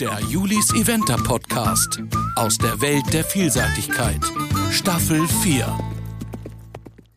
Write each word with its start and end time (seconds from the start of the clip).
Der 0.00 0.18
Julis 0.28 0.74
Eventer 0.74 1.16
Podcast 1.16 2.02
aus 2.34 2.58
der 2.58 2.80
Welt 2.80 3.04
der 3.12 3.22
Vielseitigkeit. 3.22 4.20
Staffel 4.72 5.24
4. 5.28 5.78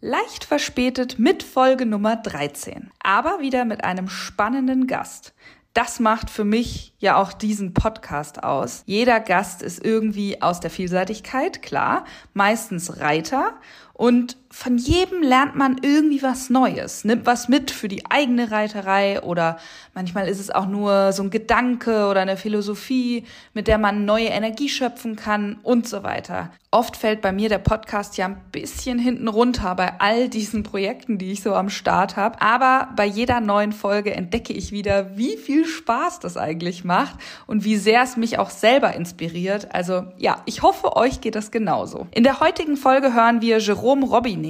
Leicht 0.01 0.43
verspätet 0.43 1.17
mit 1.17 1.41
Folge 1.41 1.87
Nummer 1.87 2.17
13. 2.17 2.91
Aber 3.01 3.39
wieder 3.41 3.65
mit 3.65 3.83
einem 3.83 4.09
spannenden 4.09 4.85
Gast. 4.85 5.33
Das 5.73 5.99
macht 5.99 6.29
für 6.29 6.43
mich 6.43 6.93
ja 6.99 7.17
auch 7.17 7.33
diesen 7.33 7.73
Podcast 7.73 8.43
aus. 8.43 8.83
Jeder 8.85 9.21
Gast 9.21 9.63
ist 9.63 9.83
irgendwie 9.83 10.43
aus 10.43 10.59
der 10.59 10.69
Vielseitigkeit, 10.69 11.63
klar, 11.63 12.05
meistens 12.33 12.99
Reiter 12.99 13.55
und 13.93 14.37
von 14.59 14.79
jedem 14.79 15.21
lernt 15.21 15.55
man 15.55 15.77
irgendwie 15.83 16.23
was 16.23 16.49
Neues, 16.49 17.03
nimmt 17.03 17.27
was 17.27 17.47
mit 17.47 17.69
für 17.69 17.87
die 17.87 18.09
eigene 18.09 18.49
Reiterei 18.49 19.21
oder 19.21 19.59
manchmal 19.93 20.27
ist 20.27 20.39
es 20.39 20.49
auch 20.49 20.65
nur 20.65 21.13
so 21.13 21.21
ein 21.21 21.29
Gedanke 21.29 22.07
oder 22.07 22.21
eine 22.21 22.37
Philosophie, 22.37 23.23
mit 23.53 23.67
der 23.67 23.77
man 23.77 24.05
neue 24.05 24.29
Energie 24.29 24.67
schöpfen 24.67 25.15
kann 25.15 25.59
und 25.61 25.87
so 25.87 26.01
weiter. 26.01 26.49
Oft 26.71 26.97
fällt 26.97 27.21
bei 27.21 27.31
mir 27.31 27.49
der 27.49 27.59
Podcast 27.59 28.17
ja 28.17 28.25
ein 28.25 28.41
bisschen 28.51 28.99
hinten 28.99 29.27
runter 29.27 29.73
bei 29.75 29.99
all 29.99 30.27
diesen 30.27 30.63
Projekten, 30.63 31.17
die 31.17 31.31
ich 31.31 31.41
so 31.41 31.53
am 31.53 31.69
Start 31.69 32.17
habe. 32.17 32.41
Aber 32.41 32.89
bei 32.95 33.05
jeder 33.05 33.39
neuen 33.39 33.71
Folge 33.71 34.13
entdecke 34.13 34.51
ich 34.51 34.73
wieder, 34.73 35.17
wie 35.17 35.37
viel 35.37 35.65
Spaß 35.65 36.19
das 36.19 36.35
eigentlich 36.35 36.83
macht 36.83 37.15
und 37.45 37.63
wie 37.63 37.77
sehr 37.77 38.01
es 38.03 38.17
mich 38.17 38.37
auch 38.37 38.49
selber 38.49 38.93
inspiriert. 38.93 39.73
Also 39.73 40.05
ja, 40.17 40.41
ich 40.45 40.61
hoffe, 40.61 40.97
euch 40.97 41.21
geht 41.21 41.35
das 41.35 41.51
genauso. 41.51 42.07
In 42.11 42.23
der 42.23 42.41
heutigen 42.41 42.75
Folge 42.75 43.13
hören 43.13 43.39
wir 43.39 43.59
Jerome 43.59 44.05
Robinet. 44.05 44.46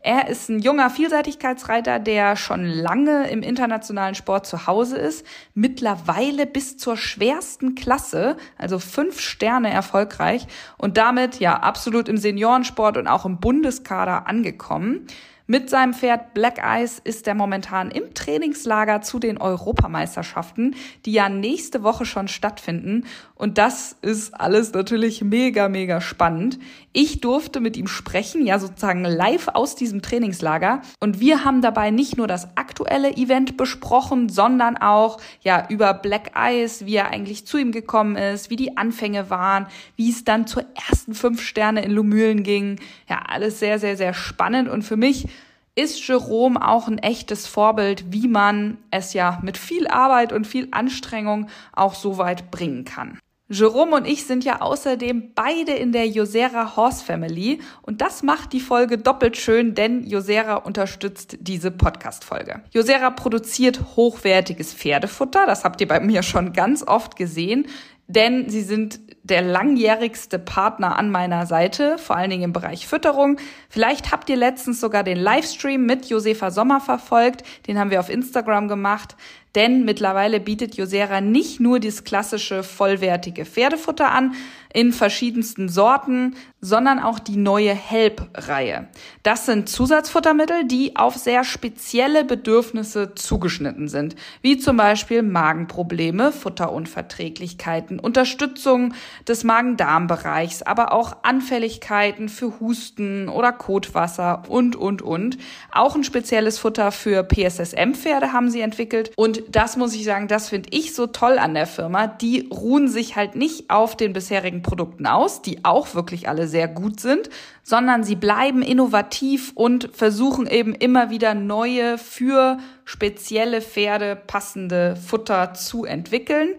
Er 0.00 0.28
ist 0.28 0.48
ein 0.48 0.58
junger 0.58 0.90
Vielseitigkeitsreiter, 0.90 1.98
der 1.98 2.36
schon 2.36 2.64
lange 2.64 3.28
im 3.30 3.42
internationalen 3.42 4.14
Sport 4.14 4.46
zu 4.46 4.66
Hause 4.66 4.96
ist, 4.96 5.26
mittlerweile 5.54 6.46
bis 6.46 6.76
zur 6.76 6.96
schwersten 6.96 7.74
Klasse, 7.74 8.36
also 8.58 8.78
fünf 8.78 9.20
Sterne 9.20 9.70
erfolgreich 9.70 10.46
und 10.78 10.96
damit 10.96 11.40
ja 11.40 11.60
absolut 11.60 12.08
im 12.08 12.16
Seniorensport 12.16 12.96
und 12.96 13.06
auch 13.06 13.24
im 13.24 13.38
Bundeskader 13.38 14.26
angekommen. 14.26 15.06
Mit 15.46 15.68
seinem 15.68 15.92
Pferd 15.92 16.32
Black 16.32 16.56
Eyes 16.56 16.98
ist 17.04 17.28
er 17.28 17.34
momentan 17.34 17.90
im 17.90 18.14
Trainingslager 18.14 19.02
zu 19.02 19.18
den 19.18 19.36
Europameisterschaften, 19.36 20.74
die 21.04 21.12
ja 21.12 21.28
nächste 21.28 21.82
Woche 21.82 22.06
schon 22.06 22.28
stattfinden. 22.28 23.04
Und 23.34 23.58
das 23.58 23.94
ist 24.00 24.32
alles 24.32 24.72
natürlich 24.72 25.22
mega, 25.22 25.68
mega 25.68 26.00
spannend. 26.00 26.58
Ich 26.96 27.20
durfte 27.20 27.58
mit 27.58 27.76
ihm 27.76 27.88
sprechen, 27.88 28.46
ja 28.46 28.60
sozusagen 28.60 29.04
live 29.04 29.48
aus 29.48 29.74
diesem 29.74 30.00
Trainingslager. 30.00 30.80
Und 31.00 31.18
wir 31.18 31.44
haben 31.44 31.60
dabei 31.60 31.90
nicht 31.90 32.16
nur 32.16 32.28
das 32.28 32.56
aktuelle 32.56 33.16
Event 33.16 33.56
besprochen, 33.56 34.28
sondern 34.28 34.76
auch 34.76 35.18
ja 35.40 35.66
über 35.70 35.92
Black 35.92 36.30
Eyes, 36.36 36.86
wie 36.86 36.94
er 36.94 37.10
eigentlich 37.10 37.48
zu 37.48 37.58
ihm 37.58 37.72
gekommen 37.72 38.14
ist, 38.14 38.48
wie 38.48 38.54
die 38.54 38.76
Anfänge 38.76 39.28
waren, 39.28 39.66
wie 39.96 40.08
es 40.08 40.22
dann 40.22 40.46
zur 40.46 40.66
ersten 40.88 41.14
fünf 41.14 41.42
Sterne 41.42 41.84
in 41.84 41.90
Lumülen 41.90 42.44
ging. 42.44 42.78
Ja, 43.08 43.24
alles 43.26 43.58
sehr, 43.58 43.80
sehr, 43.80 43.96
sehr 43.96 44.14
spannend 44.14 44.68
und 44.68 44.82
für 44.82 44.96
mich 44.96 45.26
ist 45.74 46.06
Jerome 46.06 46.64
auch 46.64 46.86
ein 46.86 46.98
echtes 46.98 47.48
Vorbild, 47.48 48.12
wie 48.12 48.28
man 48.28 48.78
es 48.92 49.14
ja 49.14 49.40
mit 49.42 49.58
viel 49.58 49.88
Arbeit 49.88 50.32
und 50.32 50.46
viel 50.46 50.68
Anstrengung 50.70 51.48
auch 51.72 51.94
so 51.94 52.18
weit 52.18 52.52
bringen 52.52 52.84
kann. 52.84 53.18
Jerome 53.50 53.94
und 53.96 54.06
ich 54.06 54.24
sind 54.24 54.42
ja 54.42 54.62
außerdem 54.62 55.32
beide 55.34 55.72
in 55.72 55.92
der 55.92 56.08
Josera 56.08 56.76
Horse 56.76 57.04
Family 57.04 57.60
und 57.82 58.00
das 58.00 58.22
macht 58.22 58.54
die 58.54 58.60
Folge 58.60 58.96
doppelt 58.96 59.36
schön, 59.36 59.74
denn 59.74 60.06
Josera 60.06 60.54
unterstützt 60.54 61.36
diese 61.40 61.70
Podcast-Folge. 61.70 62.62
Josera 62.72 63.10
produziert 63.10 63.96
hochwertiges 63.96 64.72
Pferdefutter, 64.72 65.44
das 65.46 65.62
habt 65.62 65.82
ihr 65.82 65.88
bei 65.88 66.00
mir 66.00 66.22
schon 66.22 66.54
ganz 66.54 66.82
oft 66.82 67.16
gesehen 67.16 67.66
denn 68.06 68.48
sie 68.48 68.62
sind 68.62 69.00
der 69.22 69.40
langjährigste 69.40 70.38
Partner 70.38 70.98
an 70.98 71.10
meiner 71.10 71.46
Seite, 71.46 71.96
vor 71.96 72.16
allen 72.16 72.28
Dingen 72.28 72.42
im 72.42 72.52
Bereich 72.52 72.86
Fütterung. 72.86 73.38
Vielleicht 73.70 74.12
habt 74.12 74.28
ihr 74.28 74.36
letztens 74.36 74.80
sogar 74.80 75.02
den 75.02 75.16
Livestream 75.16 75.86
mit 75.86 76.06
Josefa 76.06 76.50
Sommer 76.50 76.80
verfolgt, 76.80 77.42
den 77.66 77.78
haben 77.78 77.90
wir 77.90 78.00
auf 78.00 78.10
Instagram 78.10 78.68
gemacht. 78.68 79.16
Denn 79.54 79.84
mittlerweile 79.84 80.40
bietet 80.40 80.74
Josera 80.74 81.20
nicht 81.20 81.60
nur 81.60 81.78
das 81.78 82.02
klassische 82.02 82.64
vollwertige 82.64 83.44
Pferdefutter 83.44 84.10
an 84.10 84.34
in 84.72 84.92
verschiedensten 84.92 85.68
Sorten, 85.68 86.34
sondern 86.64 86.98
auch 86.98 87.18
die 87.18 87.36
neue 87.36 87.74
Help-Reihe. 87.74 88.88
Das 89.22 89.44
sind 89.44 89.68
Zusatzfuttermittel, 89.68 90.64
die 90.64 90.96
auf 90.96 91.14
sehr 91.14 91.44
spezielle 91.44 92.24
Bedürfnisse 92.24 93.14
zugeschnitten 93.14 93.88
sind, 93.88 94.16
wie 94.40 94.56
zum 94.56 94.78
Beispiel 94.78 95.22
Magenprobleme, 95.22 96.32
Futterunverträglichkeiten, 96.32 98.00
Unterstützung 98.00 98.94
des 99.28 99.44
Magen-Darm-Bereichs, 99.44 100.62
aber 100.62 100.94
auch 100.94 101.18
Anfälligkeiten 101.22 102.30
für 102.30 102.58
Husten 102.60 103.28
oder 103.28 103.52
Kotwasser 103.52 104.44
und, 104.48 104.74
und, 104.74 105.02
und. 105.02 105.36
Auch 105.70 105.94
ein 105.94 106.04
spezielles 106.04 106.58
Futter 106.58 106.92
für 106.92 107.24
PSSM-Pferde 107.24 108.32
haben 108.32 108.48
sie 108.48 108.62
entwickelt 108.62 109.12
und 109.16 109.42
das 109.50 109.76
muss 109.76 109.94
ich 109.94 110.04
sagen, 110.04 110.28
das 110.28 110.48
finde 110.48 110.70
ich 110.72 110.94
so 110.94 111.08
toll 111.08 111.38
an 111.38 111.52
der 111.52 111.66
Firma. 111.66 112.06
Die 112.06 112.48
ruhen 112.50 112.88
sich 112.88 113.16
halt 113.16 113.36
nicht 113.36 113.68
auf 113.68 113.98
den 113.98 114.14
bisherigen 114.14 114.62
Produkten 114.62 115.06
aus, 115.06 115.42
die 115.42 115.62
auch 115.66 115.94
wirklich 115.94 116.26
alle 116.26 116.53
sehr 116.54 116.68
gut 116.68 117.00
sind, 117.00 117.30
sondern 117.64 118.04
sie 118.04 118.14
bleiben 118.14 118.62
innovativ 118.62 119.50
und 119.56 119.90
versuchen 119.92 120.46
eben 120.46 120.72
immer 120.72 121.10
wieder 121.10 121.34
neue 121.34 121.98
für 121.98 122.58
spezielle 122.84 123.60
Pferde 123.60 124.14
passende 124.14 124.94
Futter 124.94 125.52
zu 125.54 125.84
entwickeln. 125.84 126.50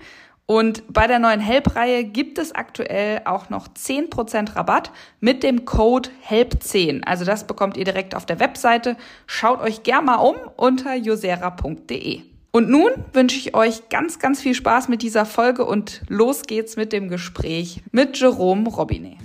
Und 0.47 0.83
bei 0.93 1.07
der 1.07 1.19
neuen 1.19 1.39
Help-Reihe 1.39 2.03
gibt 2.03 2.37
es 2.37 2.53
aktuell 2.53 3.21
auch 3.23 3.49
noch 3.49 3.69
10% 3.69 4.57
Rabatt 4.57 4.91
mit 5.21 5.43
dem 5.43 5.63
Code 5.63 6.09
HELP10. 6.27 7.03
Also 7.05 7.23
das 7.23 7.47
bekommt 7.47 7.77
ihr 7.77 7.85
direkt 7.85 8.13
auf 8.13 8.25
der 8.25 8.41
Webseite. 8.41 8.97
Schaut 9.27 9.61
euch 9.61 9.83
gerne 9.83 10.05
mal 10.07 10.15
um 10.15 10.35
unter 10.57 10.93
josera.de. 10.93 12.21
Und 12.51 12.69
nun 12.69 12.91
wünsche 13.11 13.37
ich 13.37 13.55
euch 13.55 13.89
ganz, 13.89 14.19
ganz 14.19 14.39
viel 14.39 14.53
Spaß 14.53 14.87
mit 14.87 15.01
dieser 15.01 15.25
Folge 15.25 15.65
und 15.65 16.01
los 16.07 16.43
geht's 16.43 16.77
mit 16.77 16.93
dem 16.93 17.09
Gespräch 17.09 17.81
mit 17.91 18.17
Jerome 18.17 18.69
Robinet. 18.69 19.17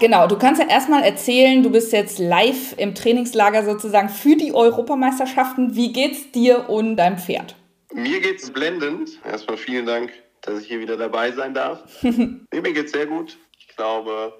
Genau, 0.00 0.26
du 0.26 0.38
kannst 0.38 0.62
ja 0.62 0.66
erstmal 0.66 1.02
erzählen, 1.02 1.62
du 1.62 1.68
bist 1.68 1.92
jetzt 1.92 2.18
live 2.18 2.74
im 2.78 2.94
Trainingslager 2.94 3.66
sozusagen 3.66 4.08
für 4.08 4.34
die 4.34 4.54
Europameisterschaften. 4.54 5.76
Wie 5.76 5.92
geht's 5.92 6.32
dir 6.32 6.70
und 6.70 6.96
deinem 6.96 7.18
Pferd? 7.18 7.54
Mir 7.92 8.20
geht's 8.20 8.50
blendend. 8.50 9.20
Erstmal 9.24 9.58
vielen 9.58 9.84
Dank, 9.84 10.10
dass 10.40 10.62
ich 10.62 10.68
hier 10.68 10.80
wieder 10.80 10.96
dabei 10.96 11.32
sein 11.32 11.52
darf. 11.52 11.82
Mir 12.02 12.72
geht's 12.72 12.92
sehr 12.92 13.06
gut. 13.06 13.36
Ich 13.58 13.68
glaube, 13.76 14.32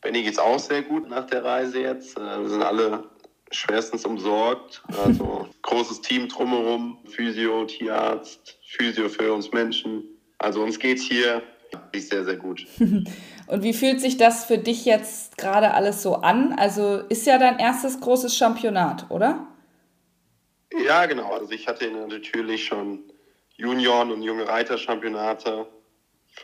Benny 0.00 0.22
geht's 0.22 0.38
auch 0.38 0.60
sehr 0.60 0.82
gut 0.82 1.08
nach 1.08 1.26
der 1.26 1.44
Reise 1.44 1.80
jetzt. 1.80 2.16
Äh, 2.16 2.40
wir 2.42 2.48
sind 2.48 2.62
alle 2.62 3.02
schwerstens 3.50 4.04
umsorgt. 4.04 4.82
Also 5.02 5.48
großes 5.62 6.02
Team 6.02 6.28
drumherum, 6.28 6.98
Physio, 7.08 7.64
Tierarzt, 7.64 8.58
Physio 8.64 9.08
für 9.08 9.32
uns 9.32 9.50
Menschen. 9.50 10.04
Also 10.38 10.62
uns 10.62 10.78
geht's 10.78 11.02
hier 11.02 11.42
sehr, 11.94 12.24
sehr 12.24 12.36
gut. 12.36 12.66
Und 13.50 13.62
wie 13.62 13.72
fühlt 13.72 14.00
sich 14.00 14.16
das 14.16 14.44
für 14.44 14.58
dich 14.58 14.84
jetzt 14.84 15.36
gerade 15.36 15.74
alles 15.74 16.02
so 16.02 16.16
an? 16.16 16.54
Also 16.58 16.98
ist 17.08 17.26
ja 17.26 17.38
dein 17.38 17.58
erstes 17.58 18.00
großes 18.00 18.36
Championat, 18.36 19.10
oder? 19.10 19.46
Ja, 20.86 21.06
genau. 21.06 21.32
Also 21.32 21.50
ich 21.50 21.66
hatte 21.66 21.90
natürlich 21.90 22.64
schon 22.64 23.00
Junioren- 23.56 24.12
und 24.12 24.22
junge 24.22 24.46
Reiter-Championate 24.46 25.66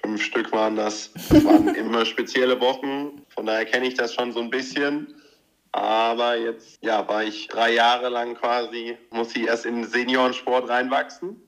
Fünf 0.03 0.23
Stück 0.23 0.53
waren 0.53 0.77
das. 0.77 1.13
Das 1.31 1.45
waren 1.45 1.69
immer 1.75 2.05
spezielle 2.05 2.61
Wochen. 2.61 3.23
Von 3.29 3.47
daher 3.47 3.65
kenne 3.65 3.87
ich 3.87 3.95
das 3.95 4.15
schon 4.15 4.33
so 4.33 4.41
ein 4.41 4.51
bisschen. 4.51 5.15
Aber 5.73 6.37
jetzt 6.37 6.79
ja, 6.83 7.07
war 7.09 7.25
ich 7.25 7.49
drei 7.49 7.73
Jahre 7.73 8.09
lang 8.09 8.35
quasi, 8.35 8.97
muss 9.11 9.37
ich 9.37 9.47
erst 9.47 9.67
in 9.67 9.77
den 9.77 9.85
Seniorensport 9.85 10.69
reinwachsen. 10.69 11.41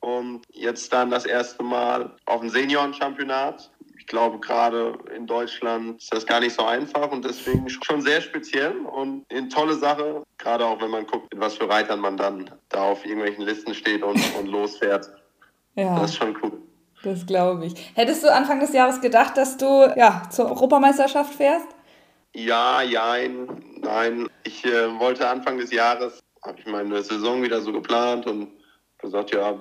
Und 0.00 0.42
jetzt 0.52 0.92
dann 0.92 1.10
das 1.10 1.26
erste 1.26 1.62
Mal 1.62 2.14
auf 2.26 2.40
dem 2.40 2.48
Seniorenchampionat. 2.48 3.70
Ich 4.06 4.10
glaube, 4.10 4.38
gerade 4.38 4.96
in 5.16 5.26
Deutschland 5.26 6.00
ist 6.00 6.14
das 6.14 6.24
gar 6.24 6.38
nicht 6.38 6.54
so 6.54 6.64
einfach 6.64 7.10
und 7.10 7.24
deswegen 7.24 7.68
schon 7.68 8.00
sehr 8.00 8.20
speziell 8.20 8.76
und 8.86 9.26
eine 9.32 9.48
tolle 9.48 9.74
Sache. 9.74 10.22
Gerade 10.38 10.64
auch, 10.64 10.80
wenn 10.80 10.92
man 10.92 11.08
guckt, 11.08 11.34
in 11.34 11.40
was 11.40 11.54
für 11.54 11.68
Reitern 11.68 11.98
man 11.98 12.16
dann 12.16 12.48
da 12.68 12.82
auf 12.84 13.04
irgendwelchen 13.04 13.44
Listen 13.44 13.74
steht 13.74 14.04
und, 14.04 14.16
und 14.38 14.46
losfährt. 14.46 15.10
Ja. 15.74 15.98
Das 15.98 16.12
ist 16.12 16.18
schon 16.18 16.38
cool. 16.40 16.52
Das 17.02 17.26
glaube 17.26 17.66
ich. 17.66 17.74
Hättest 17.96 18.22
du 18.22 18.32
Anfang 18.32 18.60
des 18.60 18.72
Jahres 18.72 19.00
gedacht, 19.00 19.36
dass 19.36 19.56
du 19.56 19.92
ja, 19.96 20.22
zur 20.30 20.50
Europameisterschaft 20.50 21.34
fährst? 21.34 21.66
Ja, 22.32 22.82
jein, 22.82 23.60
nein. 23.82 24.28
Ich 24.44 24.64
äh, 24.64 25.00
wollte 25.00 25.28
Anfang 25.28 25.58
des 25.58 25.72
Jahres, 25.72 26.22
habe 26.44 26.60
ich 26.60 26.66
meine 26.66 27.02
Saison 27.02 27.42
wieder 27.42 27.60
so 27.60 27.72
geplant 27.72 28.28
und 28.28 28.52
gesagt, 28.98 29.32
ja, 29.32 29.58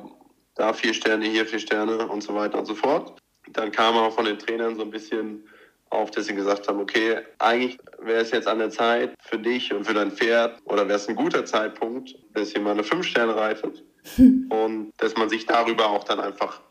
da 0.53 0.71
vier 0.71 0.93
Sterne, 0.93 1.25
hier 1.25 1.47
vier 1.47 1.57
Sterne 1.57 2.07
und 2.07 2.21
so 2.21 2.35
weiter 2.35 2.59
und 2.59 2.67
so 2.67 2.75
fort. 2.75 3.19
Dann 3.51 3.71
kam 3.71 3.95
auch 3.95 4.13
von 4.13 4.25
den 4.25 4.39
Trainern 4.39 4.75
so 4.75 4.81
ein 4.81 4.91
bisschen 4.91 5.43
auf, 5.89 6.11
dass 6.11 6.25
sie 6.25 6.35
gesagt 6.35 6.67
haben, 6.67 6.79
okay, 6.79 7.19
eigentlich 7.39 7.77
wäre 7.99 8.21
es 8.21 8.31
jetzt 8.31 8.47
an 8.47 8.59
der 8.59 8.69
Zeit 8.69 9.13
für 9.19 9.37
dich 9.37 9.73
und 9.73 9.85
für 9.85 9.93
dein 9.93 10.11
Pferd 10.11 10.59
oder 10.65 10.87
wäre 10.87 10.97
es 10.97 11.07
ein 11.07 11.15
guter 11.15 11.45
Zeitpunkt, 11.45 12.15
dass 12.33 12.53
ihr 12.53 12.61
mal 12.61 12.71
eine 12.71 12.83
fünf 12.83 13.05
Sterne 13.05 13.35
reitet 13.35 13.83
und 14.17 14.91
dass 14.97 15.15
man 15.15 15.29
sich 15.29 15.45
darüber 15.45 15.87
auch 15.87 16.03
dann 16.03 16.19
einfach 16.19 16.61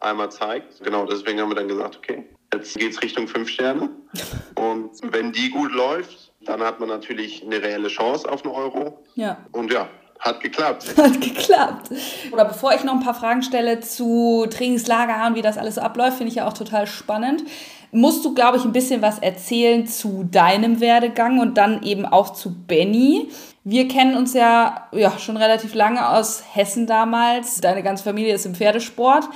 einmal 0.00 0.30
zeigt. 0.30 0.82
Genau, 0.82 1.06
deswegen 1.06 1.40
haben 1.40 1.50
wir 1.50 1.56
dann 1.56 1.68
gesagt, 1.68 1.96
okay, 1.96 2.24
jetzt 2.52 2.76
geht 2.76 2.92
es 2.92 3.02
Richtung 3.02 3.28
fünf 3.28 3.48
Sterne 3.48 3.90
und 4.56 4.90
wenn 5.12 5.32
die 5.32 5.50
gut 5.50 5.72
läuft, 5.72 6.32
dann 6.42 6.62
hat 6.62 6.78
man 6.78 6.88
natürlich 6.88 7.42
eine 7.42 7.62
reelle 7.62 7.88
Chance 7.88 8.30
auf 8.30 8.44
einen 8.44 8.54
Euro. 8.54 9.02
Ja. 9.14 9.38
Und 9.52 9.72
ja, 9.72 9.88
hat 10.24 10.40
geklappt. 10.40 10.86
Hat 10.96 11.20
geklappt. 11.20 11.90
Oder 12.32 12.46
bevor 12.46 12.72
ich 12.72 12.82
noch 12.82 12.94
ein 12.94 13.00
paar 13.04 13.14
Fragen 13.14 13.42
stelle 13.42 13.80
zu 13.80 14.46
Trainingslager 14.48 15.26
und 15.26 15.34
wie 15.34 15.42
das 15.42 15.58
alles 15.58 15.74
so 15.74 15.82
abläuft, 15.82 16.16
finde 16.16 16.30
ich 16.30 16.36
ja 16.36 16.48
auch 16.48 16.54
total 16.54 16.86
spannend. 16.86 17.44
Musst 17.92 18.24
du, 18.24 18.34
glaube 18.34 18.56
ich, 18.56 18.64
ein 18.64 18.72
bisschen 18.72 19.02
was 19.02 19.18
erzählen 19.18 19.86
zu 19.86 20.24
deinem 20.24 20.80
Werdegang 20.80 21.40
und 21.40 21.58
dann 21.58 21.82
eben 21.82 22.06
auch 22.06 22.32
zu 22.32 22.54
Benny. 22.66 23.28
Wir 23.64 23.86
kennen 23.86 24.16
uns 24.16 24.32
ja, 24.32 24.88
ja 24.92 25.18
schon 25.18 25.36
relativ 25.36 25.74
lange 25.74 26.08
aus 26.08 26.42
Hessen 26.54 26.86
damals. 26.86 27.60
Deine 27.60 27.82
ganze 27.82 28.02
Familie 28.02 28.34
ist 28.34 28.46
im 28.46 28.54
Pferdesport. 28.54 29.28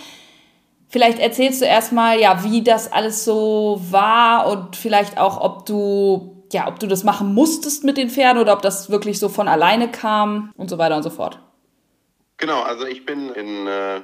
Vielleicht 0.89 1.19
erzählst 1.19 1.61
du 1.61 1.67
erstmal, 1.67 2.19
ja, 2.19 2.43
wie 2.45 2.63
das 2.63 2.91
alles 2.91 3.25
so 3.25 3.79
war 3.91 4.51
und 4.51 4.75
vielleicht 4.75 5.19
auch, 5.19 5.39
ob 5.41 5.67
du 5.67 6.38
ja, 6.53 6.69
ob 6.69 6.79
du 6.79 6.87
das 6.87 7.05
machen 7.05 7.35
musstest 7.35 7.85
mit 7.85 7.97
den 7.97 8.11
Pferden 8.11 8.41
oder 8.41 8.53
ob 8.53 8.63
das 8.63 8.91
wirklich 8.91 9.19
so 9.19 9.29
von 9.29 9.49
alleine 9.49 9.91
kam 9.91 10.53
und 10.57 10.69
so 10.71 10.79
weiter 10.79 10.97
und 10.97 11.03
so 11.03 11.11
fort. 11.11 11.39
Genau, 12.39 12.63
also 12.63 12.87
ich 12.87 13.05
bin 13.05 13.31
in 13.31 13.67
äh, 13.67 14.01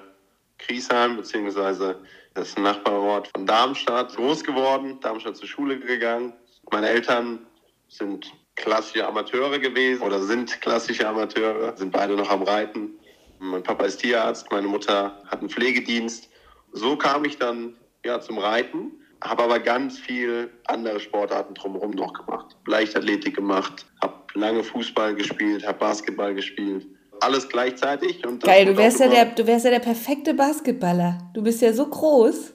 Griesheim, 0.58 1.16
beziehungsweise 1.16 2.00
das 2.34 2.56
Nachbarort 2.58 3.28
von 3.28 3.46
Darmstadt, 3.46 4.14
groß 4.16 4.42
geworden, 4.42 4.98
Darmstadt 5.00 5.36
zur 5.36 5.48
Schule 5.48 5.78
gegangen. 5.78 6.32
Meine 6.70 6.88
Eltern 6.88 7.46
sind 7.88 8.32
klassische 8.56 9.06
Amateure 9.06 9.58
gewesen 9.58 10.02
oder 10.02 10.20
sind 10.20 10.60
klassische 10.60 11.08
Amateure, 11.08 11.76
sind 11.76 11.92
beide 11.92 12.14
noch 12.14 12.30
am 12.30 12.42
Reiten. 12.42 12.90
Mein 13.38 13.62
Papa 13.62 13.84
ist 13.84 13.98
Tierarzt, 13.98 14.50
meine 14.50 14.66
Mutter 14.66 15.22
hat 15.26 15.40
einen 15.40 15.50
Pflegedienst. 15.50 16.28
So 16.72 16.96
kam 16.96 17.24
ich 17.24 17.38
dann 17.38 17.76
ja 18.04 18.20
zum 18.20 18.38
Reiten 18.38 18.92
habe 19.22 19.42
aber 19.42 19.58
ganz 19.58 19.98
viel 19.98 20.50
andere 20.66 21.00
Sportarten 21.00 21.54
drumherum 21.54 21.92
noch 21.92 22.12
gemacht. 22.12 22.56
Leichtathletik 22.66 23.36
gemacht, 23.36 23.86
habe 24.02 24.14
lange 24.34 24.62
Fußball 24.62 25.14
gespielt, 25.14 25.66
habe 25.66 25.78
Basketball 25.78 26.34
gespielt. 26.34 26.86
Alles 27.20 27.48
gleichzeitig. 27.48 28.26
Und 28.26 28.42
Geil, 28.42 28.66
du 28.66 28.76
wärst, 28.76 29.00
ja 29.00 29.08
der, 29.08 29.26
du 29.26 29.46
wärst 29.46 29.64
ja 29.64 29.70
der 29.70 29.78
perfekte 29.78 30.34
Basketballer. 30.34 31.18
Du 31.32 31.42
bist 31.42 31.62
ja 31.62 31.72
so 31.72 31.86
groß. 31.86 32.54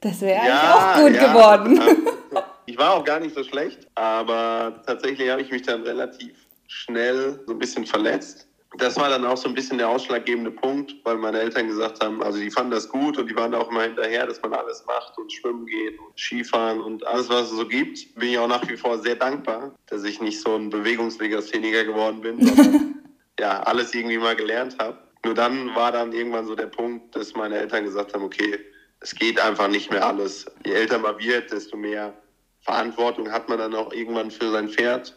Das 0.00 0.20
wäre 0.20 0.34
ja, 0.34 0.40
eigentlich 0.42 0.70
auch 0.70 1.04
gut 1.04 1.14
ja, 1.14 1.32
geworden. 1.32 1.80
Ich 2.66 2.78
war 2.78 2.94
auch 2.94 3.04
gar 3.04 3.18
nicht 3.18 3.34
so 3.34 3.42
schlecht, 3.42 3.88
aber 3.96 4.80
tatsächlich 4.86 5.28
habe 5.28 5.42
ich 5.42 5.50
mich 5.50 5.62
dann 5.62 5.82
relativ 5.82 6.46
schnell 6.68 7.40
so 7.44 7.52
ein 7.52 7.58
bisschen 7.58 7.84
verletzt 7.84 8.46
das 8.76 8.96
war 8.96 9.08
dann 9.08 9.24
auch 9.24 9.36
so 9.36 9.48
ein 9.48 9.54
bisschen 9.54 9.78
der 9.78 9.88
ausschlaggebende 9.88 10.52
Punkt, 10.52 10.94
weil 11.04 11.16
meine 11.16 11.40
Eltern 11.40 11.66
gesagt 11.66 12.02
haben, 12.04 12.22
also 12.22 12.38
die 12.38 12.50
fanden 12.50 12.70
das 12.70 12.88
gut 12.88 13.18
und 13.18 13.28
die 13.28 13.34
waren 13.34 13.54
auch 13.54 13.68
immer 13.68 13.82
hinterher, 13.82 14.26
dass 14.26 14.40
man 14.42 14.52
alles 14.52 14.84
macht 14.86 15.18
und 15.18 15.32
schwimmen 15.32 15.66
geht 15.66 15.98
und 15.98 16.18
Skifahren 16.18 16.80
und 16.80 17.04
alles, 17.06 17.28
was 17.28 17.50
es 17.50 17.56
so 17.56 17.66
gibt. 17.66 18.14
Bin 18.14 18.30
ich 18.30 18.38
auch 18.38 18.46
nach 18.46 18.66
wie 18.68 18.76
vor 18.76 18.98
sehr 18.98 19.16
dankbar, 19.16 19.74
dass 19.86 20.04
ich 20.04 20.20
nicht 20.20 20.40
so 20.40 20.54
ein 20.54 20.70
Bewegungslegastheniker 20.70 21.84
geworden 21.84 22.20
bin, 22.20 22.46
sondern 22.46 23.02
ja, 23.40 23.60
alles 23.64 23.92
irgendwie 23.92 24.18
mal 24.18 24.36
gelernt 24.36 24.76
habe. 24.80 24.98
Nur 25.24 25.34
dann 25.34 25.74
war 25.74 25.90
dann 25.90 26.12
irgendwann 26.12 26.46
so 26.46 26.54
der 26.54 26.66
Punkt, 26.66 27.16
dass 27.16 27.34
meine 27.34 27.58
Eltern 27.58 27.84
gesagt 27.84 28.14
haben, 28.14 28.22
okay, 28.22 28.58
es 29.00 29.14
geht 29.14 29.40
einfach 29.40 29.68
nicht 29.68 29.90
mehr 29.90 30.06
alles. 30.06 30.46
Je 30.64 30.72
älter 30.72 30.98
man 30.98 31.18
wird, 31.18 31.50
desto 31.50 31.76
mehr 31.76 32.14
Verantwortung 32.60 33.32
hat 33.32 33.48
man 33.48 33.58
dann 33.58 33.74
auch 33.74 33.92
irgendwann 33.92 34.30
für 34.30 34.50
sein 34.50 34.68
Pferd. 34.68 35.16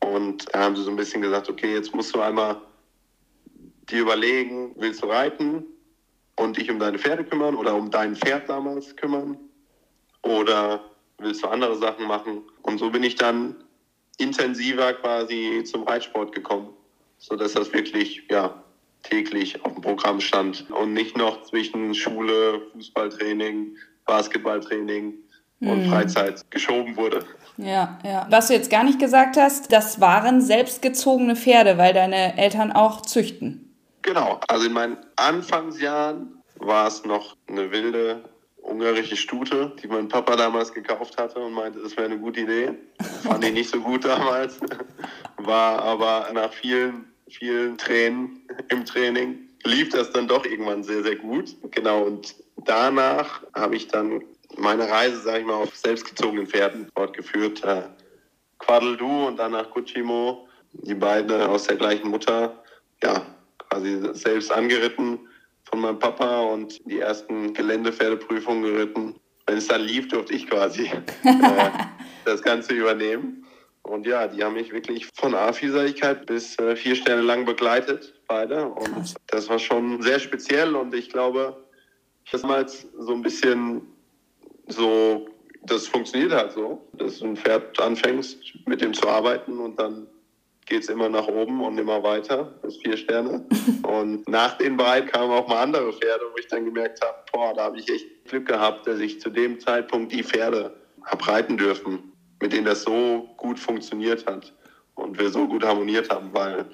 Und 0.00 0.52
da 0.52 0.60
haben 0.60 0.76
sie 0.76 0.82
so 0.82 0.90
ein 0.90 0.96
bisschen 0.96 1.22
gesagt, 1.22 1.48
okay, 1.48 1.74
jetzt 1.74 1.94
musst 1.94 2.14
du 2.14 2.20
einmal 2.20 2.60
die 3.90 3.98
überlegen, 3.98 4.72
willst 4.76 5.02
du 5.02 5.06
reiten 5.06 5.64
und 6.36 6.56
dich 6.56 6.70
um 6.70 6.78
deine 6.78 6.98
Pferde 6.98 7.24
kümmern 7.24 7.54
oder 7.54 7.74
um 7.74 7.90
dein 7.90 8.16
Pferd 8.16 8.48
damals 8.48 8.96
kümmern 8.96 9.36
oder 10.22 10.80
willst 11.18 11.42
du 11.42 11.48
andere 11.48 11.76
Sachen 11.76 12.06
machen? 12.06 12.42
Und 12.62 12.78
so 12.78 12.90
bin 12.90 13.02
ich 13.02 13.16
dann 13.16 13.56
intensiver 14.18 14.92
quasi 14.94 15.62
zum 15.64 15.84
Reitsport 15.84 16.34
gekommen, 16.34 16.68
sodass 17.18 17.54
das 17.54 17.72
wirklich 17.72 18.22
ja, 18.30 18.62
täglich 19.02 19.64
auf 19.64 19.72
dem 19.72 19.82
Programm 19.82 20.20
stand 20.20 20.70
und 20.70 20.92
nicht 20.92 21.16
noch 21.16 21.42
zwischen 21.44 21.94
Schule, 21.94 22.62
Fußballtraining, 22.72 23.76
Basketballtraining 24.06 25.14
und 25.60 25.86
mhm. 25.86 25.90
Freizeit 25.90 26.50
geschoben 26.50 26.96
wurde. 26.96 27.24
Ja, 27.56 27.98
ja. 28.04 28.26
Was 28.30 28.48
du 28.48 28.54
jetzt 28.54 28.70
gar 28.70 28.84
nicht 28.84 28.98
gesagt 28.98 29.36
hast, 29.36 29.72
das 29.72 30.00
waren 30.00 30.40
selbstgezogene 30.40 31.36
Pferde, 31.36 31.76
weil 31.76 31.92
deine 31.92 32.38
Eltern 32.38 32.72
auch 32.72 33.02
züchten. 33.02 33.69
Genau, 34.02 34.40
also 34.48 34.66
in 34.66 34.72
meinen 34.72 34.96
Anfangsjahren 35.16 36.42
war 36.58 36.86
es 36.88 37.04
noch 37.04 37.36
eine 37.48 37.70
wilde 37.70 38.24
ungarische 38.62 39.16
Stute, 39.16 39.72
die 39.82 39.88
mein 39.88 40.08
Papa 40.08 40.36
damals 40.36 40.72
gekauft 40.72 41.18
hatte 41.18 41.40
und 41.40 41.52
meinte, 41.52 41.80
das 41.80 41.96
wäre 41.96 42.06
eine 42.06 42.18
gute 42.18 42.40
Idee. 42.40 42.74
Fand 43.22 43.44
ich 43.44 43.52
nicht 43.52 43.70
so 43.70 43.80
gut 43.80 44.04
damals, 44.04 44.60
war 45.38 45.82
aber 45.82 46.28
nach 46.32 46.52
vielen, 46.52 47.06
vielen 47.28 47.78
Tränen 47.78 48.42
im 48.68 48.84
Training 48.84 49.50
lief 49.64 49.90
das 49.90 50.10
dann 50.12 50.28
doch 50.28 50.44
irgendwann 50.44 50.82
sehr, 50.82 51.02
sehr 51.02 51.16
gut. 51.16 51.54
Genau, 51.70 52.04
und 52.04 52.34
danach 52.56 53.42
habe 53.54 53.76
ich 53.76 53.88
dann 53.88 54.22
meine 54.56 54.88
Reise, 54.88 55.20
sage 55.20 55.40
ich 55.40 55.46
mal, 55.46 55.54
auf 55.54 55.76
selbstgezogenen 55.76 56.46
Pferden 56.46 56.88
fortgeführt. 56.94 57.62
Äh, 57.64 57.82
Quadeldu 58.58 59.26
und 59.26 59.38
danach 59.38 59.70
Gucimo, 59.70 60.46
die 60.72 60.94
beiden 60.94 61.40
aus 61.42 61.64
der 61.64 61.76
gleichen 61.76 62.08
Mutter. 62.08 62.62
Ja, 63.02 63.24
quasi 63.70 64.00
selbst 64.12 64.50
angeritten 64.50 65.20
von 65.64 65.80
meinem 65.80 65.98
Papa 65.98 66.40
und 66.42 66.80
die 66.86 66.98
ersten 66.98 67.54
Geländepferdeprüfungen 67.54 68.62
geritten. 68.62 69.14
Wenn 69.46 69.58
es 69.58 69.68
dann 69.68 69.82
lief, 69.82 70.08
durfte 70.08 70.34
ich 70.34 70.48
quasi 70.48 70.86
äh, 70.86 71.00
das 72.24 72.42
Ganze 72.42 72.74
übernehmen. 72.74 73.46
Und 73.82 74.06
ja, 74.06 74.28
die 74.28 74.44
haben 74.44 74.54
mich 74.54 74.72
wirklich 74.72 75.06
von 75.14 75.34
A-Vielseitigkeit 75.34 76.26
bis 76.26 76.58
äh, 76.58 76.76
vier 76.76 76.94
Sterne 76.94 77.22
lang 77.22 77.44
begleitet, 77.44 78.14
beide. 78.28 78.66
Und 78.66 78.92
Krass. 78.94 79.14
das 79.28 79.48
war 79.48 79.58
schon 79.58 80.02
sehr 80.02 80.18
speziell 80.18 80.76
und 80.76 80.94
ich 80.94 81.08
glaube, 81.08 81.64
damals 82.30 82.86
so 82.98 83.12
ein 83.12 83.22
bisschen 83.22 83.82
so, 84.68 85.26
das 85.64 85.88
funktioniert 85.88 86.32
halt 86.32 86.52
so, 86.52 86.86
dass 86.92 87.18
du 87.18 87.26
ein 87.26 87.36
Pferd 87.36 87.80
anfängst, 87.80 88.38
mit 88.66 88.80
dem 88.80 88.94
zu 88.94 89.08
arbeiten 89.08 89.58
und 89.58 89.78
dann 89.80 90.06
geht 90.70 90.84
es 90.84 90.88
immer 90.88 91.08
nach 91.08 91.26
oben 91.26 91.62
und 91.62 91.76
immer 91.78 92.02
weiter, 92.02 92.54
bis 92.62 92.76
vier 92.76 92.96
Sterne. 92.96 93.44
Und 93.82 94.26
nach 94.28 94.56
den 94.56 94.76
beiden 94.76 95.10
kamen 95.10 95.32
auch 95.32 95.48
mal 95.48 95.62
andere 95.62 95.92
Pferde, 95.92 96.24
wo 96.32 96.38
ich 96.38 96.46
dann 96.46 96.64
gemerkt 96.64 97.04
habe, 97.04 97.18
boah, 97.32 97.52
da 97.52 97.64
habe 97.64 97.78
ich 97.78 97.88
echt 97.88 98.06
Glück 98.26 98.46
gehabt, 98.46 98.86
dass 98.86 99.00
ich 99.00 99.20
zu 99.20 99.30
dem 99.30 99.58
Zeitpunkt 99.58 100.12
die 100.12 100.22
Pferde 100.22 100.76
habe 101.04 101.26
reiten 101.26 101.56
dürfen, 101.56 102.12
mit 102.40 102.52
denen 102.52 102.66
das 102.66 102.84
so 102.84 103.28
gut 103.36 103.58
funktioniert 103.58 104.24
hat 104.26 104.54
und 104.94 105.18
wir 105.18 105.28
so 105.30 105.48
gut 105.48 105.64
harmoniert 105.64 106.08
haben, 106.08 106.32
weil 106.32 106.66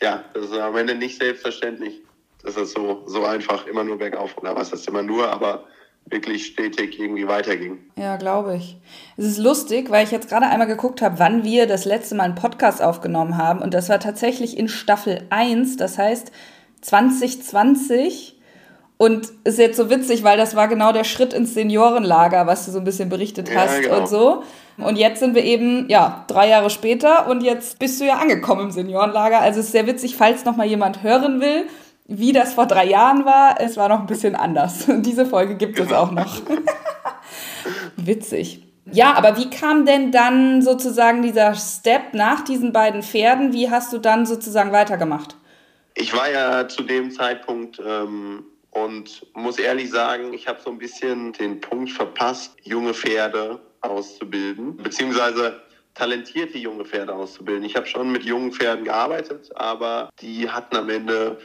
ja, 0.00 0.24
das 0.32 0.44
ist 0.46 0.52
am 0.56 0.76
Ende 0.76 0.94
nicht 0.94 1.18
selbstverständlich, 1.18 2.00
dass 2.44 2.56
es 2.56 2.72
so, 2.72 3.02
so 3.06 3.24
einfach 3.24 3.66
immer 3.66 3.82
nur 3.82 3.98
bergauf 3.98 4.38
oder 4.38 4.54
was 4.54 4.72
ist 4.72 4.86
immer 4.86 5.02
nur, 5.02 5.28
aber 5.28 5.66
wirklich 6.10 6.46
stetig 6.46 6.98
irgendwie 6.98 7.26
weiterging. 7.28 7.78
Ja, 7.96 8.16
glaube 8.16 8.56
ich. 8.56 8.76
Es 9.16 9.24
ist 9.24 9.38
lustig, 9.38 9.90
weil 9.90 10.04
ich 10.04 10.10
jetzt 10.10 10.28
gerade 10.28 10.46
einmal 10.46 10.66
geguckt 10.66 11.02
habe, 11.02 11.18
wann 11.18 11.44
wir 11.44 11.66
das 11.66 11.84
letzte 11.84 12.14
Mal 12.14 12.24
einen 12.24 12.34
Podcast 12.34 12.82
aufgenommen 12.82 13.36
haben. 13.36 13.60
Und 13.60 13.74
das 13.74 13.88
war 13.88 14.00
tatsächlich 14.00 14.58
in 14.58 14.68
Staffel 14.68 15.26
1, 15.30 15.76
das 15.76 15.98
heißt 15.98 16.32
2020. 16.80 18.36
Und 18.96 19.28
ist 19.44 19.58
jetzt 19.58 19.78
so 19.78 19.88
witzig, 19.88 20.24
weil 20.24 20.36
das 20.36 20.54
war 20.54 20.68
genau 20.68 20.92
der 20.92 21.04
Schritt 21.04 21.32
ins 21.32 21.54
Seniorenlager, 21.54 22.46
was 22.46 22.66
du 22.66 22.70
so 22.70 22.78
ein 22.78 22.84
bisschen 22.84 23.08
berichtet 23.08 23.48
hast 23.54 23.76
ja, 23.76 23.80
genau. 23.80 24.00
und 24.00 24.08
so. 24.08 24.42
Und 24.76 24.98
jetzt 24.98 25.20
sind 25.20 25.34
wir 25.34 25.42
eben, 25.42 25.88
ja, 25.88 26.24
drei 26.28 26.48
Jahre 26.48 26.68
später 26.68 27.26
und 27.26 27.42
jetzt 27.42 27.78
bist 27.78 27.98
du 28.00 28.04
ja 28.04 28.16
angekommen 28.16 28.64
im 28.64 28.70
Seniorenlager. 28.70 29.40
Also 29.40 29.60
es 29.60 29.66
ist 29.66 29.72
sehr 29.72 29.86
witzig, 29.86 30.16
falls 30.16 30.44
noch 30.44 30.56
mal 30.56 30.66
jemand 30.66 31.02
hören 31.02 31.40
will 31.40 31.64
wie 32.12 32.32
das 32.32 32.54
vor 32.54 32.66
drei 32.66 32.86
Jahren 32.86 33.24
war, 33.24 33.60
es 33.60 33.76
war 33.76 33.88
noch 33.88 34.00
ein 34.00 34.06
bisschen 34.06 34.34
anders. 34.34 34.86
Diese 34.88 35.24
Folge 35.24 35.54
gibt 35.56 35.78
es 35.78 35.92
auch 35.92 36.10
noch. 36.10 36.42
Witzig. 37.96 38.64
Ja, 38.92 39.14
aber 39.14 39.36
wie 39.36 39.48
kam 39.48 39.86
denn 39.86 40.10
dann 40.10 40.62
sozusagen 40.62 41.22
dieser 41.22 41.54
Step 41.54 42.12
nach 42.12 42.42
diesen 42.42 42.72
beiden 42.72 43.04
Pferden? 43.04 43.52
Wie 43.52 43.70
hast 43.70 43.92
du 43.92 43.98
dann 43.98 44.26
sozusagen 44.26 44.72
weitergemacht? 44.72 45.36
Ich 45.94 46.12
war 46.16 46.28
ja 46.28 46.66
zu 46.66 46.82
dem 46.82 47.12
Zeitpunkt 47.12 47.80
ähm, 47.86 48.44
und 48.70 49.26
muss 49.34 49.60
ehrlich 49.60 49.90
sagen, 49.90 50.32
ich 50.32 50.48
habe 50.48 50.60
so 50.60 50.70
ein 50.70 50.78
bisschen 50.78 51.32
den 51.34 51.60
Punkt 51.60 51.92
verpasst, 51.92 52.56
junge 52.62 52.94
Pferde 52.94 53.60
auszubilden, 53.82 54.76
beziehungsweise 54.78 55.60
talentierte 55.94 56.58
junge 56.58 56.84
Pferde 56.84 57.14
auszubilden. 57.14 57.62
Ich 57.62 57.76
habe 57.76 57.86
schon 57.86 58.10
mit 58.10 58.24
jungen 58.24 58.50
Pferden 58.50 58.84
gearbeitet, 58.84 59.50
aber 59.54 60.10
die 60.20 60.48
hatten 60.48 60.76
am 60.76 60.88
Ende 60.88 61.38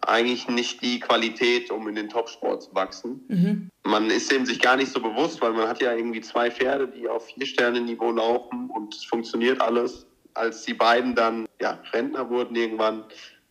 eigentlich 0.00 0.48
nicht 0.48 0.82
die 0.82 1.00
Qualität, 1.00 1.70
um 1.70 1.86
in 1.88 1.94
den 1.94 2.08
Topsport 2.08 2.62
zu 2.62 2.74
wachsen. 2.74 3.24
Mhm. 3.28 3.70
Man 3.84 4.10
ist 4.10 4.30
dem 4.30 4.46
sich 4.46 4.60
gar 4.60 4.76
nicht 4.76 4.92
so 4.92 5.00
bewusst, 5.00 5.40
weil 5.40 5.52
man 5.52 5.68
hat 5.68 5.82
ja 5.82 5.94
irgendwie 5.94 6.20
zwei 6.20 6.50
Pferde, 6.50 6.88
die 6.88 7.08
auf 7.08 7.26
Vier-Sterne-Niveau 7.26 8.10
laufen 8.12 8.70
und 8.70 8.94
es 8.94 9.04
funktioniert 9.04 9.60
alles. 9.60 10.06
Als 10.34 10.62
die 10.64 10.74
beiden 10.74 11.14
dann 11.14 11.46
ja, 11.60 11.78
Rentner 11.92 12.28
wurden 12.30 12.56
irgendwann, 12.56 13.04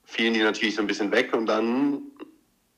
fielen 0.03 0.33
die 0.33 0.41
natürlich 0.41 0.75
so 0.75 0.81
ein 0.81 0.87
bisschen 0.87 1.11
weg 1.11 1.33
und 1.33 1.45
dann 1.45 2.01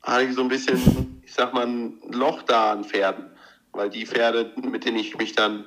hatte 0.02 0.26
ich 0.26 0.36
so 0.36 0.42
ein 0.42 0.50
bisschen, 0.50 1.22
ich 1.26 1.34
sag 1.34 1.54
mal, 1.54 1.66
ein 1.66 2.02
Loch 2.12 2.44
da 2.44 2.74
an 2.74 2.84
Pferden. 2.84 3.26
Weil 3.72 3.90
die 3.90 4.06
Pferde, 4.06 4.52
mit 4.62 4.86
denen 4.86 4.98
ich 4.98 5.18
mich 5.18 5.34
dann 5.34 5.66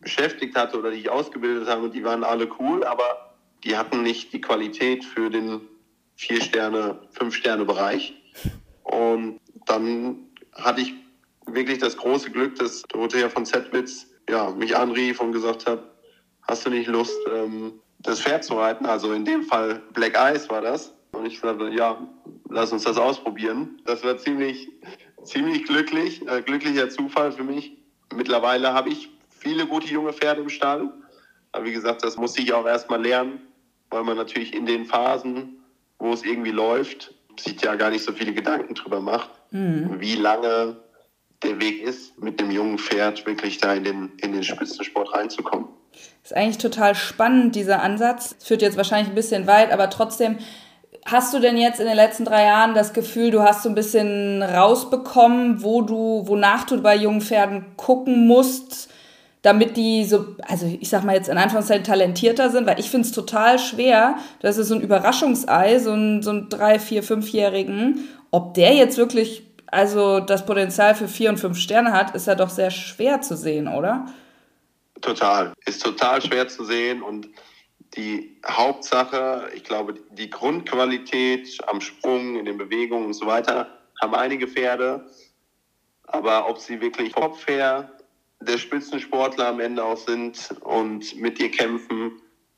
beschäftigt 0.00 0.56
hatte 0.56 0.78
oder 0.78 0.90
die 0.90 0.98
ich 0.98 1.10
ausgebildet 1.10 1.68
habe, 1.68 1.88
die 1.90 2.04
waren 2.04 2.22
alle 2.22 2.48
cool, 2.60 2.84
aber 2.84 3.34
die 3.64 3.76
hatten 3.76 4.02
nicht 4.02 4.32
die 4.32 4.40
Qualität 4.40 5.04
für 5.04 5.30
den 5.30 5.60
Vier-Sterne, 6.22 7.00
Fünf-Sterne-Bereich. 7.10 8.14
Und 8.84 9.40
dann 9.66 10.28
hatte 10.52 10.80
ich 10.80 10.94
wirklich 11.46 11.78
das 11.78 11.96
große 11.96 12.30
Glück, 12.30 12.54
dass 12.56 12.82
Dorothea 12.82 13.28
von 13.28 13.44
Zetwitz 13.44 14.06
ja, 14.28 14.50
mich 14.50 14.76
anrief 14.76 15.20
und 15.20 15.32
gesagt 15.32 15.66
hat, 15.66 15.82
hast 16.42 16.64
du 16.64 16.70
nicht 16.70 16.86
Lust, 16.86 17.18
ähm, 17.34 17.80
das 17.98 18.20
Pferd 18.20 18.44
zu 18.44 18.54
reiten? 18.54 18.86
Also 18.86 19.12
in 19.12 19.24
dem 19.24 19.42
Fall 19.42 19.82
Black 19.94 20.16
Eyes 20.16 20.48
war 20.48 20.60
das. 20.60 20.94
Und 21.10 21.26
ich 21.26 21.40
sagte, 21.40 21.70
ja, 21.70 21.98
lass 22.48 22.72
uns 22.72 22.84
das 22.84 22.98
ausprobieren. 22.98 23.80
Das 23.84 24.04
war 24.04 24.16
ziemlich, 24.16 24.68
ziemlich 25.24 25.64
glücklich, 25.64 26.26
äh, 26.28 26.42
glücklicher 26.42 26.88
Zufall 26.88 27.32
für 27.32 27.44
mich. 27.44 27.76
Mittlerweile 28.14 28.72
habe 28.72 28.90
ich 28.90 29.10
viele 29.28 29.66
gute 29.66 29.88
junge 29.88 30.12
Pferde 30.12 30.42
im 30.42 30.48
Stall. 30.48 30.88
Aber 31.50 31.64
wie 31.64 31.72
gesagt, 31.72 32.04
das 32.04 32.16
muss 32.16 32.38
ich 32.38 32.52
auch 32.52 32.66
erstmal 32.66 33.02
lernen, 33.02 33.40
weil 33.90 34.04
man 34.04 34.16
natürlich 34.16 34.54
in 34.54 34.66
den 34.66 34.86
Phasen, 34.86 35.61
wo 36.02 36.12
es 36.12 36.24
irgendwie 36.24 36.50
läuft, 36.50 37.14
sich 37.38 37.62
ja 37.62 37.76
gar 37.76 37.90
nicht 37.90 38.04
so 38.04 38.12
viele 38.12 38.34
Gedanken 38.34 38.74
drüber 38.74 39.00
macht, 39.00 39.30
mhm. 39.52 40.00
wie 40.00 40.16
lange 40.16 40.76
der 41.44 41.60
Weg 41.60 41.80
ist, 41.80 42.18
mit 42.20 42.40
dem 42.40 42.50
jungen 42.50 42.76
Pferd 42.76 43.24
wirklich 43.24 43.58
da 43.58 43.72
in 43.72 43.84
den, 43.84 44.12
in 44.20 44.32
den 44.32 44.42
Spitzensport 44.42 45.14
reinzukommen. 45.14 45.68
Das 45.92 46.32
ist 46.32 46.36
eigentlich 46.36 46.58
total 46.58 46.96
spannend, 46.96 47.54
dieser 47.54 47.82
Ansatz. 47.82 48.34
Es 48.38 48.48
führt 48.48 48.62
jetzt 48.62 48.76
wahrscheinlich 48.76 49.10
ein 49.10 49.14
bisschen 49.14 49.46
weit, 49.46 49.70
aber 49.70 49.90
trotzdem, 49.90 50.38
hast 51.04 51.32
du 51.34 51.38
denn 51.38 51.56
jetzt 51.56 51.78
in 51.78 51.86
den 51.86 51.96
letzten 51.96 52.24
drei 52.24 52.44
Jahren 52.44 52.74
das 52.74 52.92
Gefühl, 52.92 53.30
du 53.30 53.42
hast 53.42 53.62
so 53.62 53.68
ein 53.68 53.76
bisschen 53.76 54.42
rausbekommen, 54.42 55.62
wo 55.62 55.82
du, 55.82 56.26
wonach 56.26 56.64
du 56.64 56.82
bei 56.82 56.96
jungen 56.96 57.20
Pferden 57.20 57.76
gucken 57.76 58.26
musst, 58.26 58.90
damit 59.42 59.76
die 59.76 60.04
so, 60.04 60.36
also 60.46 60.66
ich 60.66 60.88
sag 60.88 61.04
mal 61.04 61.16
jetzt 61.16 61.28
in 61.28 61.36
Anführungszeichen 61.36 61.84
talentierter 61.84 62.50
sind, 62.50 62.66
weil 62.66 62.78
ich 62.78 62.90
finde 62.90 63.06
es 63.06 63.12
total 63.12 63.58
schwer, 63.58 64.16
das 64.40 64.56
ist 64.56 64.68
so 64.68 64.76
ein 64.76 64.80
Überraschungsei, 64.80 65.78
so 65.80 65.92
ein, 65.92 66.22
so 66.22 66.30
ein 66.30 66.48
drei, 66.48 66.78
vier, 66.78 67.02
fünfjährigen, 67.02 68.08
ob 68.30 68.54
der 68.54 68.74
jetzt 68.74 68.98
wirklich 68.98 69.42
also 69.66 70.20
das 70.20 70.44
Potenzial 70.44 70.94
für 70.94 71.08
vier 71.08 71.30
und 71.30 71.40
fünf 71.40 71.58
Sterne 71.58 71.92
hat, 71.92 72.14
ist 72.14 72.26
ja 72.26 72.34
doch 72.34 72.50
sehr 72.50 72.70
schwer 72.70 73.22
zu 73.22 73.36
sehen, 73.36 73.68
oder? 73.68 74.06
Total. 75.00 75.52
Ist 75.64 75.82
total 75.82 76.20
schwer 76.22 76.46
zu 76.46 76.64
sehen 76.64 77.02
und 77.02 77.28
die 77.96 78.38
Hauptsache, 78.46 79.50
ich 79.54 79.64
glaube, 79.64 79.94
die 80.12 80.30
Grundqualität 80.30 81.58
am 81.66 81.80
Sprung, 81.80 82.36
in 82.36 82.44
den 82.44 82.58
Bewegungen 82.58 83.06
und 83.06 83.14
so 83.14 83.26
weiter, 83.26 83.66
haben 84.00 84.14
einige 84.14 84.46
Pferde. 84.46 85.06
Aber 86.06 86.48
ob 86.48 86.58
sie 86.58 86.80
wirklich 86.80 87.14
Kopf 87.14 87.46
her 87.48 87.90
der 88.44 88.58
Spitzensportler 88.58 89.48
am 89.48 89.60
Ende 89.60 89.82
auch 89.84 89.96
sind 89.96 90.54
und 90.60 91.16
mit 91.16 91.38
dir 91.38 91.50
kämpfen, 91.50 92.12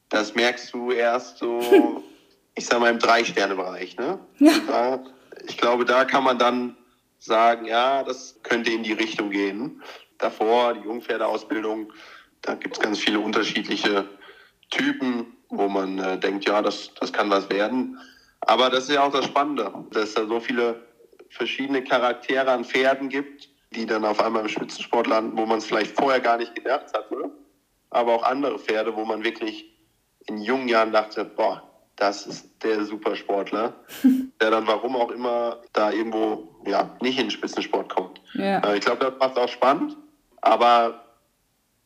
das 0.08 0.34
merkst 0.34 0.72
du 0.72 0.90
erst 0.90 1.38
so, 1.38 2.02
ich 2.54 2.66
sag 2.66 2.80
mal, 2.80 2.90
im 2.90 2.98
Drei-Sterne-Bereich. 2.98 3.96
Ne? 3.96 4.18
Ja. 4.38 5.02
ich 5.46 5.56
glaube, 5.56 5.84
da 5.84 6.04
kann 6.04 6.24
man 6.24 6.38
dann 6.38 6.76
sagen, 7.18 7.66
ja, 7.66 8.02
das 8.02 8.38
könnte 8.42 8.70
in 8.70 8.82
die 8.82 8.92
Richtung 8.92 9.30
gehen. 9.30 9.82
Davor, 10.18 10.74
die 10.74 10.80
Jungpferdeausbildung, 10.80 11.92
da 12.42 12.54
gibt 12.54 12.76
es 12.76 12.82
ganz 12.82 12.98
viele 12.98 13.20
unterschiedliche 13.20 14.08
Typen, 14.70 15.36
wo 15.48 15.68
man 15.68 15.98
äh, 15.98 16.18
denkt, 16.18 16.46
ja, 16.46 16.62
das, 16.62 16.90
das 17.00 17.12
kann 17.12 17.30
was 17.30 17.48
werden. 17.50 17.98
Aber 18.40 18.70
das 18.70 18.84
ist 18.84 18.94
ja 18.94 19.02
auch 19.02 19.12
das 19.12 19.24
Spannende, 19.24 19.72
dass 19.90 20.10
es 20.10 20.14
da 20.14 20.26
so 20.26 20.40
viele 20.40 20.86
verschiedene 21.30 21.82
Charaktere 21.82 22.50
an 22.50 22.64
Pferden 22.64 23.08
gibt, 23.08 23.48
die 23.74 23.86
dann 23.86 24.04
auf 24.04 24.20
einmal 24.20 24.42
im 24.42 24.48
Spitzensport 24.48 25.06
landen, 25.06 25.36
wo 25.36 25.46
man 25.46 25.58
es 25.58 25.66
vielleicht 25.66 25.96
vorher 25.96 26.20
gar 26.20 26.36
nicht 26.36 26.54
gedacht 26.54 26.92
hatte. 26.94 27.30
Aber 27.90 28.14
auch 28.14 28.22
andere 28.22 28.58
Pferde, 28.58 28.94
wo 28.96 29.04
man 29.04 29.24
wirklich 29.24 29.70
in 30.26 30.38
jungen 30.38 30.68
Jahren 30.68 30.92
dachte, 30.92 31.24
boah, 31.24 31.62
das 31.96 32.26
ist 32.26 32.50
der 32.62 32.84
Supersportler, 32.84 33.74
der 34.40 34.50
dann 34.50 34.66
warum 34.66 34.96
auch 34.96 35.10
immer 35.10 35.62
da 35.72 35.90
irgendwo 35.90 36.48
ja, 36.66 36.96
nicht 37.00 37.18
in 37.18 37.26
den 37.26 37.30
Spitzensport 37.30 37.94
kommt. 37.94 38.20
Ja. 38.34 38.58
Äh, 38.60 38.78
ich 38.78 38.84
glaube, 38.84 39.04
das 39.04 39.14
macht 39.18 39.38
auch 39.38 39.48
spannend, 39.48 39.96
aber 40.40 41.04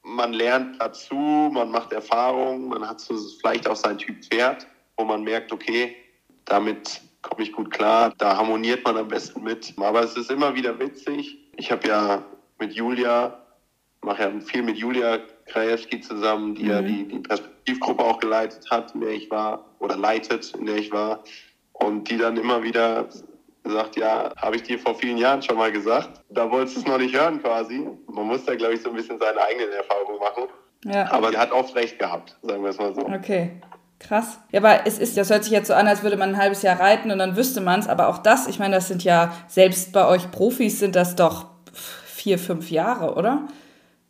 man 0.02 0.32
lernt 0.32 0.80
dazu, 0.80 1.14
man 1.14 1.70
macht 1.70 1.92
Erfahrungen, 1.92 2.68
man 2.68 2.88
hat 2.88 3.00
so 3.00 3.16
vielleicht 3.40 3.68
auch 3.68 3.76
sein 3.76 3.98
Typ 3.98 4.24
Pferd, 4.24 4.66
wo 4.96 5.04
man 5.04 5.22
merkt, 5.22 5.52
okay, 5.52 5.96
damit 6.44 7.02
komme 7.20 7.42
ich 7.42 7.52
gut 7.52 7.70
klar, 7.70 8.14
da 8.16 8.36
harmoniert 8.36 8.84
man 8.84 8.96
am 8.96 9.08
besten 9.08 9.42
mit. 9.42 9.74
Aber 9.76 10.02
es 10.02 10.16
ist 10.16 10.30
immer 10.30 10.54
wieder 10.54 10.78
witzig. 10.78 11.36
Ich 11.58 11.70
habe 11.70 11.86
ja 11.86 12.22
mit 12.58 12.72
Julia, 12.72 13.38
mache 14.00 14.22
ja 14.22 14.40
viel 14.40 14.62
mit 14.62 14.78
Julia 14.78 15.18
Krajewski 15.46 16.00
zusammen, 16.00 16.54
die 16.54 16.64
mhm. 16.64 16.70
ja 16.70 16.82
die, 16.82 17.08
die 17.08 17.18
Perspektivgruppe 17.18 18.04
auch 18.04 18.20
geleitet 18.20 18.70
hat, 18.70 18.94
in 18.94 19.00
der 19.00 19.10
ich 19.10 19.30
war, 19.30 19.64
oder 19.80 19.96
leitet, 19.96 20.54
in 20.54 20.66
der 20.66 20.76
ich 20.76 20.90
war. 20.92 21.22
Und 21.72 22.10
die 22.10 22.16
dann 22.16 22.36
immer 22.36 22.62
wieder 22.62 23.08
sagt, 23.64 23.96
ja, 23.96 24.32
habe 24.36 24.56
ich 24.56 24.62
dir 24.62 24.78
vor 24.78 24.94
vielen 24.94 25.18
Jahren 25.18 25.42
schon 25.42 25.56
mal 25.56 25.70
gesagt. 25.70 26.22
Da 26.30 26.50
wolltest 26.50 26.76
du 26.76 26.80
es 26.80 26.86
noch 26.86 26.98
nicht 26.98 27.14
hören 27.14 27.42
quasi. 27.42 27.86
Man 28.06 28.26
muss 28.26 28.44
da, 28.44 28.54
glaube 28.54 28.74
ich, 28.74 28.82
so 28.82 28.90
ein 28.90 28.96
bisschen 28.96 29.18
seine 29.18 29.40
eigenen 29.40 29.72
Erfahrungen 29.72 30.18
machen. 30.18 30.44
Ja. 30.84 31.10
Aber 31.10 31.30
sie 31.30 31.38
hat 31.38 31.52
oft 31.52 31.74
recht 31.74 31.98
gehabt, 31.98 32.36
sagen 32.42 32.62
wir 32.62 32.70
es 32.70 32.78
mal 32.78 32.94
so. 32.94 33.02
Okay. 33.02 33.60
Krass. 33.98 34.38
Ja, 34.52 34.60
aber 34.60 34.86
es 34.86 34.98
ist, 34.98 35.16
das 35.16 35.30
hört 35.30 35.44
sich 35.44 35.52
jetzt 35.52 35.66
so 35.66 35.74
an, 35.74 35.88
als 35.88 36.02
würde 36.02 36.16
man 36.16 36.30
ein 36.30 36.38
halbes 36.38 36.62
Jahr 36.62 36.78
reiten 36.78 37.10
und 37.10 37.18
dann 37.18 37.36
wüsste 37.36 37.60
man 37.60 37.80
es. 37.80 37.88
Aber 37.88 38.08
auch 38.08 38.18
das, 38.18 38.46
ich 38.46 38.58
meine, 38.58 38.76
das 38.76 38.88
sind 38.88 39.02
ja, 39.04 39.34
selbst 39.48 39.92
bei 39.92 40.06
euch 40.06 40.30
Profis 40.30 40.78
sind 40.78 40.94
das 40.94 41.16
doch 41.16 41.46
vier, 42.06 42.38
fünf 42.38 42.70
Jahre, 42.70 43.14
oder? 43.14 43.48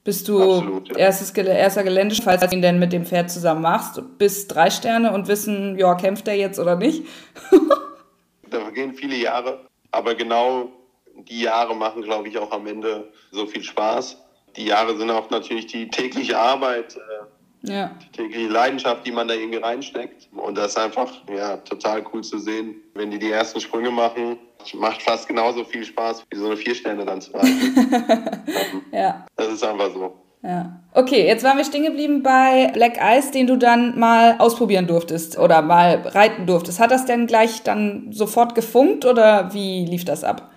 Bist 0.04 0.28
du 0.28 0.40
Absolut, 0.40 0.88
ja. 0.88 0.97
erstes, 0.97 1.30
erster 1.33 1.85
Geländefall, 1.85 2.38
als 2.38 2.49
du 2.49 2.57
ihn 2.57 2.62
denn 2.62 2.78
mit 2.78 2.92
dem 2.92 3.04
Pferd 3.04 3.30
zusammen 3.30 3.62
machst, 3.62 4.00
bis 4.18 4.49
drei 4.49 4.71
Sterne 4.71 5.12
und 5.12 5.28
wissen, 5.28 5.78
ja, 5.78 5.95
kämpft 5.95 6.28
er 6.28 6.35
jetzt 6.35 6.59
oder 6.59 6.76
nicht? 6.76 7.04
da 8.50 8.61
vergehen 8.61 8.95
viele 8.95 9.16
Jahre, 9.16 9.66
aber 9.90 10.14
genau 10.14 10.71
die 11.14 11.42
Jahre 11.42 11.75
machen, 11.75 12.02
glaube 12.02 12.28
ich, 12.28 12.38
auch 12.38 12.52
am 12.52 12.66
Ende 12.66 13.12
so 13.33 13.47
viel 13.47 13.62
Spaß. 13.62 14.16
Die 14.57 14.66
Jahre 14.66 14.97
sind 14.97 15.11
auch 15.11 15.30
natürlich 15.30 15.66
die 15.66 15.90
tägliche 15.90 16.38
Arbeit, 16.38 16.97
äh, 16.97 17.25
ja. 17.62 17.91
die 18.17 18.47
Leidenschaft, 18.47 19.07
die 19.07 19.12
man 19.12 19.29
da 19.29 19.35
irgendwie 19.35 19.59
reinsteckt. 19.59 20.29
Und 20.33 20.57
das 20.57 20.73
ist 20.73 20.79
einfach 20.79 21.12
ja, 21.29 21.57
total 21.59 22.05
cool 22.12 22.23
zu 22.23 22.38
sehen, 22.38 22.77
wenn 22.95 23.11
die 23.11 23.19
die 23.19 23.31
ersten 23.31 23.61
Sprünge 23.61 23.91
machen. 23.91 24.38
Macht 24.75 25.03
fast 25.03 25.29
genauso 25.29 25.65
viel 25.65 25.85
Spaß, 25.85 26.25
wie 26.31 26.37
so 26.37 26.47
eine 26.47 26.57
Viersterne 26.57 27.05
dann 27.05 27.21
zu 27.21 27.33
reiten. 27.33 28.45
ja. 28.93 29.27
Das 29.37 29.49
ist 29.49 29.65
einfach 29.65 29.93
so. 29.93 30.15
Ja. 30.43 30.81
Okay, 30.95 31.27
jetzt 31.27 31.43
waren 31.43 31.57
wir 31.57 31.65
stehen 31.65 31.85
geblieben 31.85 32.23
bei 32.23 32.71
Black 32.73 32.99
Ice, 33.00 33.33
den 33.33 33.47
du 33.47 33.57
dann 33.57 33.99
mal 33.99 34.37
ausprobieren 34.38 34.87
durftest 34.87 35.38
oder 35.38 35.62
mal 35.62 36.03
reiten 36.07 36.47
durftest. 36.47 36.81
Hat 36.81 36.91
das 36.91 37.07
denn 37.07 37.27
gleich 37.27 37.62
dann 37.62 38.12
sofort 38.12 38.55
gefunkt 38.55 39.05
oder 39.05 39.53
wie 39.53 39.85
lief 39.85 40.05
das 40.05 40.23
ab? 40.23 40.50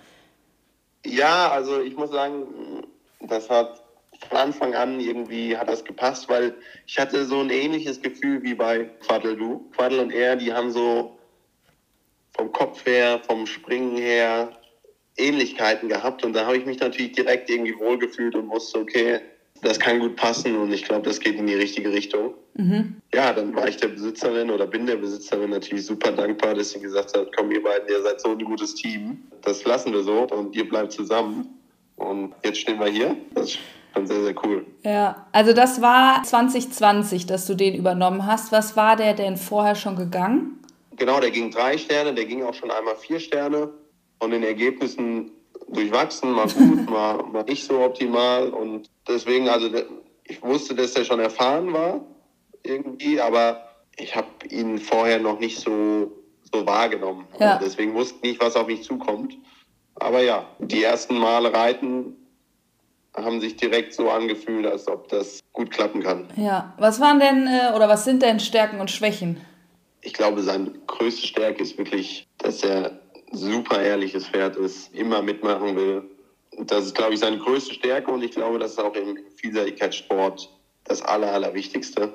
Ja, 1.04 1.50
also 1.50 1.80
ich 1.80 1.96
muss 1.96 2.10
sagen, 2.10 2.44
das 3.20 3.50
hat 3.50 3.81
von 4.28 4.38
Anfang 4.38 4.74
an 4.74 5.00
irgendwie 5.00 5.56
hat 5.56 5.68
das 5.68 5.84
gepasst, 5.84 6.28
weil 6.28 6.54
ich 6.86 6.98
hatte 6.98 7.24
so 7.24 7.40
ein 7.40 7.50
ähnliches 7.50 8.00
Gefühl 8.00 8.42
wie 8.42 8.54
bei 8.54 8.90
Quaddle 9.06 9.36
Du. 9.36 9.70
Quaddle 9.74 10.02
und 10.02 10.12
er, 10.12 10.36
die 10.36 10.52
haben 10.52 10.70
so 10.70 11.18
vom 12.36 12.52
Kopf 12.52 12.86
her, 12.86 13.20
vom 13.26 13.46
Springen 13.46 13.96
her 13.96 14.52
Ähnlichkeiten 15.16 15.88
gehabt 15.88 16.24
und 16.24 16.32
da 16.32 16.46
habe 16.46 16.56
ich 16.56 16.64
mich 16.64 16.80
natürlich 16.80 17.12
direkt 17.12 17.50
irgendwie 17.50 17.78
wohlgefühlt 17.78 18.34
und 18.34 18.48
wusste, 18.48 18.78
okay, 18.78 19.20
das 19.62 19.78
kann 19.78 20.00
gut 20.00 20.16
passen 20.16 20.56
und 20.56 20.72
ich 20.72 20.84
glaube, 20.84 21.02
das 21.02 21.20
geht 21.20 21.36
in 21.36 21.46
die 21.46 21.54
richtige 21.54 21.92
Richtung. 21.92 22.34
Mhm. 22.54 22.96
Ja, 23.14 23.32
dann 23.32 23.54
war 23.54 23.68
ich 23.68 23.76
der 23.76 23.88
Besitzerin 23.88 24.50
oder 24.50 24.66
bin 24.66 24.86
der 24.86 24.96
Besitzerin 24.96 25.50
natürlich 25.50 25.86
super 25.86 26.10
dankbar, 26.10 26.54
dass 26.54 26.70
sie 26.70 26.80
gesagt 26.80 27.16
hat, 27.16 27.34
komm 27.36 27.52
ihr 27.52 27.62
beiden, 27.62 27.88
ihr 27.88 28.02
seid 28.02 28.20
so 28.20 28.30
ein 28.30 28.44
gutes 28.44 28.74
Team. 28.74 29.22
Das 29.42 29.64
lassen 29.64 29.92
wir 29.92 30.02
so 30.02 30.26
und 30.26 30.56
ihr 30.56 30.68
bleibt 30.68 30.92
zusammen. 30.92 31.46
Und 31.96 32.34
jetzt 32.44 32.58
stehen 32.58 32.80
wir 32.80 32.88
hier. 32.88 33.16
Das 33.34 33.56
schon 33.92 34.06
sehr, 34.06 34.22
sehr 34.22 34.34
cool. 34.44 34.66
Ja, 34.82 35.26
also 35.32 35.52
das 35.52 35.80
war 35.82 36.22
2020, 36.22 37.26
dass 37.26 37.46
du 37.46 37.54
den 37.54 37.74
übernommen 37.74 38.26
hast. 38.26 38.52
Was 38.52 38.76
war 38.76 38.96
der 38.96 39.14
denn 39.14 39.36
vorher 39.36 39.74
schon 39.74 39.96
gegangen? 39.96 40.58
Genau, 40.96 41.20
der 41.20 41.30
ging 41.30 41.50
drei 41.50 41.78
Sterne, 41.78 42.14
der 42.14 42.24
ging 42.24 42.42
auch 42.42 42.54
schon 42.54 42.70
einmal 42.70 42.96
vier 42.96 43.20
Sterne. 43.20 43.70
Von 44.20 44.30
den 44.30 44.44
Ergebnissen 44.44 45.32
durchwachsen, 45.68 46.32
mal 46.32 46.48
gut, 46.56 46.88
mal, 46.88 47.22
mal 47.24 47.44
nicht 47.44 47.64
so 47.64 47.80
optimal. 47.80 48.50
Und 48.50 48.88
deswegen, 49.08 49.48
also 49.48 49.68
ich 50.24 50.42
wusste, 50.42 50.74
dass 50.74 50.94
er 50.94 51.04
schon 51.04 51.20
erfahren 51.20 51.72
war 51.72 52.00
irgendwie, 52.62 53.20
aber 53.20 53.68
ich 53.96 54.14
habe 54.14 54.28
ihn 54.48 54.78
vorher 54.78 55.18
noch 55.18 55.40
nicht 55.40 55.58
so 55.58 56.12
so 56.52 56.66
wahrgenommen. 56.66 57.26
Ja. 57.38 57.58
Deswegen 57.58 57.94
wusste 57.94 58.16
ich 58.16 58.22
nicht, 58.22 58.40
was 58.40 58.56
auf 58.56 58.66
mich 58.66 58.82
zukommt. 58.82 59.36
Aber 59.94 60.22
ja, 60.22 60.46
die 60.58 60.82
ersten 60.82 61.18
Male 61.18 61.52
reiten 61.52 62.16
haben 63.14 63.40
sich 63.40 63.56
direkt 63.56 63.94
so 63.94 64.10
angefühlt, 64.10 64.66
als 64.66 64.88
ob 64.88 65.08
das 65.08 65.40
gut 65.52 65.70
klappen 65.70 66.02
kann. 66.02 66.28
Ja. 66.36 66.74
Was 66.78 67.00
waren 67.00 67.20
denn 67.20 67.46
äh, 67.46 67.74
oder 67.74 67.88
was 67.88 68.04
sind 68.04 68.22
denn 68.22 68.40
Stärken 68.40 68.80
und 68.80 68.90
Schwächen? 68.90 69.40
Ich 70.00 70.12
glaube, 70.14 70.42
seine 70.42 70.72
größte 70.86 71.26
Stärke 71.26 71.62
ist 71.62 71.78
wirklich, 71.78 72.26
dass 72.38 72.64
er 72.64 72.98
super 73.32 73.80
ehrliches 73.80 74.26
Pferd 74.26 74.56
ist, 74.56 74.92
immer 74.94 75.22
mitmachen 75.22 75.76
will. 75.76 76.02
Das 76.58 76.86
ist, 76.86 76.94
glaube 76.94 77.14
ich, 77.14 77.20
seine 77.20 77.38
größte 77.38 77.74
Stärke 77.74 78.10
und 78.10 78.22
ich 78.22 78.32
glaube, 78.32 78.58
das 78.58 78.72
ist 78.72 78.80
auch 78.80 78.94
im 78.94 79.18
Vielseitigkeitssport 79.36 80.50
das 80.84 81.02
Aller, 81.02 81.32
Allerwichtigste. 81.32 82.12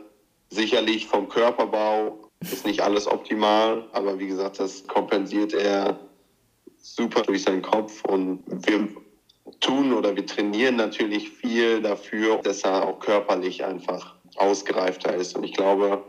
Sicherlich 0.50 1.08
vom 1.08 1.28
Körperbau 1.28 2.30
ist 2.42 2.66
nicht 2.66 2.82
alles 2.82 3.08
optimal, 3.08 3.88
aber 3.94 4.20
wie 4.20 4.28
gesagt, 4.28 4.60
das 4.60 4.86
kompensiert 4.88 5.54
er 5.54 6.00
super 6.78 7.22
durch 7.24 7.44
seinen 7.44 7.62
Kopf 7.62 8.04
und 8.06 8.44
wir 8.48 8.88
tun 9.60 9.94
oder 9.94 10.16
wir 10.16 10.26
trainieren 10.26 10.76
natürlich 10.76 11.30
viel 11.30 11.82
dafür, 11.82 12.38
dass 12.38 12.64
er 12.64 12.88
auch 12.88 13.00
körperlich 13.00 13.64
einfach 13.64 14.16
ausgereifter 14.36 15.16
ist. 15.16 15.36
Und 15.36 15.44
ich 15.44 15.54
glaube, 15.54 16.04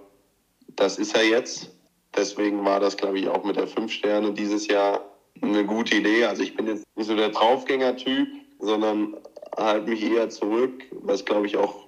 das 0.76 0.98
ist 0.98 1.16
er 1.16 1.24
jetzt. 1.24 1.70
Deswegen 2.16 2.64
war 2.64 2.80
das, 2.80 2.96
glaube 2.96 3.18
ich, 3.18 3.28
auch 3.28 3.44
mit 3.44 3.56
der 3.56 3.66
Fünf 3.66 3.92
Sterne 3.92 4.32
dieses 4.32 4.66
Jahr 4.66 5.00
eine 5.40 5.64
gute 5.64 5.96
Idee. 5.96 6.24
Also 6.24 6.42
ich 6.42 6.56
bin 6.56 6.66
jetzt 6.66 6.84
nicht 6.96 7.06
so 7.06 7.14
der 7.14 7.30
Draufgänger-Typ, 7.30 8.28
sondern 8.58 9.16
halte 9.56 9.90
mich 9.90 10.02
eher 10.02 10.28
zurück, 10.30 10.84
was, 10.90 11.24
glaube 11.24 11.46
ich, 11.46 11.56
auch 11.56 11.86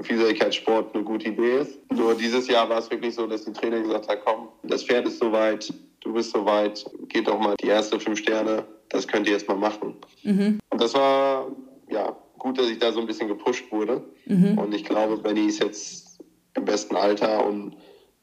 Vielseitigkeitssport 0.00 0.94
eine 0.94 1.04
gute 1.04 1.28
Idee 1.28 1.58
ist. 1.58 1.78
Nur 1.92 2.14
dieses 2.14 2.48
Jahr 2.48 2.68
war 2.68 2.78
es 2.78 2.90
wirklich 2.90 3.14
so, 3.14 3.26
dass 3.26 3.44
die 3.44 3.52
Trainer 3.52 3.80
gesagt 3.80 4.08
haben, 4.08 4.20
komm, 4.24 4.48
das 4.62 4.84
Pferd 4.84 5.06
ist 5.06 5.18
soweit, 5.18 5.72
du 6.00 6.12
bist 6.12 6.30
soweit, 6.30 6.84
geht 7.08 7.26
doch 7.26 7.38
mal 7.38 7.54
die 7.60 7.66
erste 7.66 7.98
fünf 7.98 8.18
Sterne, 8.18 8.64
das 8.90 9.06
könnt 9.06 9.26
ihr 9.26 9.32
jetzt 9.32 9.48
mal 9.48 9.56
machen. 9.56 9.96
Mhm. 10.22 10.58
Und 10.70 10.80
das 10.80 10.94
war, 10.94 11.46
ja, 11.90 12.16
gut, 12.38 12.58
dass 12.58 12.68
ich 12.68 12.78
da 12.78 12.92
so 12.92 13.00
ein 13.00 13.06
bisschen 13.06 13.28
gepusht 13.28 13.70
wurde. 13.70 14.02
Mhm. 14.26 14.58
Und 14.58 14.74
ich 14.74 14.84
glaube, 14.84 15.16
Benny 15.18 15.46
ist 15.46 15.60
jetzt 15.60 16.18
im 16.54 16.64
besten 16.64 16.96
Alter 16.96 17.44
und 17.46 17.76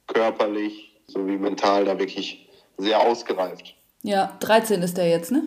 körperlich 0.07 1.01
sowie 1.07 1.37
mental 1.37 1.85
da 1.85 1.97
wirklich 1.99 2.49
sehr 2.77 2.99
ausgereift. 2.99 3.75
Ja, 4.03 4.33
13 4.39 4.81
ist 4.81 4.97
der 4.97 5.09
jetzt, 5.09 5.31
ne? 5.31 5.43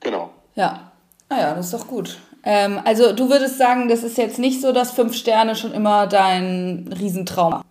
Genau. 0.00 0.30
Ja. 0.54 0.92
Naja, 1.28 1.54
das 1.54 1.66
ist 1.66 1.74
doch 1.74 1.86
gut. 1.86 2.18
Ähm, 2.44 2.80
also 2.84 3.12
du 3.12 3.28
würdest 3.28 3.58
sagen, 3.58 3.88
das 3.88 4.04
ist 4.04 4.18
jetzt 4.18 4.38
nicht 4.38 4.60
so, 4.60 4.72
dass 4.72 4.92
fünf 4.92 5.14
Sterne 5.14 5.56
schon 5.56 5.72
immer 5.72 6.06
dein 6.06 6.92
Riesentraum 6.98 7.52
war. 7.52 7.64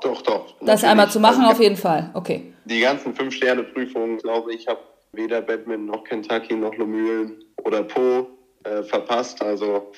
Doch, 0.00 0.22
doch. 0.22 0.46
Das 0.60 0.66
natürlich. 0.66 0.84
einmal 0.84 1.10
zu 1.10 1.20
machen, 1.20 1.42
Also, 1.42 1.52
auf 1.52 1.60
jeden 1.60 1.76
Fall. 1.76 2.10
Okay. 2.14 2.52
Die 2.64 2.80
ganzen 2.80 3.14
Fünf-Sterne-Prüfungen, 3.14 4.18
glaube 4.18 4.54
ich, 4.54 4.68
habe 4.68 4.80
weder 5.12 5.42
Badminton 5.42 5.86
noch 5.86 6.04
Kentucky 6.04 6.54
noch 6.54 6.74
Lomühlen 6.76 7.44
oder 7.64 7.82
Po 7.82 8.28
äh, 8.64 8.82
verpasst. 8.82 9.42
Also 9.42 9.92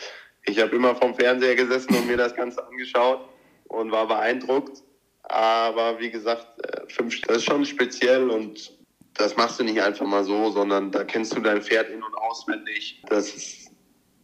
ich 0.45 0.61
habe 0.61 0.75
immer 0.75 0.95
vom 0.95 1.15
Fernseher 1.15 1.55
gesessen 1.55 1.95
und 1.95 2.07
mir 2.07 2.17
das 2.17 2.35
Ganze 2.35 2.67
angeschaut 2.67 3.29
und 3.69 3.93
war 3.93 4.09
beeindruckt. 4.09 4.83
Aber 5.25 5.99
wie 6.01 6.11
gesagt, 6.11 6.47
äh, 6.67 6.89
fünf, 6.89 7.21
das 7.23 7.39
ist 7.39 7.45
schon 7.45 7.65
speziell 7.65 8.29
und 8.31 8.73
das 9.15 9.37
machst 9.37 9.61
du 9.61 9.65
nicht 9.65 9.81
einfach 9.81 10.07
mal 10.07 10.25
so, 10.25 10.51
sondern 10.51 10.91
da 10.91 11.05
kennst 11.05 11.37
du 11.37 11.41
dein 11.41 11.63
Pferd 11.63 11.91
in- 11.91 12.03
und 12.03 12.15
auswendig. 12.15 13.03
Das 13.09 13.35
ist 13.35 13.71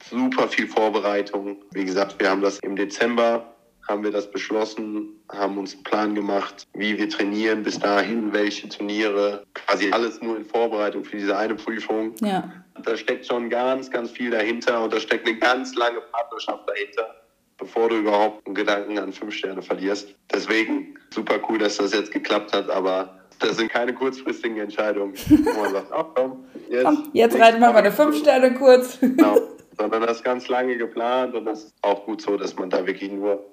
super 0.08 0.48
viel 0.48 0.66
Vorbereitung. 0.66 1.62
Wie 1.72 1.84
gesagt, 1.84 2.18
wir 2.18 2.30
haben 2.30 2.40
das 2.40 2.58
im 2.60 2.74
Dezember, 2.74 3.54
haben 3.88 4.04
wir 4.04 4.10
das 4.10 4.30
beschlossen, 4.30 5.20
haben 5.30 5.58
uns 5.58 5.74
einen 5.74 5.82
Plan 5.82 6.14
gemacht, 6.14 6.66
wie 6.74 6.98
wir 6.98 7.08
trainieren 7.08 7.62
bis 7.62 7.78
dahin, 7.78 8.32
welche 8.32 8.68
Turniere, 8.68 9.44
quasi 9.54 9.90
alles 9.90 10.20
nur 10.20 10.36
in 10.36 10.44
Vorbereitung 10.44 11.04
für 11.04 11.16
diese 11.16 11.36
eine 11.36 11.54
Prüfung. 11.54 12.14
Ja. 12.20 12.52
Da 12.84 12.96
steckt 12.96 13.26
schon 13.26 13.50
ganz, 13.50 13.90
ganz 13.90 14.10
viel 14.10 14.30
dahinter 14.30 14.84
und 14.84 14.92
da 14.92 15.00
steckt 15.00 15.26
eine 15.26 15.38
ganz 15.38 15.74
lange 15.74 16.00
Partnerschaft 16.12 16.68
dahinter, 16.68 17.16
bevor 17.56 17.88
du 17.88 17.96
überhaupt 17.96 18.46
einen 18.46 18.54
Gedanken 18.54 18.98
an 18.98 19.12
fünf 19.12 19.34
Sterne 19.34 19.62
verlierst. 19.62 20.14
Deswegen 20.32 20.96
super 21.10 21.40
cool, 21.48 21.58
dass 21.58 21.78
das 21.78 21.92
jetzt 21.92 22.12
geklappt 22.12 22.52
hat, 22.52 22.70
aber 22.70 23.18
das 23.40 23.56
sind 23.56 23.70
keine 23.70 23.94
kurzfristigen 23.94 24.58
Entscheidungen, 24.58 25.14
wo 25.28 25.60
man 25.60 25.72
sagt, 25.72 25.92
ach 25.92 26.06
komm, 26.14 26.44
jetzt, 26.68 26.84
Komm, 26.84 27.10
jetzt 27.12 27.38
reiten 27.38 27.60
wir 27.60 27.72
mal 27.72 27.76
eine 27.76 27.92
fünf 27.92 28.18
Sterne 28.18 28.54
kurz. 28.54 28.98
Genau, 29.00 29.38
sondern 29.78 30.02
das 30.02 30.18
ist 30.18 30.24
ganz 30.24 30.48
lange 30.48 30.76
geplant 30.76 31.34
und 31.34 31.44
das 31.44 31.64
ist 31.64 31.74
auch 31.82 32.04
gut 32.04 32.20
so, 32.20 32.36
dass 32.36 32.56
man 32.56 32.70
da 32.70 32.86
wirklich 32.86 33.10
nur, 33.10 33.44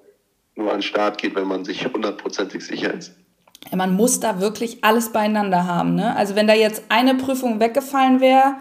nur 0.56 0.70
an 0.70 0.78
den 0.78 0.82
Start 0.82 1.18
geht, 1.18 1.34
wenn 1.34 1.46
man 1.46 1.64
sich 1.64 1.86
hundertprozentig 1.86 2.64
sicher 2.64 2.92
ist. 2.92 3.14
Man 3.74 3.94
muss 3.94 4.20
da 4.20 4.40
wirklich 4.40 4.84
alles 4.84 5.12
beieinander 5.12 5.66
haben. 5.66 5.94
Ne? 5.94 6.14
Also 6.16 6.34
wenn 6.34 6.46
da 6.46 6.54
jetzt 6.54 6.84
eine 6.88 7.14
Prüfung 7.14 7.60
weggefallen 7.60 8.20
wäre, 8.20 8.56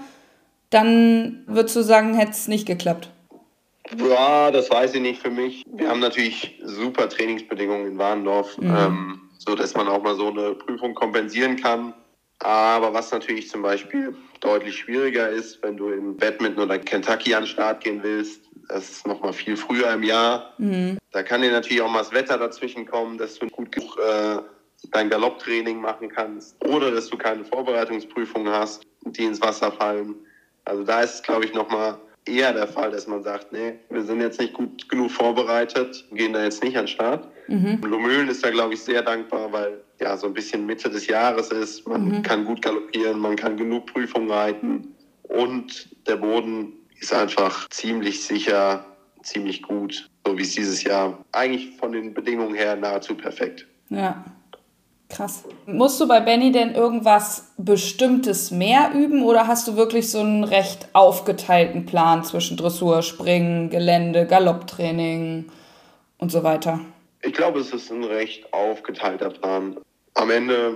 dann 0.70 1.44
würdest 1.48 1.76
du 1.76 1.84
sagen, 1.84 2.16
hätte 2.16 2.32
es 2.32 2.48
nicht 2.48 2.66
geklappt. 2.66 3.10
Ja, 3.98 4.50
das 4.52 4.70
weiß 4.72 4.96
ich 4.96 5.02
nicht 5.02 5.22
für 5.22 5.30
mich. 5.30 5.64
Wir 5.72 5.90
haben 5.90 6.00
natürlich 6.00 6.60
super 6.64 7.08
Trainingsbedingungen 7.08 7.86
in 7.86 7.98
Warndorf, 8.00 8.58
ähm, 8.60 9.22
so 9.38 9.56
dass 9.56 9.76
man 9.76 9.88
auch 9.88 10.02
mal 10.02 10.16
so 10.16 10.30
eine 10.30 10.56
Prüfung 10.56 10.96
kompensieren 10.96 11.56
kann. 11.56 11.94
Aber 12.40 12.94
was 12.94 13.12
natürlich 13.12 13.50
zum 13.50 13.62
Beispiel 13.62 14.16
deutlich 14.42 14.78
schwieriger 14.78 15.30
ist, 15.30 15.64
wenn 15.64 15.78
du 15.78 15.90
in 15.90 16.18
Badminton 16.18 16.64
oder 16.64 16.78
Kentucky 16.78 17.34
an 17.34 17.44
den 17.44 17.50
Start 17.50 17.84
gehen 17.84 18.04
willst, 18.04 18.42
das 18.68 18.90
ist 18.90 19.08
nochmal 19.08 19.34
viel 19.34 19.56
früher 19.56 19.92
im 19.94 20.04
Jahr. 20.04 20.54
Da 21.12 21.24
kann 21.24 21.42
dir 21.42 21.52
natürlich 21.52 21.82
auch 21.82 21.90
mal 21.90 22.00
das 22.00 22.12
Wetter 22.12 22.38
dazwischen 22.38 22.86
kommen, 22.86 23.18
dass 23.18 23.40
du 23.40 23.48
gut 23.48 23.72
genug 23.72 23.98
äh, 24.00 24.40
dein 24.92 25.10
Galopptraining 25.10 25.80
machen 25.80 26.10
kannst 26.10 26.64
oder 26.66 26.92
dass 26.92 27.08
du 27.08 27.18
keine 27.18 27.46
Vorbereitungsprüfungen 27.46 28.52
hast, 28.52 28.84
die 29.06 29.24
ins 29.24 29.42
Wasser 29.42 29.72
fallen. 29.72 30.16
Also 30.66 30.84
da 30.84 31.02
ist 31.02 31.16
es, 31.16 31.24
glaube 31.24 31.46
ich, 31.46 31.54
nochmal 31.54 32.00
eher 32.26 32.54
der 32.54 32.68
Fall, 32.68 32.92
dass 32.92 33.08
man 33.08 33.24
sagt, 33.24 33.52
nee, 33.52 33.76
wir 33.90 34.04
sind 34.04 34.22
jetzt 34.22 34.40
nicht 34.40 34.54
gut 34.54 34.90
genug 34.90 35.12
vorbereitet, 35.12 36.06
gehen 36.12 36.34
da 36.34 36.44
jetzt 36.44 36.64
nicht 36.64 36.78
an 36.78 36.84
den 36.84 36.90
Start. 36.90 37.28
Lomühlen 37.48 38.28
ist 38.28 38.44
da, 38.44 38.50
glaube 38.50 38.74
ich, 38.74 38.82
sehr 38.82 39.04
dankbar, 39.04 39.52
weil 39.52 39.82
ja 40.00 40.18
so 40.18 40.28
ein 40.28 40.34
bisschen 40.34 40.66
Mitte 40.66 40.90
des 40.90 41.08
Jahres 41.08 41.52
ist. 41.52 41.88
Man 41.88 42.24
kann 42.24 42.46
gut 42.46 42.62
galoppieren, 42.62 43.20
man 43.20 43.36
kann 43.36 43.56
genug 43.58 43.86
Prüfungen 43.88 44.32
reiten 44.32 44.96
und 45.24 45.90
der 46.08 46.18
Boden 46.18 46.74
ist 47.00 47.14
einfach 47.14 47.70
ziemlich 47.70 48.24
sicher, 48.24 48.86
ziemlich 49.22 49.62
gut, 49.62 50.10
so 50.26 50.38
wie 50.38 50.42
es 50.42 50.54
dieses 50.54 50.84
Jahr 50.84 51.24
eigentlich 51.32 51.76
von 51.78 51.92
den 51.92 52.14
Bedingungen 52.14 52.56
her 52.56 52.76
nahezu 52.76 53.16
perfekt. 53.16 53.68
Ja, 53.90 54.26
krass. 55.10 55.44
Musst 55.66 56.00
du 56.00 56.08
bei 56.08 56.20
Benny 56.20 56.52
denn 56.52 56.74
irgendwas 56.74 57.52
Bestimmtes 57.58 58.52
mehr 58.52 58.92
üben 58.94 59.24
oder 59.24 59.48
hast 59.48 59.68
du 59.68 59.76
wirklich 59.76 60.12
so 60.12 60.20
einen 60.20 60.44
recht 60.44 60.88
aufgeteilten 60.94 61.86
Plan 61.86 62.24
zwischen 62.24 62.58
Dressur, 62.58 63.02
Springen, 63.02 63.70
Gelände, 63.70 64.26
Galopptraining 64.26 65.52
und 66.18 66.32
so 66.32 66.44
weiter? 66.44 66.82
Ich 67.22 67.34
glaube, 67.34 67.60
es 67.60 67.72
ist 67.72 67.92
ein 67.92 68.04
recht 68.04 68.54
aufgeteilter 68.54 69.30
Plan. 69.30 69.78
Am 70.14 70.30
Ende 70.30 70.76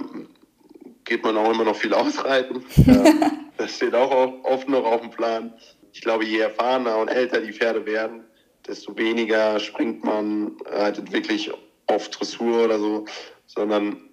geht 1.05 1.23
man 1.23 1.37
auch 1.37 1.51
immer 1.51 1.63
noch 1.63 1.75
viel 1.75 1.93
ausreiten. 1.95 2.63
Das 3.57 3.75
steht 3.75 3.93
auch 3.93 4.33
oft 4.43 4.69
noch 4.69 4.85
auf 4.85 5.01
dem 5.01 5.11
Plan. 5.11 5.53
Ich 5.93 6.01
glaube, 6.01 6.25
je 6.25 6.39
erfahrener 6.39 6.97
und 6.97 7.09
älter 7.09 7.41
die 7.41 7.51
Pferde 7.51 7.85
werden, 7.85 8.23
desto 8.67 8.95
weniger 8.97 9.59
springt 9.59 10.03
man, 10.03 10.57
reitet 10.65 11.11
wirklich 11.11 11.51
auf 11.87 12.09
Dressur 12.09 12.65
oder 12.65 12.79
so, 12.79 13.05
sondern 13.47 14.08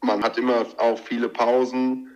man 0.00 0.22
hat 0.22 0.38
immer 0.38 0.66
auch 0.78 0.98
viele 0.98 1.28
Pausen, 1.28 2.10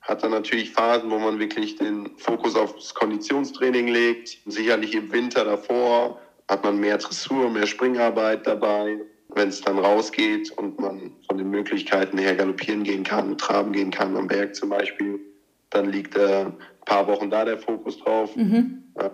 hat 0.00 0.22
dann 0.22 0.30
natürlich 0.30 0.72
Phasen, 0.72 1.10
wo 1.10 1.18
man 1.18 1.38
wirklich 1.38 1.76
den 1.76 2.16
Fokus 2.16 2.56
aufs 2.56 2.94
Konditionstraining 2.94 3.88
legt. 3.88 4.38
Sicherlich 4.46 4.94
im 4.94 5.12
Winter 5.12 5.44
davor 5.44 6.18
hat 6.48 6.64
man 6.64 6.78
mehr 6.78 6.96
Dressur, 6.98 7.50
mehr 7.50 7.66
Springarbeit 7.66 8.46
dabei. 8.46 8.98
Wenn 9.34 9.50
es 9.50 9.60
dann 9.60 9.78
rausgeht 9.78 10.50
und 10.52 10.80
man 10.80 11.12
von 11.26 11.36
den 11.36 11.50
Möglichkeiten 11.50 12.16
her 12.16 12.34
galoppieren 12.34 12.82
gehen 12.82 13.04
kann, 13.04 13.36
traben 13.36 13.72
gehen 13.72 13.90
kann, 13.90 14.16
am 14.16 14.26
Berg 14.26 14.54
zum 14.54 14.70
Beispiel, 14.70 15.20
dann 15.68 15.90
liegt 15.90 16.16
äh, 16.16 16.46
ein 16.46 16.56
paar 16.86 17.06
Wochen 17.06 17.28
da 17.30 17.44
der 17.44 17.58
Fokus 17.58 17.98
drauf. 17.98 18.34
Ja. 18.98 19.10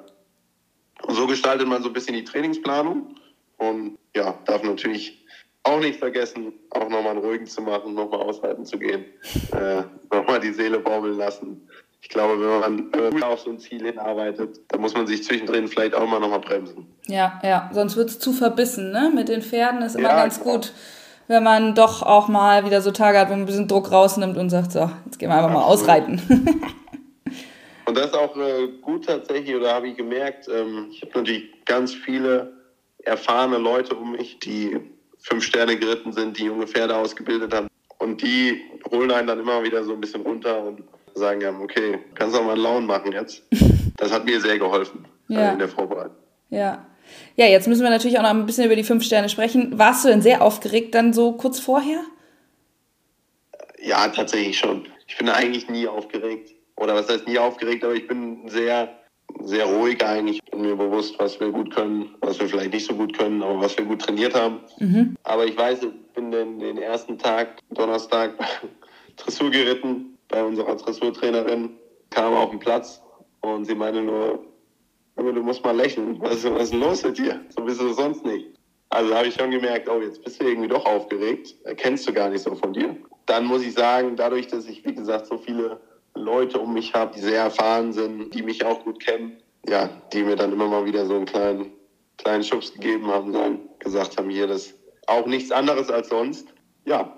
Und 1.02 1.14
so 1.14 1.26
gestaltet 1.26 1.66
man 1.66 1.82
so 1.82 1.88
ein 1.88 1.92
bisschen 1.92 2.14
die 2.14 2.24
Trainingsplanung 2.24 3.16
und 3.58 3.98
ja, 4.14 4.38
darf 4.44 4.62
natürlich 4.62 5.23
auch 5.64 5.80
nicht 5.80 5.98
vergessen, 5.98 6.52
auch 6.70 6.88
nochmal 6.88 7.12
einen 7.12 7.24
ruhigen 7.24 7.46
zu 7.46 7.62
machen, 7.62 7.94
nochmal 7.94 8.20
aushalten 8.20 8.64
zu 8.64 8.78
gehen, 8.78 9.04
äh, 9.52 9.82
nochmal 10.14 10.40
die 10.40 10.52
Seele 10.52 10.78
baumeln 10.78 11.16
lassen. 11.16 11.68
Ich 12.02 12.10
glaube, 12.10 12.38
wenn 12.38 12.90
man, 13.10 13.22
auf 13.22 13.40
so 13.40 13.50
ein 13.50 13.58
Ziel 13.58 13.82
hinarbeitet, 13.86 14.60
dann 14.68 14.82
muss 14.82 14.94
man 14.94 15.06
sich 15.06 15.24
zwischendrin 15.24 15.68
vielleicht 15.68 15.94
auch 15.94 16.06
mal 16.06 16.20
nochmal 16.20 16.40
bremsen. 16.40 16.86
Ja, 17.06 17.40
ja, 17.42 17.70
sonst 17.72 17.96
wird 17.96 18.10
es 18.10 18.18
zu 18.18 18.32
verbissen, 18.32 18.92
ne? 18.92 19.10
Mit 19.14 19.30
den 19.30 19.40
Pferden 19.40 19.80
ist 19.80 19.96
immer 19.96 20.10
Ja, 20.10 20.16
ganz 20.16 20.38
genau. 20.38 20.56
gut, 20.56 20.72
wenn 21.28 21.42
man 21.42 21.74
doch 21.74 22.02
auch 22.02 22.28
mal 22.28 22.66
wieder 22.66 22.82
so 22.82 22.90
Tage 22.90 23.18
hat, 23.18 23.28
wo 23.28 23.32
man 23.32 23.40
ein 23.40 23.46
bisschen 23.46 23.68
Druck 23.68 23.90
rausnimmt 23.90 24.36
und 24.36 24.50
sagt, 24.50 24.72
so, 24.72 24.90
jetzt 25.06 25.18
gehen 25.18 25.30
wir 25.30 25.36
einfach 25.36 25.50
mal 25.50 25.60
Absolut. 25.62 25.80
ausreiten. 25.80 26.20
Und 27.86 27.98
das 27.98 28.06
ist 28.06 28.14
auch 28.14 28.36
äh, 28.36 28.68
gut 28.80 29.06
tatsächlich, 29.06 29.54
oder 29.54 29.74
habe 29.74 29.88
ich 29.88 29.96
gemerkt, 29.96 30.48
ähm, 30.48 30.88
ich 30.90 31.02
habe 31.02 31.12
natürlich 31.14 31.64
ganz 31.64 31.94
viele 31.94 32.52
erfahrene 33.02 33.58
Leute 33.58 33.94
um 33.94 34.12
mich, 34.12 34.38
die 34.38 34.80
fünf 35.24 35.42
Sterne 35.44 35.76
geritten 35.76 36.12
sind, 36.12 36.38
die 36.38 36.44
junge 36.44 36.66
Pferde 36.66 36.94
ausgebildet 36.96 37.52
haben. 37.52 37.68
Und 37.98 38.22
die 38.22 38.62
holen 38.90 39.10
einen 39.10 39.26
dann 39.26 39.40
immer 39.40 39.62
wieder 39.62 39.82
so 39.82 39.94
ein 39.94 40.00
bisschen 40.00 40.20
runter 40.22 40.62
und 40.62 40.84
sagen 41.14 41.40
ja, 41.40 41.50
okay, 41.58 41.98
kannst 42.14 42.36
auch 42.36 42.44
mal 42.44 42.52
einen 42.52 42.62
Laun 42.62 42.86
machen 42.86 43.12
jetzt. 43.12 43.42
Das 43.96 44.12
hat 44.12 44.24
mir 44.24 44.40
sehr 44.40 44.58
geholfen 44.58 45.06
äh, 45.30 45.34
ja. 45.34 45.52
in 45.52 45.60
der 45.60 45.68
Vorbereitung. 45.68 46.16
Ja. 46.50 46.84
Ja, 47.36 47.46
jetzt 47.46 47.68
müssen 47.68 47.84
wir 47.84 47.90
natürlich 47.90 48.18
auch 48.18 48.24
noch 48.24 48.30
ein 48.30 48.44
bisschen 48.44 48.64
über 48.64 48.74
die 48.74 48.82
fünf 48.82 49.04
Sterne 49.04 49.28
sprechen. 49.28 49.78
Warst 49.78 50.04
du 50.04 50.08
denn 50.08 50.20
sehr 50.20 50.42
aufgeregt 50.42 50.96
dann 50.96 51.12
so 51.12 51.32
kurz 51.32 51.60
vorher? 51.60 52.00
Ja, 53.80 54.08
tatsächlich 54.08 54.58
schon. 54.58 54.88
Ich 55.06 55.16
bin 55.16 55.28
eigentlich 55.28 55.70
nie 55.70 55.86
aufgeregt. 55.86 56.50
Oder 56.74 56.96
was 56.96 57.08
heißt 57.08 57.28
nie 57.28 57.38
aufgeregt, 57.38 57.84
aber 57.84 57.94
ich 57.94 58.08
bin 58.08 58.48
sehr, 58.48 58.92
sehr 59.44 59.66
ruhig 59.66 60.04
eigentlich. 60.04 60.40
Ich 60.44 60.50
bin 60.50 60.62
mir 60.62 60.76
bewusst, 60.76 61.18
was 61.18 61.38
wir 61.40 61.50
gut 61.50 61.74
können, 61.74 62.14
was 62.20 62.40
wir 62.40 62.48
vielleicht 62.48 62.72
nicht 62.72 62.86
so 62.86 62.94
gut 62.94 63.16
können, 63.16 63.42
aber 63.42 63.60
was 63.60 63.76
wir 63.76 63.84
gut 63.84 64.00
trainiert 64.00 64.34
haben. 64.34 64.60
Mhm. 64.78 65.16
Aber 65.24 65.44
ich 65.44 65.56
weiß, 65.56 65.82
ich 65.82 66.12
bin 66.14 66.30
den, 66.30 66.58
den 66.58 66.78
ersten 66.78 67.18
Tag, 67.18 67.58
Donnerstag, 67.70 68.32
Dressur 69.16 69.50
geritten 69.50 70.16
bei 70.28 70.42
unserer 70.42 70.74
Dressurtrainerin, 70.76 71.70
kam 72.10 72.34
auf 72.34 72.50
den 72.50 72.58
Platz 72.58 73.02
und 73.40 73.64
sie 73.66 73.74
meinte 73.74 74.02
nur, 74.02 74.44
du 75.16 75.42
musst 75.42 75.64
mal 75.64 75.76
lächeln. 75.76 76.20
Was, 76.20 76.44
was 76.44 76.64
ist 76.64 76.72
denn 76.72 76.80
los 76.80 77.04
mit 77.04 77.18
dir? 77.18 77.40
So 77.56 77.62
bist 77.64 77.80
du 77.80 77.92
sonst 77.92 78.24
nicht. 78.24 78.46
Also 78.90 79.14
habe 79.14 79.26
ich 79.26 79.34
schon 79.34 79.50
gemerkt, 79.50 79.88
oh, 79.88 80.00
jetzt 80.00 80.22
bist 80.22 80.40
du 80.40 80.46
irgendwie 80.46 80.68
doch 80.68 80.84
aufgeregt. 80.86 81.54
Kennst 81.76 82.08
du 82.08 82.12
gar 82.12 82.28
nicht 82.28 82.42
so 82.42 82.54
von 82.54 82.72
dir. 82.72 82.96
Dann 83.26 83.44
muss 83.44 83.62
ich 83.62 83.74
sagen, 83.74 84.16
dadurch, 84.16 84.46
dass 84.46 84.66
ich, 84.68 84.84
wie 84.84 84.94
gesagt, 84.94 85.26
so 85.26 85.38
viele 85.38 85.80
Leute 86.24 86.58
um 86.58 86.72
mich 86.72 86.94
habe, 86.94 87.14
die 87.14 87.20
sehr 87.20 87.42
erfahren 87.42 87.92
sind, 87.92 88.34
die 88.34 88.42
mich 88.42 88.64
auch 88.64 88.82
gut 88.84 89.00
kennen, 89.00 89.36
ja, 89.68 89.88
die 90.12 90.22
mir 90.22 90.36
dann 90.36 90.52
immer 90.52 90.68
mal 90.68 90.84
wieder 90.84 91.06
so 91.06 91.14
einen 91.14 91.26
kleinen, 91.26 91.72
kleinen 92.18 92.42
Schubs 92.42 92.72
gegeben 92.72 93.06
haben, 93.06 93.32
dann 93.32 93.60
gesagt 93.78 94.16
haben, 94.16 94.30
hier, 94.30 94.46
das 94.46 94.66
ist 94.66 94.78
auch 95.06 95.26
nichts 95.26 95.52
anderes 95.52 95.90
als 95.90 96.08
sonst. 96.08 96.48
Ja, 96.84 97.16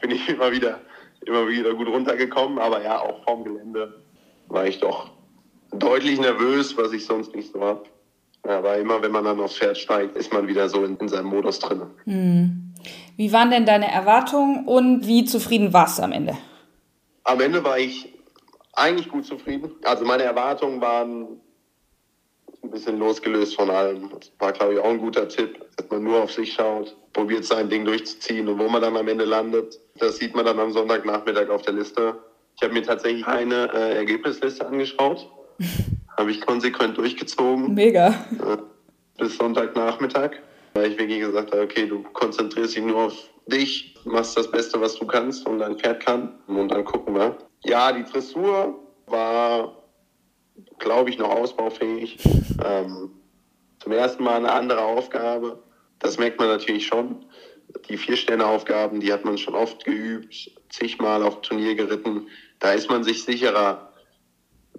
bin 0.00 0.10
ich 0.10 0.28
immer 0.28 0.50
wieder, 0.50 0.80
immer 1.24 1.46
wieder 1.48 1.74
gut 1.74 1.88
runtergekommen, 1.88 2.58
aber 2.58 2.82
ja, 2.82 3.00
auch 3.00 3.22
vom 3.24 3.44
Gelände 3.44 4.02
war 4.48 4.66
ich 4.66 4.80
doch 4.80 5.10
deutlich 5.72 6.18
nervös, 6.20 6.76
was 6.76 6.92
ich 6.92 7.04
sonst 7.04 7.34
nicht 7.34 7.52
so 7.52 7.60
habe. 7.60 7.84
Aber 8.42 8.76
immer, 8.78 9.02
wenn 9.02 9.10
man 9.10 9.24
dann 9.24 9.40
aufs 9.40 9.56
Pferd 9.56 9.76
steigt, 9.76 10.16
ist 10.16 10.32
man 10.32 10.46
wieder 10.46 10.68
so 10.68 10.84
in, 10.84 10.96
in 10.98 11.08
seinem 11.08 11.26
Modus 11.26 11.58
drin. 11.58 11.82
Hm. 12.04 12.74
Wie 13.16 13.32
waren 13.32 13.50
denn 13.50 13.66
deine 13.66 13.90
Erwartungen 13.90 14.66
und 14.66 15.06
wie 15.06 15.24
zufrieden 15.24 15.72
warst 15.72 15.98
du 15.98 16.02
am 16.02 16.12
Ende? 16.12 16.36
Am 17.24 17.40
Ende 17.40 17.64
war 17.64 17.78
ich 17.78 18.15
eigentlich 18.76 19.08
gut 19.08 19.24
zufrieden. 19.26 19.72
Also 19.84 20.04
meine 20.04 20.22
Erwartungen 20.22 20.80
waren 20.80 21.40
ein 22.62 22.70
bisschen 22.70 22.98
losgelöst 22.98 23.56
von 23.56 23.70
allem. 23.70 24.10
Das 24.10 24.32
war, 24.38 24.52
glaube 24.52 24.74
ich, 24.74 24.78
auch 24.80 24.90
ein 24.90 24.98
guter 24.98 25.28
Tipp, 25.28 25.64
dass 25.76 25.88
man 25.90 26.02
nur 26.02 26.22
auf 26.22 26.32
sich 26.32 26.52
schaut, 26.52 26.96
probiert 27.12 27.44
sein 27.44 27.68
Ding 27.68 27.84
durchzuziehen 27.84 28.48
und 28.48 28.58
wo 28.58 28.68
man 28.68 28.82
dann 28.82 28.96
am 28.96 29.08
Ende 29.08 29.24
landet, 29.24 29.78
das 29.98 30.16
sieht 30.16 30.34
man 30.34 30.44
dann 30.44 30.58
am 30.58 30.72
Sonntagnachmittag 30.72 31.48
auf 31.48 31.62
der 31.62 31.74
Liste. 31.74 32.18
Ich 32.56 32.62
habe 32.62 32.72
mir 32.72 32.82
tatsächlich 32.82 33.26
eine 33.26 33.70
äh, 33.72 33.96
Ergebnisliste 33.96 34.66
angeschaut 34.66 35.28
habe 36.16 36.30
ich 36.30 36.40
konsequent 36.40 36.96
durchgezogen. 36.96 37.74
Mega. 37.74 38.08
Äh, 38.08 38.58
bis 39.18 39.36
Sonntagnachmittag. 39.36 40.32
Weil 40.74 40.92
ich 40.92 40.98
wirklich 40.98 41.20
gesagt 41.20 41.52
habe, 41.52 41.62
okay, 41.62 41.86
du 41.86 42.02
konzentrierst 42.12 42.76
dich 42.76 42.84
nur 42.84 43.06
auf 43.06 43.14
dich, 43.46 43.94
machst 44.04 44.36
das 44.36 44.50
Beste, 44.50 44.80
was 44.80 44.96
du 44.96 45.06
kannst 45.06 45.46
und 45.46 45.58
dein 45.58 45.78
Pferd 45.78 46.04
kann. 46.04 46.34
Und 46.46 46.68
dann 46.68 46.84
gucken 46.84 47.14
wir. 47.14 47.36
Ja, 47.68 47.92
die 47.92 48.04
Dressur 48.04 48.78
war, 49.06 49.82
glaube 50.78 51.10
ich, 51.10 51.18
noch 51.18 51.30
ausbaufähig. 51.30 52.18
Ähm, 52.64 53.10
zum 53.80 53.92
ersten 53.92 54.24
Mal 54.24 54.36
eine 54.36 54.52
andere 54.52 54.82
Aufgabe. 54.82 55.62
Das 55.98 56.18
merkt 56.18 56.38
man 56.38 56.48
natürlich 56.48 56.86
schon. 56.86 57.24
Die 57.88 57.96
Vier-Sterne-Aufgaben, 57.96 59.00
die 59.00 59.12
hat 59.12 59.24
man 59.24 59.38
schon 59.38 59.54
oft 59.54 59.84
geübt, 59.84 60.50
zigmal 60.70 61.22
auf 61.22 61.40
Turnier 61.42 61.74
geritten. 61.74 62.28
Da 62.58 62.72
ist 62.72 62.88
man 62.88 63.04
sich 63.04 63.24
sicherer 63.24 63.92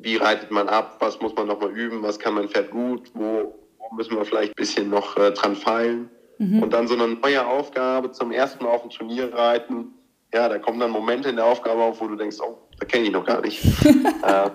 wie 0.02 0.18
reitet 0.18 0.52
man 0.52 0.70
ab, 0.70 0.98
was 1.00 1.20
muss 1.22 1.36
man 1.36 1.48
nochmal 1.48 1.72
üben, 1.72 2.04
was 2.04 2.20
kann 2.20 2.36
mein 2.36 2.50
Pferd 2.50 2.72
gut, 2.72 3.12
wo, 3.14 3.56
wo 3.78 3.96
müssen 3.96 4.16
wir 4.16 4.26
vielleicht 4.26 4.52
ein 4.52 4.56
bisschen 4.56 4.90
noch 4.90 5.18
äh, 5.18 5.32
dran 5.32 5.56
feilen. 5.56 6.10
Mhm. 6.38 6.64
Und 6.64 6.74
dann 6.74 6.88
so 6.88 6.94
eine 6.94 7.08
neue 7.08 7.46
Aufgabe 7.46 8.12
zum 8.12 8.32
ersten 8.32 8.64
Mal 8.64 8.72
auf 8.72 8.82
dem 8.82 8.92
Turnier 8.92 9.34
reiten. 9.34 9.94
Ja, 10.34 10.50
da 10.50 10.60
kommen 10.60 10.80
dann 10.80 10.92
Momente 10.92 11.30
in 11.30 11.38
der 11.38 11.46
Aufgabe 11.46 11.82
auf, 11.82 12.00
wo 12.02 12.08
du 12.08 12.16
denkst, 12.16 12.38
oh, 12.42 12.67
da 12.80 12.86
kenne 12.86 13.06
ich 13.06 13.12
noch 13.12 13.26
gar 13.26 13.42
nicht. 13.42 13.64
äh, 13.86 14.50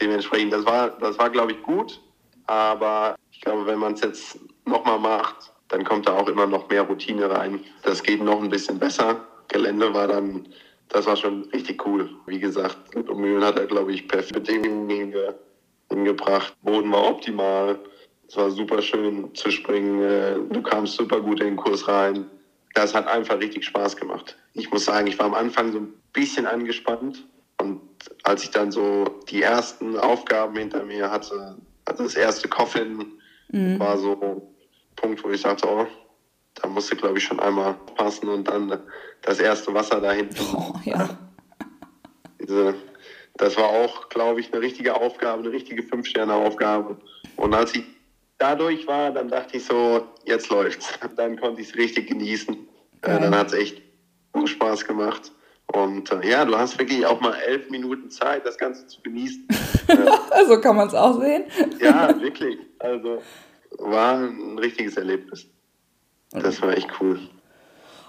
dementsprechend, 0.00 0.52
das 0.52 0.64
war, 0.64 0.90
das 0.90 1.18
war, 1.18 1.30
glaube 1.30 1.52
ich, 1.52 1.62
gut. 1.62 2.00
Aber 2.46 3.14
ich 3.30 3.40
glaube, 3.40 3.66
wenn 3.66 3.78
man 3.78 3.94
es 3.94 4.00
jetzt 4.00 4.38
nochmal 4.64 4.98
macht, 4.98 5.52
dann 5.68 5.84
kommt 5.84 6.08
da 6.08 6.12
auch 6.12 6.28
immer 6.28 6.46
noch 6.46 6.68
mehr 6.68 6.82
Routine 6.82 7.30
rein. 7.30 7.60
Das 7.82 8.02
geht 8.02 8.22
noch 8.22 8.42
ein 8.42 8.50
bisschen 8.50 8.78
besser. 8.78 9.26
Gelände 9.48 9.92
war 9.94 10.08
dann 10.08 10.46
das 10.92 11.06
war 11.06 11.16
schon 11.16 11.44
richtig 11.54 11.84
cool. 11.86 12.10
Wie 12.26 12.38
gesagt, 12.38 12.76
Mühlen 12.94 13.42
hat 13.42 13.58
er, 13.58 13.66
glaube 13.66 13.92
ich, 13.92 14.06
perfekte 14.06 14.40
Bedingungen 14.40 14.88
hinge 14.90 15.34
hingebracht. 15.88 16.54
Boden 16.62 16.92
war 16.92 17.08
optimal. 17.08 17.78
Es 18.28 18.36
war 18.36 18.50
super 18.50 18.80
schön 18.82 19.34
zu 19.34 19.50
springen. 19.50 20.50
Du 20.50 20.62
kamst 20.62 20.94
super 20.94 21.20
gut 21.20 21.40
in 21.40 21.46
den 21.46 21.56
Kurs 21.56 21.88
rein. 21.88 22.26
Das 22.74 22.94
hat 22.94 23.06
einfach 23.08 23.38
richtig 23.40 23.64
Spaß 23.64 23.96
gemacht. 23.96 24.36
Ich 24.52 24.70
muss 24.70 24.84
sagen, 24.84 25.06
ich 25.06 25.18
war 25.18 25.26
am 25.26 25.34
Anfang 25.34 25.72
so 25.72 25.78
ein 25.78 25.94
bisschen 26.12 26.46
angespannt. 26.46 27.26
Und 27.62 27.80
als 28.24 28.44
ich 28.44 28.50
dann 28.50 28.72
so 28.72 29.04
die 29.28 29.42
ersten 29.42 29.98
Aufgaben 29.98 30.56
hinter 30.56 30.84
mir 30.84 31.10
hatte, 31.10 31.56
also 31.84 32.02
das 32.02 32.14
erste 32.14 32.48
Coffin 32.48 33.12
mhm. 33.48 33.78
war 33.78 33.96
so 33.98 34.20
ein 34.20 34.42
Punkt, 34.96 35.22
wo 35.24 35.30
ich 35.30 35.40
sagte, 35.40 35.68
oh, 35.68 35.86
da 36.54 36.68
musste, 36.68 36.96
glaube 36.96 37.18
ich, 37.18 37.24
schon 37.24 37.40
einmal 37.40 37.74
passen 37.96 38.28
und 38.28 38.48
dann 38.48 38.80
das 39.22 39.38
erste 39.38 39.72
Wasser 39.74 40.00
da 40.00 40.12
hinten. 40.12 40.36
Oh, 40.54 40.74
ja. 40.84 41.08
Diese, 42.40 42.74
das 43.36 43.56
war 43.56 43.68
auch, 43.68 44.08
glaube 44.08 44.40
ich, 44.40 44.52
eine 44.52 44.60
richtige 44.60 44.94
Aufgabe, 44.94 45.42
eine 45.42 45.52
richtige 45.52 45.82
Fünf-Sterne-Aufgabe. 45.82 46.98
Und 47.36 47.54
als 47.54 47.74
ich 47.74 47.84
dadurch 48.38 48.86
war, 48.86 49.12
dann 49.12 49.28
dachte 49.28 49.56
ich 49.56 49.64
so, 49.64 50.08
jetzt 50.24 50.50
läuft's. 50.50 50.98
Dann 51.16 51.38
konnte 51.38 51.60
ich 51.60 51.68
es 51.68 51.76
richtig 51.76 52.08
genießen. 52.08 52.54
Äh, 53.02 53.20
dann 53.20 53.34
hat 53.34 53.48
es 53.48 53.52
echt 53.54 53.82
Spaß 54.44 54.84
gemacht. 54.84 55.32
Und 55.72 56.12
äh, 56.12 56.28
ja, 56.28 56.44
du 56.44 56.56
hast 56.56 56.78
wirklich 56.78 57.04
auch 57.06 57.20
mal 57.20 57.34
elf 57.34 57.70
Minuten 57.70 58.10
Zeit, 58.10 58.44
das 58.44 58.58
Ganze 58.58 58.86
zu 58.86 59.00
genießen. 59.00 59.48
so 60.48 60.60
kann 60.60 60.76
man 60.76 60.88
es 60.88 60.94
auch 60.94 61.18
sehen. 61.18 61.44
ja, 61.80 62.20
wirklich. 62.20 62.58
Also 62.78 63.22
war 63.78 64.18
ein 64.18 64.58
richtiges 64.58 64.96
Erlebnis. 64.96 65.46
Das 66.30 66.60
war 66.60 66.76
echt 66.76 66.88
cool. 67.00 67.20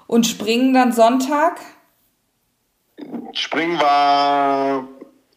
Und 0.07 0.27
Springen 0.27 0.73
dann 0.73 0.91
Sonntag? 0.91 1.59
Springen 3.33 3.79
war 3.79 4.87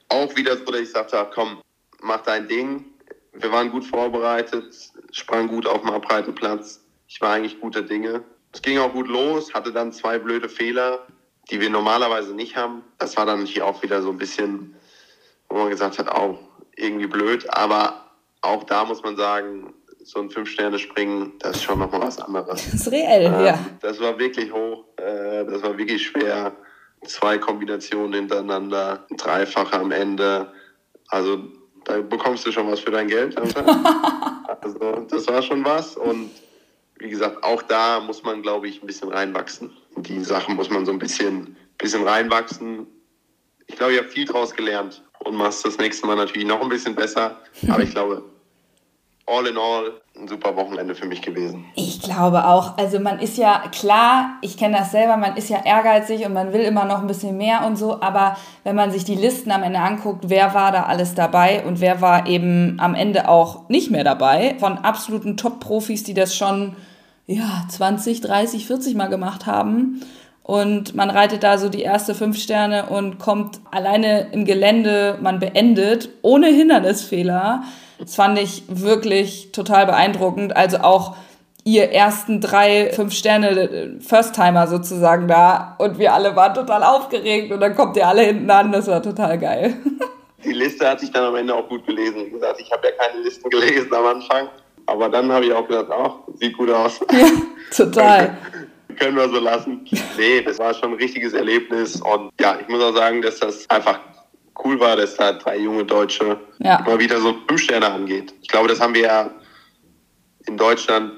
auch 0.08 0.36
wieder 0.36 0.56
so, 0.56 0.64
dass 0.64 0.80
ich 0.80 0.90
sagte, 0.90 1.26
komm, 1.32 1.60
mach 2.00 2.22
dein 2.22 2.48
Ding. 2.48 2.84
Wir 3.32 3.52
waren 3.52 3.70
gut 3.70 3.84
vorbereitet, 3.84 4.74
sprang 5.12 5.48
gut 5.48 5.66
auf 5.66 5.82
dem 5.82 5.90
Abreiteplatz. 5.90 6.84
Ich 7.06 7.20
war 7.20 7.34
eigentlich 7.34 7.60
guter 7.60 7.82
Dinge. 7.82 8.24
Es 8.52 8.62
ging 8.62 8.78
auch 8.78 8.92
gut 8.92 9.08
los, 9.08 9.52
hatte 9.54 9.72
dann 9.72 9.92
zwei 9.92 10.18
blöde 10.18 10.48
Fehler, 10.48 11.06
die 11.50 11.60
wir 11.60 11.70
normalerweise 11.70 12.34
nicht 12.34 12.56
haben. 12.56 12.82
Das 12.98 13.16
war 13.16 13.26
dann 13.26 13.46
hier 13.46 13.66
auch 13.66 13.82
wieder 13.82 14.02
so 14.02 14.10
ein 14.10 14.18
bisschen, 14.18 14.76
wo 15.48 15.58
man 15.58 15.70
gesagt 15.70 15.98
hat, 15.98 16.08
auch 16.08 16.38
irgendwie 16.76 17.06
blöd. 17.06 17.46
Aber 17.54 18.10
auch 18.40 18.64
da 18.64 18.84
muss 18.84 19.02
man 19.02 19.16
sagen, 19.16 19.74
so 20.02 20.20
ein 20.20 20.30
Fünf-Sterne-Springen, 20.30 21.32
das 21.40 21.56
ist 21.56 21.62
schon 21.64 21.80
nochmal 21.80 22.02
was 22.02 22.20
anderes. 22.20 22.64
Das 22.64 22.74
ist 22.74 22.92
reell, 22.92 23.24
ähm, 23.24 23.44
ja. 23.44 23.58
Das 23.80 24.00
war 24.00 24.18
wirklich 24.18 24.52
hoch, 24.52 24.84
äh, 24.98 25.44
das 25.44 25.62
war 25.62 25.76
wirklich 25.76 26.06
schwer. 26.06 26.54
Zwei 27.04 27.38
Kombinationen 27.38 28.12
hintereinander, 28.12 29.04
dreifache 29.16 29.78
am 29.78 29.90
Ende. 29.90 30.52
Also 31.08 31.38
da 31.84 32.00
bekommst 32.00 32.46
du 32.46 32.52
schon 32.52 32.70
was 32.70 32.80
für 32.80 32.90
dein 32.90 33.08
Geld. 33.08 33.36
also 34.60 35.06
das 35.08 35.26
war 35.28 35.42
schon 35.42 35.64
was. 35.64 35.96
Und 35.96 36.30
wie 36.98 37.10
gesagt, 37.10 37.42
auch 37.42 37.62
da 37.62 38.00
muss 38.00 38.22
man, 38.22 38.42
glaube 38.42 38.68
ich, 38.68 38.82
ein 38.82 38.86
bisschen 38.86 39.10
reinwachsen. 39.10 39.70
Die 39.96 40.22
Sachen 40.22 40.56
muss 40.56 40.70
man 40.70 40.84
so 40.84 40.92
ein 40.92 40.98
bisschen, 40.98 41.56
bisschen 41.78 42.06
reinwachsen. 42.06 42.86
Ich 43.66 43.76
glaube, 43.76 43.94
ich 43.94 43.98
habe 43.98 44.08
viel 44.08 44.26
draus 44.26 44.54
gelernt 44.54 45.02
und 45.20 45.36
machst 45.36 45.64
das 45.64 45.78
nächste 45.78 46.06
Mal 46.06 46.16
natürlich 46.16 46.46
noch 46.46 46.60
ein 46.60 46.68
bisschen 46.68 46.94
besser. 46.94 47.40
Aber 47.68 47.82
ich 47.82 47.90
glaube, 47.90 48.22
all 49.26 49.46
in 49.46 49.56
all 49.58 50.00
ein 50.18 50.28
super 50.28 50.56
Wochenende 50.56 50.94
für 50.94 51.06
mich 51.06 51.20
gewesen. 51.20 51.64
Ich 51.74 52.00
glaube 52.00 52.46
auch. 52.46 52.78
Also 52.78 53.00
man 53.00 53.18
ist 53.18 53.36
ja 53.36 53.64
klar, 53.72 54.38
ich 54.40 54.56
kenne 54.56 54.78
das 54.78 54.92
selber, 54.92 55.16
man 55.16 55.36
ist 55.36 55.50
ja 55.50 55.62
ehrgeizig 55.64 56.24
und 56.24 56.32
man 56.32 56.52
will 56.52 56.62
immer 56.62 56.84
noch 56.84 57.00
ein 57.00 57.06
bisschen 57.06 57.36
mehr 57.36 57.66
und 57.66 57.76
so, 57.76 58.00
aber 58.00 58.36
wenn 58.64 58.76
man 58.76 58.92
sich 58.92 59.04
die 59.04 59.14
Listen 59.14 59.50
am 59.50 59.62
Ende 59.62 59.80
anguckt, 59.80 60.28
wer 60.28 60.54
war 60.54 60.72
da 60.72 60.84
alles 60.84 61.14
dabei 61.14 61.64
und 61.66 61.80
wer 61.80 62.00
war 62.00 62.26
eben 62.26 62.78
am 62.80 62.94
Ende 62.94 63.28
auch 63.28 63.68
nicht 63.68 63.90
mehr 63.90 64.04
dabei, 64.04 64.56
von 64.58 64.78
absoluten 64.78 65.36
Top-Profis, 65.36 66.04
die 66.04 66.14
das 66.14 66.34
schon 66.34 66.76
ja, 67.26 67.64
20, 67.68 68.20
30, 68.20 68.66
40 68.66 68.94
Mal 68.94 69.08
gemacht 69.08 69.46
haben. 69.46 70.00
Und 70.42 70.94
man 70.94 71.10
reitet 71.10 71.42
da 71.42 71.58
so 71.58 71.68
die 71.68 71.82
erste 71.82 72.14
fünf 72.14 72.38
Sterne 72.38 72.86
und 72.86 73.18
kommt 73.18 73.58
alleine 73.72 74.28
im 74.30 74.44
Gelände, 74.44 75.18
man 75.20 75.40
beendet 75.40 76.08
ohne 76.22 76.46
Hindernisfehler. 76.46 77.64
Das 77.98 78.14
fand 78.14 78.38
ich 78.38 78.62
wirklich 78.68 79.50
total 79.50 79.86
beeindruckend. 79.86 80.56
Also 80.56 80.78
auch 80.78 81.16
ihr 81.64 81.90
ersten 81.90 82.40
drei, 82.40 82.92
fünf 82.92 83.12
Sterne 83.12 83.48
äh, 83.50 84.00
First-Timer 84.00 84.68
sozusagen 84.68 85.26
da 85.26 85.74
und 85.78 85.98
wir 85.98 86.14
alle 86.14 86.36
waren 86.36 86.54
total 86.54 86.84
aufgeregt 86.84 87.50
und 87.50 87.58
dann 87.58 87.74
kommt 87.74 87.96
ihr 87.96 88.06
alle 88.06 88.22
hinten 88.22 88.48
an. 88.48 88.70
Das 88.70 88.86
war 88.86 89.02
total 89.02 89.38
geil. 89.38 89.74
Die 90.44 90.52
Liste 90.52 90.88
hat 90.88 91.00
sich 91.00 91.10
dann 91.10 91.24
am 91.24 91.34
Ende 91.34 91.52
auch 91.52 91.68
gut 91.68 91.84
gelesen. 91.84 92.26
Wie 92.26 92.30
gesagt, 92.30 92.60
ich 92.60 92.70
habe 92.70 92.86
ja 92.86 92.92
keine 92.92 93.20
Listen 93.20 93.50
gelesen 93.50 93.92
am 93.92 94.06
Anfang. 94.06 94.48
Aber 94.86 95.08
dann 95.08 95.30
habe 95.30 95.46
ich 95.46 95.52
auch 95.52 95.66
gedacht, 95.66 95.86
ach, 95.90 96.14
sieht 96.34 96.56
gut 96.56 96.70
aus. 96.70 97.00
Ja, 97.12 97.84
total. 97.84 98.38
Können 98.96 99.16
wir 99.16 99.28
so 99.28 99.40
lassen. 99.40 99.84
Nee, 100.16 100.40
das 100.42 100.58
war 100.58 100.72
schon 100.72 100.92
ein 100.92 100.98
richtiges 100.98 101.32
Erlebnis. 101.32 102.00
Und 102.00 102.30
ja, 102.40 102.58
ich 102.60 102.68
muss 102.68 102.80
auch 102.80 102.94
sagen, 102.94 103.20
dass 103.20 103.40
das 103.40 103.68
einfach 103.68 103.98
cool 104.64 104.78
war, 104.78 104.96
dass 104.96 105.16
da 105.16 105.32
drei 105.32 105.58
junge 105.58 105.84
Deutsche 105.84 106.38
ja. 106.60 106.80
mal 106.86 106.98
wieder 106.98 107.20
so 107.20 107.34
fünf 107.48 107.60
Sterne 107.60 107.90
angeht. 107.90 108.32
Ich 108.40 108.48
glaube, 108.48 108.68
das 108.68 108.80
haben 108.80 108.94
wir 108.94 109.02
ja 109.02 109.30
in 110.46 110.56
Deutschland 110.56 111.12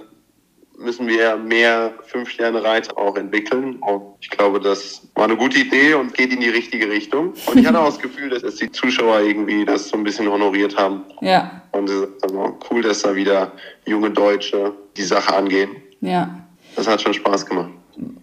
müssen 0.79 1.09
wir 1.09 1.37
mehr 1.37 1.93
Fünf-Sterne-Reiter 2.07 2.97
auch 2.97 3.17
entwickeln. 3.17 3.77
Und 3.77 4.03
ich 4.21 4.31
glaube, 4.31 4.61
das 4.61 5.03
war 5.15 5.25
eine 5.25 5.37
gute 5.37 5.59
Idee 5.59 5.95
und 5.95 6.15
geht 6.15 6.33
in 6.33 6.41
die 6.41 6.49
richtige 6.49 6.89
Richtung. 6.89 7.35
Und 7.47 7.59
ich 7.59 7.67
hatte 7.67 7.81
auch 7.81 7.87
das 7.87 7.99
Gefühl, 7.99 8.31
dass 8.31 8.55
die 8.55 8.71
Zuschauer 8.71 9.21
irgendwie 9.21 9.65
das 9.65 9.89
so 9.89 9.97
ein 9.97 10.05
bisschen 10.05 10.31
honoriert 10.31 10.77
haben. 10.77 11.03
Ja. 11.21 11.63
Und 11.73 11.91
es 11.91 12.03
ist 12.03 12.35
cool, 12.71 12.83
dass 12.83 13.03
da 13.03 13.15
wieder 13.15 13.53
junge 13.87 14.11
Deutsche 14.11 14.73
die 14.97 15.03
Sache 15.03 15.37
angehen. 15.37 15.71
Ja. 16.01 16.47
Das 16.77 16.87
hat 16.87 17.03
schon 17.03 17.15
Spaß 17.15 17.45
gemacht. 17.45 17.71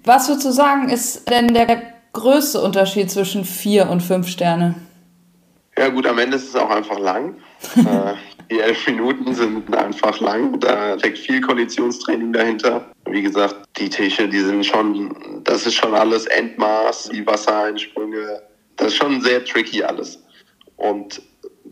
Was 0.05 0.29
würdest 0.29 0.45
du 0.45 0.51
sagen, 0.51 0.89
ist 0.89 1.29
denn 1.29 1.53
der 1.53 1.81
größte 2.13 2.61
Unterschied 2.61 3.11
zwischen 3.11 3.43
vier 3.43 3.89
und 3.89 4.01
fünf 4.01 4.27
Sterne? 4.27 4.75
Ja 5.77 5.89
gut, 5.89 6.07
am 6.07 6.17
Ende 6.19 6.37
ist 6.37 6.47
es 6.47 6.55
auch 6.55 6.69
einfach 6.69 6.97
lang. 6.99 7.35
Äh, 7.77 8.13
die 8.49 8.59
elf 8.59 8.85
Minuten 8.87 9.33
sind 9.33 9.75
einfach 9.75 10.19
lang. 10.19 10.59
Da 10.59 10.97
steckt 10.99 11.17
viel 11.17 11.41
Konditionstraining 11.41 12.33
dahinter. 12.33 12.85
Wie 13.09 13.21
gesagt, 13.21 13.55
die 13.77 13.89
Tische, 13.89 14.27
die 14.27 14.39
sind 14.39 14.65
schon, 14.65 15.41
das 15.43 15.65
ist 15.65 15.75
schon 15.75 15.93
alles 15.93 16.25
Endmaß, 16.27 17.09
die 17.09 17.25
Wassereinsprünge. 17.25 18.41
Das 18.77 18.87
ist 18.87 18.95
schon 18.95 19.21
sehr 19.21 19.43
tricky 19.43 19.83
alles. 19.83 20.23
Und 20.77 21.21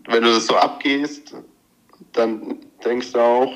wenn 0.08 0.24
du 0.24 0.30
das 0.30 0.48
so 0.48 0.56
abgehst, 0.56 1.36
dann 2.14 2.60
denkst 2.84 3.12
du 3.14 3.20
auch, 3.20 3.54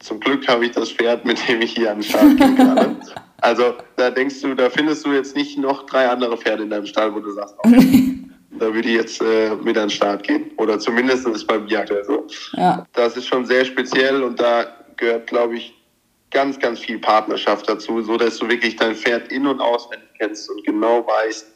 zum 0.00 0.18
Glück 0.20 0.46
habe 0.48 0.66
ich 0.66 0.72
das 0.72 0.90
Pferd, 0.92 1.24
mit 1.24 1.46
dem 1.48 1.60
ich 1.60 1.72
hier 1.72 1.90
an 1.90 1.98
den 1.98 2.04
Start 2.04 2.36
gehen 2.36 2.56
kann. 2.56 3.00
Also 3.42 3.74
da 3.96 4.10
denkst 4.10 4.42
du, 4.42 4.54
da 4.54 4.68
findest 4.68 5.06
du 5.06 5.12
jetzt 5.12 5.34
nicht 5.34 5.58
noch 5.58 5.86
drei 5.86 6.06
andere 6.08 6.36
Pferde 6.36 6.62
in 6.62 6.68
deinem 6.68 6.84
Stall, 6.84 7.14
wo 7.14 7.20
du 7.20 7.32
sagst, 7.32 7.54
okay, 7.58 8.09
da 8.60 8.74
würde 8.74 8.88
ich 8.88 8.94
jetzt 8.94 9.22
äh, 9.22 9.54
mit 9.56 9.76
an 9.78 9.84
den 9.84 9.90
Start 9.90 10.22
gehen. 10.22 10.50
Oder 10.58 10.78
zumindest 10.78 11.26
ist 11.26 11.36
es 11.36 11.46
beim 11.46 11.66
Jagd 11.66 11.92
so. 12.06 12.26
Ja. 12.52 12.86
Das 12.92 13.16
ist 13.16 13.26
schon 13.26 13.46
sehr 13.46 13.64
speziell 13.64 14.22
und 14.22 14.38
da 14.38 14.66
gehört, 14.96 15.26
glaube 15.28 15.56
ich, 15.56 15.74
ganz, 16.30 16.58
ganz 16.58 16.78
viel 16.78 16.98
Partnerschaft 16.98 17.68
dazu, 17.68 18.02
so 18.02 18.18
dass 18.18 18.36
du 18.36 18.48
wirklich 18.48 18.76
dein 18.76 18.94
Pferd 18.94 19.32
in- 19.32 19.46
und 19.46 19.60
auswendig 19.60 20.08
kennst 20.18 20.48
und 20.50 20.64
genau 20.64 21.04
weißt, 21.06 21.46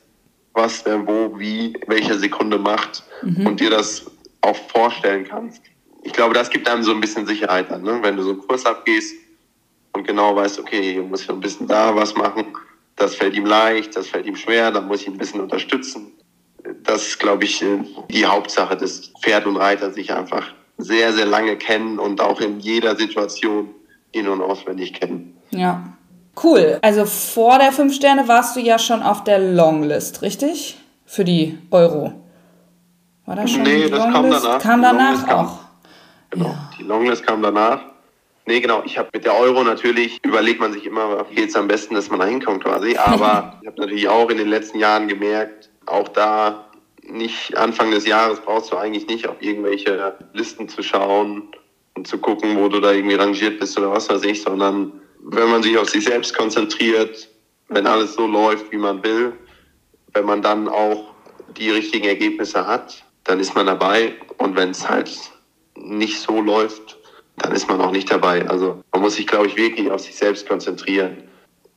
was 0.55 0.83
der 0.83 1.07
wo, 1.07 1.39
wie, 1.39 1.75
welche 1.87 2.19
Sekunde 2.19 2.59
macht 2.59 3.03
mhm. 3.23 3.47
und 3.47 3.61
dir 3.61 3.71
das 3.71 4.07
auch 4.41 4.57
vorstellen 4.57 5.27
kannst. 5.29 5.63
Ich 6.03 6.13
glaube, 6.13 6.35
das 6.35 6.49
gibt 6.49 6.69
einem 6.69 6.83
so 6.83 6.93
ein 6.93 7.01
bisschen 7.01 7.27
Sicherheit 7.27 7.71
dann, 7.71 7.83
ne? 7.83 7.99
wenn 8.03 8.17
du 8.17 8.23
so 8.23 8.31
einen 8.31 8.41
Kurs 8.41 8.65
abgehst 8.65 9.15
und 9.93 10.07
genau 10.07 10.35
weißt, 10.35 10.59
okay, 10.59 10.95
hier 10.95 11.03
muss 11.03 11.23
ich 11.23 11.31
ein 11.31 11.41
bisschen 11.41 11.69
da 11.69 11.95
was 11.95 12.15
machen, 12.15 12.47
das 12.97 13.15
fällt 13.15 13.35
ihm 13.35 13.47
leicht, 13.47 13.95
das 13.95 14.09
fällt 14.09 14.27
ihm 14.27 14.37
schwer, 14.37 14.71
dann 14.71 14.89
muss 14.89 15.03
ich 15.03 15.09
ihn 15.09 15.15
ein 15.15 15.19
bisschen 15.19 15.41
unterstützen 15.41 16.14
das 16.83 17.09
ist, 17.09 17.19
glaube 17.19 17.45
ich, 17.45 17.63
äh, 17.63 17.79
die 18.11 18.27
Hauptsache, 18.27 18.77
dass 18.77 19.13
Pferd 19.21 19.47
und 19.47 19.57
Reiter 19.57 19.91
sich 19.91 20.13
einfach 20.13 20.53
sehr, 20.79 21.13
sehr 21.13 21.27
lange 21.27 21.57
kennen 21.57 21.99
und 21.99 22.21
auch 22.21 22.41
in 22.41 22.61
jeder 22.61 22.97
Situation 22.97 23.71
in- 24.13 24.29
und 24.29 24.41
auswendig 24.43 24.95
kennen. 24.95 25.37
Ja. 25.51 25.85
Cool. 26.43 26.79
Also 26.83 27.05
vor 27.05 27.59
der 27.59 27.71
fünf 27.71 27.95
Sterne 27.95 28.27
warst 28.27 28.57
du 28.57 28.61
ja 28.61 28.79
schon 28.79 29.03
auf 29.03 29.23
der 29.23 29.39
Longlist, 29.39 30.23
richtig? 30.23 30.77
Für 31.07 31.25
die 31.25 31.59
Euro. 31.71 32.13
War 33.27 33.37
das 33.37 33.53
schon 33.53 33.63
Nee, 33.63 33.89
das 33.89 34.01
kam 34.01 34.31
danach. 34.31 34.59
Kam 34.59 34.83
danach 34.83 35.27
kam, 35.27 35.47
auch. 35.47 35.59
Genau, 36.31 36.47
ja. 36.47 36.71
die 36.79 36.83
Longlist 36.83 37.25
kam 37.25 37.41
danach. 37.43 37.81
Nee, 38.47 38.61
genau. 38.61 38.83
Ich 38.85 38.99
habe 38.99 39.09
mit 39.15 39.25
der 39.25 39.35
Euro 39.35 39.63
natürlich, 39.63 40.19
überlegt 40.23 40.61
man 40.61 40.73
sich 40.73 40.85
immer, 40.85 41.25
wie 41.31 41.37
geht 41.37 41.49
es 41.51 41.57
am 41.57 41.69
besten, 41.69 41.95
dass 41.95 42.11
man 42.11 42.21
da 42.21 42.27
hinkommt 42.27 42.65
quasi. 42.65 42.97
Aber 42.97 43.59
ich 43.63 43.69
habe 43.69 43.81
natürlich 43.81 44.09
auch 44.09 44.29
in 44.29 44.39
den 44.39 44.49
letzten 44.49 44.79
Jahren 44.79 45.09
gemerkt, 45.09 45.71
auch 45.87 46.09
da 46.09 46.71
nicht 47.03 47.57
Anfang 47.57 47.91
des 47.91 48.07
Jahres 48.07 48.41
brauchst 48.41 48.73
du 48.73 48.77
eigentlich 48.77 49.07
nicht 49.07 49.29
auf 49.29 49.37
irgendwelche 49.41 50.17
Listen 50.33 50.69
zu 50.69 50.83
schauen 50.83 51.49
und 51.95 52.07
zu 52.07 52.19
gucken, 52.19 52.57
wo 52.59 52.69
du 52.69 52.81
da 52.81 52.93
irgendwie 52.93 53.17
rangiert 53.17 53.61
bist 53.61 53.79
oder 53.79 53.91
was 53.91 54.09
weiß 54.09 54.25
ich, 54.25 54.43
sondern 54.43 54.93
wenn 55.21 55.51
man 55.51 55.63
sich 55.63 55.77
auf 55.79 55.89
sich 55.89 56.05
selbst 56.05 56.37
konzentriert, 56.37 57.29
wenn 57.69 57.87
alles 57.87 58.15
so 58.15 58.27
läuft, 58.27 58.73
wie 58.73 58.79
man 58.79 59.03
will, 59.05 59.33
wenn 60.13 60.25
man 60.25 60.43
dann 60.43 60.69
auch 60.69 61.15
die 61.57 61.71
richtigen 61.71 62.07
Ergebnisse 62.07 62.67
hat, 62.67 63.05
dann 63.25 63.41
ist 63.41 63.55
man 63.55 63.67
dabei 63.67 64.15
und 64.39 64.57
wenn 64.57 64.71
es 64.71 64.89
halt 64.89 65.11
nicht 65.77 66.21
so 66.21 66.41
läuft, 66.41 66.99
dann 67.37 67.53
ist 67.53 67.69
man 67.69 67.81
auch 67.81 67.91
nicht 67.91 68.11
dabei. 68.11 68.47
Also 68.49 68.83
man 68.93 69.03
muss 69.03 69.17
sich, 69.17 69.27
glaube 69.27 69.47
ich, 69.47 69.57
wirklich 69.57 69.91
auf 69.91 70.01
sich 70.01 70.15
selbst 70.15 70.49
konzentrieren. 70.49 71.25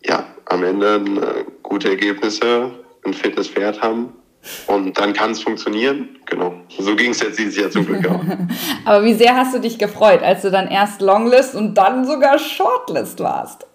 Ja, 0.03 0.27
am 0.45 0.63
Ende 0.63 0.95
äh, 0.95 1.45
gute 1.63 1.89
Ergebnisse 1.89 2.71
ein 3.05 3.13
fittes 3.13 3.47
Pferd 3.47 3.81
haben. 3.81 4.13
Und 4.67 4.97
dann 4.97 5.13
kann 5.13 5.31
es 5.31 5.41
funktionieren. 5.41 6.19
Genau. 6.25 6.53
So 6.77 6.95
ging 6.95 7.11
es 7.11 7.21
jetzt 7.21 7.37
dieses 7.39 7.57
Jahr 7.57 7.69
zum 7.69 7.85
Glück 7.85 8.07
auch. 8.07 8.21
Aber 8.85 9.03
wie 9.03 9.13
sehr 9.13 9.35
hast 9.35 9.53
du 9.53 9.59
dich 9.59 9.77
gefreut, 9.77 10.21
als 10.21 10.41
du 10.41 10.51
dann 10.51 10.67
erst 10.67 11.01
Longlist 11.01 11.55
und 11.55 11.73
dann 11.75 12.05
sogar 12.05 12.39
Shortlist 12.39 13.19
warst? 13.19 13.65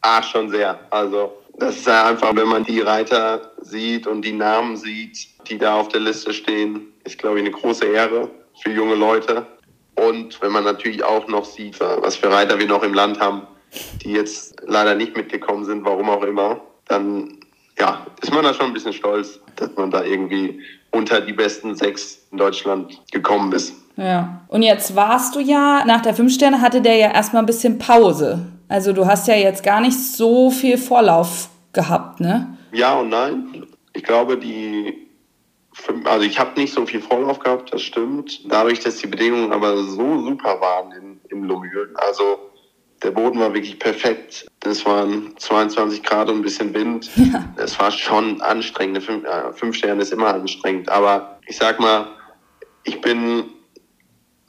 Ah, 0.00 0.22
schon 0.22 0.50
sehr. 0.50 0.78
Also, 0.90 1.32
das 1.58 1.76
ist 1.76 1.86
ja 1.86 2.06
einfach, 2.06 2.34
wenn 2.34 2.48
man 2.48 2.64
die 2.64 2.80
Reiter 2.80 3.52
sieht 3.60 4.06
und 4.06 4.22
die 4.22 4.32
Namen 4.32 4.76
sieht, 4.76 5.28
die 5.48 5.58
da 5.58 5.74
auf 5.76 5.88
der 5.88 6.00
Liste 6.00 6.32
stehen, 6.32 6.92
ist, 7.04 7.18
glaube 7.18 7.38
ich, 7.38 7.46
eine 7.46 7.54
große 7.54 7.86
Ehre 7.86 8.30
für 8.62 8.70
junge 8.70 8.94
Leute. 8.94 9.46
Und 9.94 10.40
wenn 10.42 10.52
man 10.52 10.64
natürlich 10.64 11.04
auch 11.04 11.28
noch 11.28 11.44
sieht, 11.44 11.78
was 11.80 12.16
für 12.16 12.30
Reiter 12.30 12.58
wir 12.58 12.66
noch 12.66 12.82
im 12.82 12.94
Land 12.94 13.20
haben, 13.20 13.46
die 14.02 14.12
jetzt 14.12 14.56
leider 14.66 14.94
nicht 14.94 15.16
mitgekommen 15.16 15.64
sind, 15.64 15.84
warum 15.84 16.10
auch 16.10 16.22
immer, 16.22 16.60
dann 16.88 17.38
ja, 17.78 18.06
ist 18.22 18.32
man 18.32 18.44
da 18.44 18.54
schon 18.54 18.66
ein 18.66 18.72
bisschen 18.72 18.92
stolz, 18.92 19.40
dass 19.56 19.70
man 19.76 19.90
da 19.90 20.04
irgendwie 20.04 20.60
unter 20.90 21.20
die 21.20 21.32
besten 21.32 21.74
sechs 21.74 22.26
in 22.30 22.38
Deutschland 22.38 23.00
gekommen 23.10 23.52
ist. 23.52 23.74
Ja. 23.96 24.40
Und 24.48 24.62
jetzt 24.62 24.96
warst 24.96 25.34
du 25.34 25.40
ja, 25.40 25.84
nach 25.84 26.02
der 26.02 26.14
fünf 26.14 26.32
Sterne 26.32 26.60
hatte 26.60 26.80
der 26.80 26.96
ja 26.96 27.12
erstmal 27.12 27.42
ein 27.42 27.46
bisschen 27.46 27.78
Pause. 27.78 28.46
Also 28.68 28.92
du 28.92 29.06
hast 29.06 29.28
ja 29.28 29.34
jetzt 29.34 29.62
gar 29.62 29.80
nicht 29.80 29.98
so 29.98 30.50
viel 30.50 30.78
Vorlauf 30.78 31.48
gehabt, 31.72 32.20
ne? 32.20 32.56
Ja 32.72 32.98
und 32.98 33.10
nein. 33.10 33.66
Ich 33.92 34.02
glaube, 34.02 34.36
die, 34.36 35.06
also 36.04 36.24
ich 36.24 36.38
habe 36.38 36.58
nicht 36.58 36.72
so 36.72 36.86
viel 36.86 37.00
Vorlauf 37.00 37.38
gehabt, 37.38 37.72
das 37.72 37.82
stimmt. 37.82 38.40
Dadurch, 38.50 38.80
dass 38.80 38.96
die 38.96 39.06
Bedingungen 39.06 39.52
aber 39.52 39.76
so 39.76 40.20
super 40.24 40.60
waren 40.60 40.92
in, 40.92 41.20
in 41.28 41.44
Lomülen, 41.44 41.94
also 41.96 42.38
der 43.04 43.10
Boden 43.10 43.38
war 43.38 43.52
wirklich 43.52 43.78
perfekt. 43.78 44.46
Es 44.64 44.84
waren 44.86 45.36
22 45.36 46.02
Grad 46.02 46.30
und 46.30 46.38
ein 46.38 46.42
bisschen 46.42 46.74
Wind. 46.74 47.10
Ja. 47.16 47.44
Es 47.56 47.78
war 47.78 47.90
schon 47.90 48.40
anstrengend. 48.42 49.02
Fünf, 49.02 49.24
äh, 49.24 49.52
fünf 49.52 49.76
Sterne 49.76 50.02
ist 50.02 50.12
immer 50.12 50.34
anstrengend. 50.34 50.88
Aber 50.88 51.38
ich 51.46 51.56
sag 51.56 51.80
mal, 51.80 52.06
ich 52.84 53.00
bin 53.00 53.44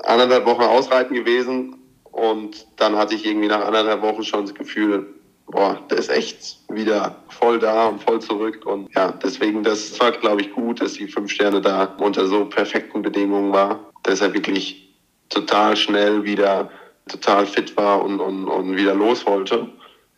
anderthalb 0.04 0.46
Wochen 0.46 0.62
ausreiten 0.62 1.15
gewesen 1.15 1.78
und 2.12 2.68
dann 2.78 2.96
hatte 2.96 3.15
ich 3.15 3.26
irgendwie 3.26 3.48
nach 3.48 3.65
anderthalb 3.65 4.02
Wochen 4.02 4.24
schon 4.24 4.46
das 4.46 4.54
Gefühl, 4.54 5.08
boah, 5.48 5.80
der 5.89 5.98
ist 5.98 6.10
echt 6.10 6.60
wieder 6.70 7.15
voll 7.30 7.60
da 7.60 7.88
und 7.88 8.04
voll 8.04 8.22
zurück. 8.22 8.65
Und 8.65 8.94
ja, 8.96 9.12
deswegen, 9.12 9.63
das 9.63 10.00
war, 10.00 10.12
glaube 10.12 10.41
ich, 10.41 10.52
gut, 10.54 10.82
dass 10.82 10.94
die 10.94 11.08
fünf 11.08 11.32
Sterne 11.32 11.62
da 11.62 11.96
unter 11.98 12.28
so 12.28 12.46
perfekten 12.46 13.02
Bedingungen 13.02 13.52
war. 13.52 13.91
Dass 14.04 14.22
er 14.22 14.34
wirklich 14.34 14.94
total 15.30 15.76
schnell 15.76 16.24
wieder 16.24 16.70
total 17.10 17.46
fit 17.46 17.76
war 17.78 18.04
und, 18.04 18.20
und, 18.20 18.48
und 18.48 18.76
wieder 18.76 18.96
los 18.96 19.26
wollte. 19.26 19.68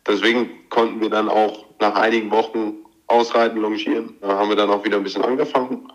Deswegen 0.06 0.48
konnten 0.70 1.00
wir 1.00 1.10
dann 1.10 1.28
auch 1.28 1.66
nach 1.80 1.94
einigen 1.94 2.30
Wochen 2.30 2.76
ausreiten, 3.06 3.60
longieren. 3.60 4.14
Da 4.20 4.38
haben 4.38 4.48
wir 4.48 4.56
dann 4.56 4.70
auch 4.70 4.84
wieder 4.84 4.96
ein 4.96 5.02
bisschen 5.02 5.24
angefangen, 5.24 5.88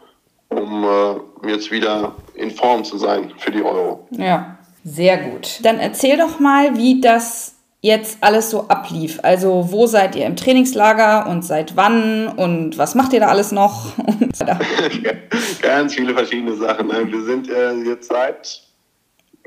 um 0.50 0.84
äh, 0.84 1.50
jetzt 1.50 1.72
wieder 1.72 2.16
in 2.36 2.52
Form 2.52 2.84
zu 2.84 2.98
sein 2.98 3.32
für 3.38 3.52
die 3.52 3.64
Euro. 3.64 4.08
Ja, 4.12 4.58
sehr 4.84 5.18
gut. 5.18 5.60
Dann 5.64 5.80
erzähl 5.80 6.18
doch 6.18 6.40
mal, 6.40 6.78
wie 6.78 7.02
das 7.02 7.56
jetzt 7.82 8.20
alles 8.22 8.50
so 8.50 8.68
ablief. 8.68 9.20
Also 9.24 9.72
wo 9.72 9.88
seid 9.88 10.16
ihr 10.16 10.26
im 10.26 10.36
Trainingslager 10.36 11.28
und 11.28 11.44
seit 11.44 11.76
wann 11.76 12.30
und 12.30 12.78
was 12.78 12.96
macht 12.96 13.14
ihr 13.14 13.20
da 13.20 13.28
alles 13.28 13.52
noch? 13.52 13.94
Ganz 15.62 15.94
viele 15.94 16.14
verschiedene 16.14 16.56
Sachen. 16.56 16.90
Wir 16.90 17.24
sind 17.24 17.50
äh, 17.50 17.74
jetzt 17.84 18.08
seit 18.08 18.64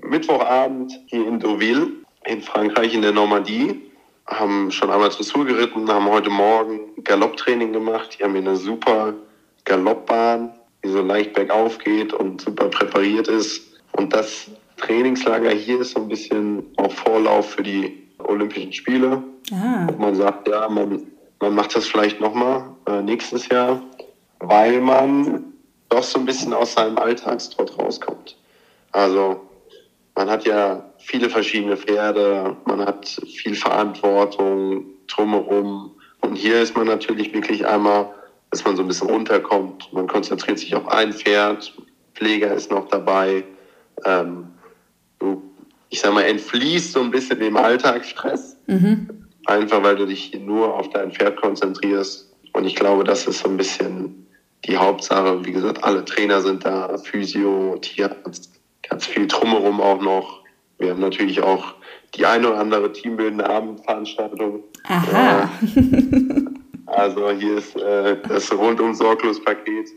Mittwochabend 0.06 0.92
hier 1.06 1.26
in 1.26 1.40
Deauville 1.40 1.88
in 2.26 2.42
Frankreich 2.42 2.94
in 2.94 3.02
der 3.02 3.12
Normandie. 3.12 3.80
Haben 4.26 4.70
schon 4.72 4.90
einmal 4.90 5.10
Dressur 5.10 5.44
geritten, 5.44 5.88
haben 5.88 6.08
heute 6.08 6.30
Morgen 6.30 6.80
Galopptraining 7.04 7.72
gemacht. 7.72 8.16
Die 8.18 8.24
haben 8.24 8.32
hier 8.32 8.42
eine 8.42 8.56
super 8.56 9.14
Galoppbahn, 9.64 10.52
die 10.84 10.88
so 10.88 11.02
leicht 11.02 11.34
bergauf 11.34 11.78
geht 11.78 12.12
und 12.12 12.40
super 12.40 12.68
präpariert 12.68 13.28
ist. 13.28 13.80
Und 13.92 14.12
das 14.12 14.50
Trainingslager 14.78 15.50
hier 15.50 15.80
ist 15.80 15.92
so 15.92 16.00
ein 16.00 16.08
bisschen 16.08 16.64
auf 16.76 16.94
Vorlauf 16.94 17.50
für 17.50 17.62
die 17.62 18.02
Olympischen 18.18 18.72
Spiele. 18.72 19.22
Ah. 19.52 19.86
Und 19.88 19.98
man 19.98 20.14
sagt, 20.14 20.48
ja, 20.48 20.68
man, 20.68 21.06
man 21.40 21.54
macht 21.54 21.76
das 21.76 21.86
vielleicht 21.86 22.20
nochmal 22.20 22.64
äh, 22.86 23.02
nächstes 23.02 23.48
Jahr, 23.48 23.80
weil 24.40 24.80
man 24.80 25.44
doch 25.88 26.02
so 26.02 26.18
ein 26.18 26.26
bisschen 26.26 26.52
aus 26.52 26.74
seinem 26.74 26.98
Alltagstrott 26.98 27.78
rauskommt. 27.78 28.36
Also 28.92 29.45
man 30.16 30.31
hat 30.31 30.44
ja 30.46 30.83
viele 30.98 31.29
verschiedene 31.31 31.76
Pferde, 31.76 32.57
man 32.64 32.81
hat 32.81 33.07
viel 33.07 33.55
Verantwortung 33.55 34.87
drumherum. 35.07 35.94
Und 36.22 36.35
hier 36.35 36.61
ist 36.61 36.76
man 36.76 36.87
natürlich 36.87 37.33
wirklich 37.33 37.66
einmal, 37.66 38.12
dass 38.50 38.64
man 38.64 38.76
so 38.76 38.83
ein 38.83 38.88
bisschen 38.88 39.11
runterkommt. 39.11 39.92
Man 39.92 40.07
konzentriert 40.07 40.59
sich 40.59 40.74
auf 40.74 40.88
ein 40.88 41.12
Pferd, 41.12 41.72
Pfleger 42.14 42.55
ist 42.55 42.70
noch 42.70 42.88
dabei. 42.88 43.44
Ähm, 44.05 44.46
du, 45.18 45.42
ich 45.90 46.00
sag 46.00 46.14
mal, 46.14 46.22
entfließt 46.22 46.92
so 46.92 47.00
ein 47.00 47.11
bisschen 47.11 47.38
dem 47.38 47.57
Alltagsstress. 47.57 48.57
Mhm. 48.66 49.26
Einfach 49.44 49.83
weil 49.83 49.96
du 49.96 50.07
dich 50.07 50.35
nur 50.35 50.74
auf 50.74 50.88
dein 50.90 51.12
Pferd 51.12 51.40
konzentrierst. 51.40 52.33
Und 52.55 52.64
ich 52.64 52.74
glaube, 52.74 53.05
das 53.05 53.26
ist 53.26 53.40
so 53.40 53.50
ein 53.50 53.59
bisschen 53.59 54.26
die 54.64 54.79
Hauptsache. 54.79 55.44
Wie 55.44 55.52
gesagt, 55.52 55.85
alle 55.85 56.05
Trainer 56.07 56.40
sind 56.40 56.64
da, 56.64 56.96
Physio, 56.96 57.76
Tierarzt, 57.83 58.55
ganz 58.88 59.07
viel 59.07 59.27
drumherum 59.27 59.81
auch 59.81 60.01
noch. 60.01 60.42
Wir 60.79 60.90
haben 60.90 61.01
natürlich 61.01 61.42
auch 61.42 61.75
die 62.14 62.27
eine 62.27 62.49
oder 62.51 62.59
andere 62.59 62.92
teambildende 62.92 63.49
Abendveranstaltung. 63.49 64.62
Aha. 64.85 65.51
Äh, 65.75 65.87
also 66.87 67.31
hier 67.31 67.59
ist 67.59 67.77
äh, 67.77 68.16
das 68.29 68.53
rundum 68.53 68.94
sorglos 68.94 69.42
Paket 69.42 69.88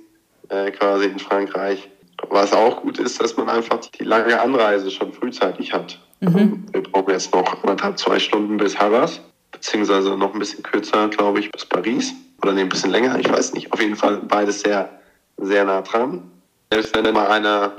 äh, 0.50 0.72
quasi 0.72 1.06
in 1.06 1.20
Frankreich. 1.20 1.90
Was 2.30 2.52
auch 2.52 2.82
gut 2.82 3.00
ist, 3.00 3.22
dass 3.22 3.38
man 3.38 3.48
einfach 3.50 3.80
die 3.80 4.04
lange 4.04 4.40
Anreise 4.40 4.92
schon 4.92 5.14
frühzeitig 5.14 5.72
hat. 5.72 6.00
Mhm. 6.20 6.66
Wir 6.72 6.84
brauchen 6.84 7.12
jetzt 7.12 7.34
noch 7.34 7.64
anderthalb, 7.64 7.98
zwei 7.98 8.20
Stunden 8.20 8.58
bis 8.58 8.78
Harras, 8.78 9.22
beziehungsweise 9.52 10.18
noch 10.18 10.34
ein 10.34 10.40
bisschen 10.40 10.64
kürzer, 10.64 11.08
glaube 11.08 11.40
ich, 11.40 11.52
bis 11.52 11.66
Paris. 11.66 12.14
Oder 12.42 12.54
nee, 12.54 12.62
ein 12.62 12.70
bisschen 12.70 12.92
länger, 12.92 13.18
ich 13.20 13.30
weiß 13.30 13.54
nicht. 13.54 13.72
Auf 13.72 13.82
jeden 13.82 13.96
Fall 13.96 14.18
beides 14.28 14.62
sehr, 14.62 14.90
sehr 15.38 15.64
nah 15.64 15.82
dran. 15.82 16.30
Selbst 16.72 16.96
wenn 16.96 17.14
mal 17.14 17.28
einer, 17.28 17.74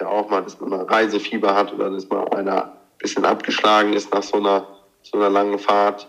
ja 0.00 0.08
auch 0.08 0.28
mal, 0.30 0.42
dass 0.42 0.60
man 0.60 0.70
mal 0.70 0.82
Reisefieber 0.82 1.54
hat 1.54 1.72
oder 1.72 1.90
dass 1.90 2.08
mal 2.08 2.28
einer 2.30 2.64
ein 2.64 2.70
bisschen 2.98 3.24
abgeschlagen 3.24 3.92
ist 3.92 4.12
nach 4.12 4.22
so 4.22 4.38
einer, 4.38 4.66
so 5.02 5.18
einer 5.18 5.30
langen 5.30 5.58
Fahrt, 5.58 6.08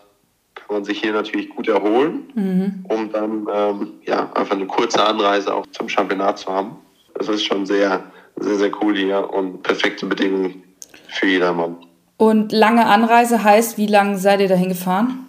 kann 0.56 0.76
man 0.76 0.84
sich 0.84 1.00
hier 1.00 1.14
natürlich 1.14 1.50
gut 1.50 1.68
erholen, 1.68 2.32
mhm. 2.34 2.86
um 2.90 3.12
dann 3.12 3.48
ähm, 3.54 3.94
ja, 4.04 4.32
einfach 4.34 4.56
eine 4.56 4.68
kurze 4.68 5.04
Anreise 5.04 5.54
auch 5.54 5.66
zum 5.68 5.88
Championat 5.88 6.40
zu 6.40 6.52
haben. 6.52 6.78
Das 7.16 7.28
ist 7.28 7.44
schon 7.44 7.66
sehr, 7.66 8.04
sehr, 8.38 8.56
sehr 8.56 8.72
cool 8.82 8.96
hier 8.96 9.30
und 9.32 9.64
perfekte 9.64 10.06
Bedingungen 10.06 10.64
für 11.08 11.28
jedermann. 11.28 11.78
Und 12.18 12.52
lange 12.52 12.86
Anreise 12.86 13.44
heißt, 13.44 13.78
wie 13.78 13.88
lange 13.88 14.18
seid 14.18 14.42
ihr 14.42 14.48
dahin 14.48 14.70
gefahren? 14.70 15.26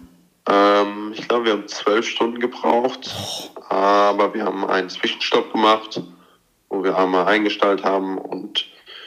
Ähm, 0.47 1.13
ich 1.13 1.27
glaube, 1.27 1.45
wir 1.45 1.53
haben 1.53 1.67
zwölf 1.67 2.07
Stunden 2.07 2.39
gebraucht, 2.39 3.09
aber 3.69 4.33
wir 4.33 4.45
haben 4.45 4.65
einen 4.65 4.89
Zwischenstopp 4.89 5.51
gemacht, 5.51 6.01
wo 6.73 6.83
wir 6.83 6.97
einmal 6.97 7.25
eingestellt 7.27 7.83
haben 7.83 8.17
und 8.17 8.65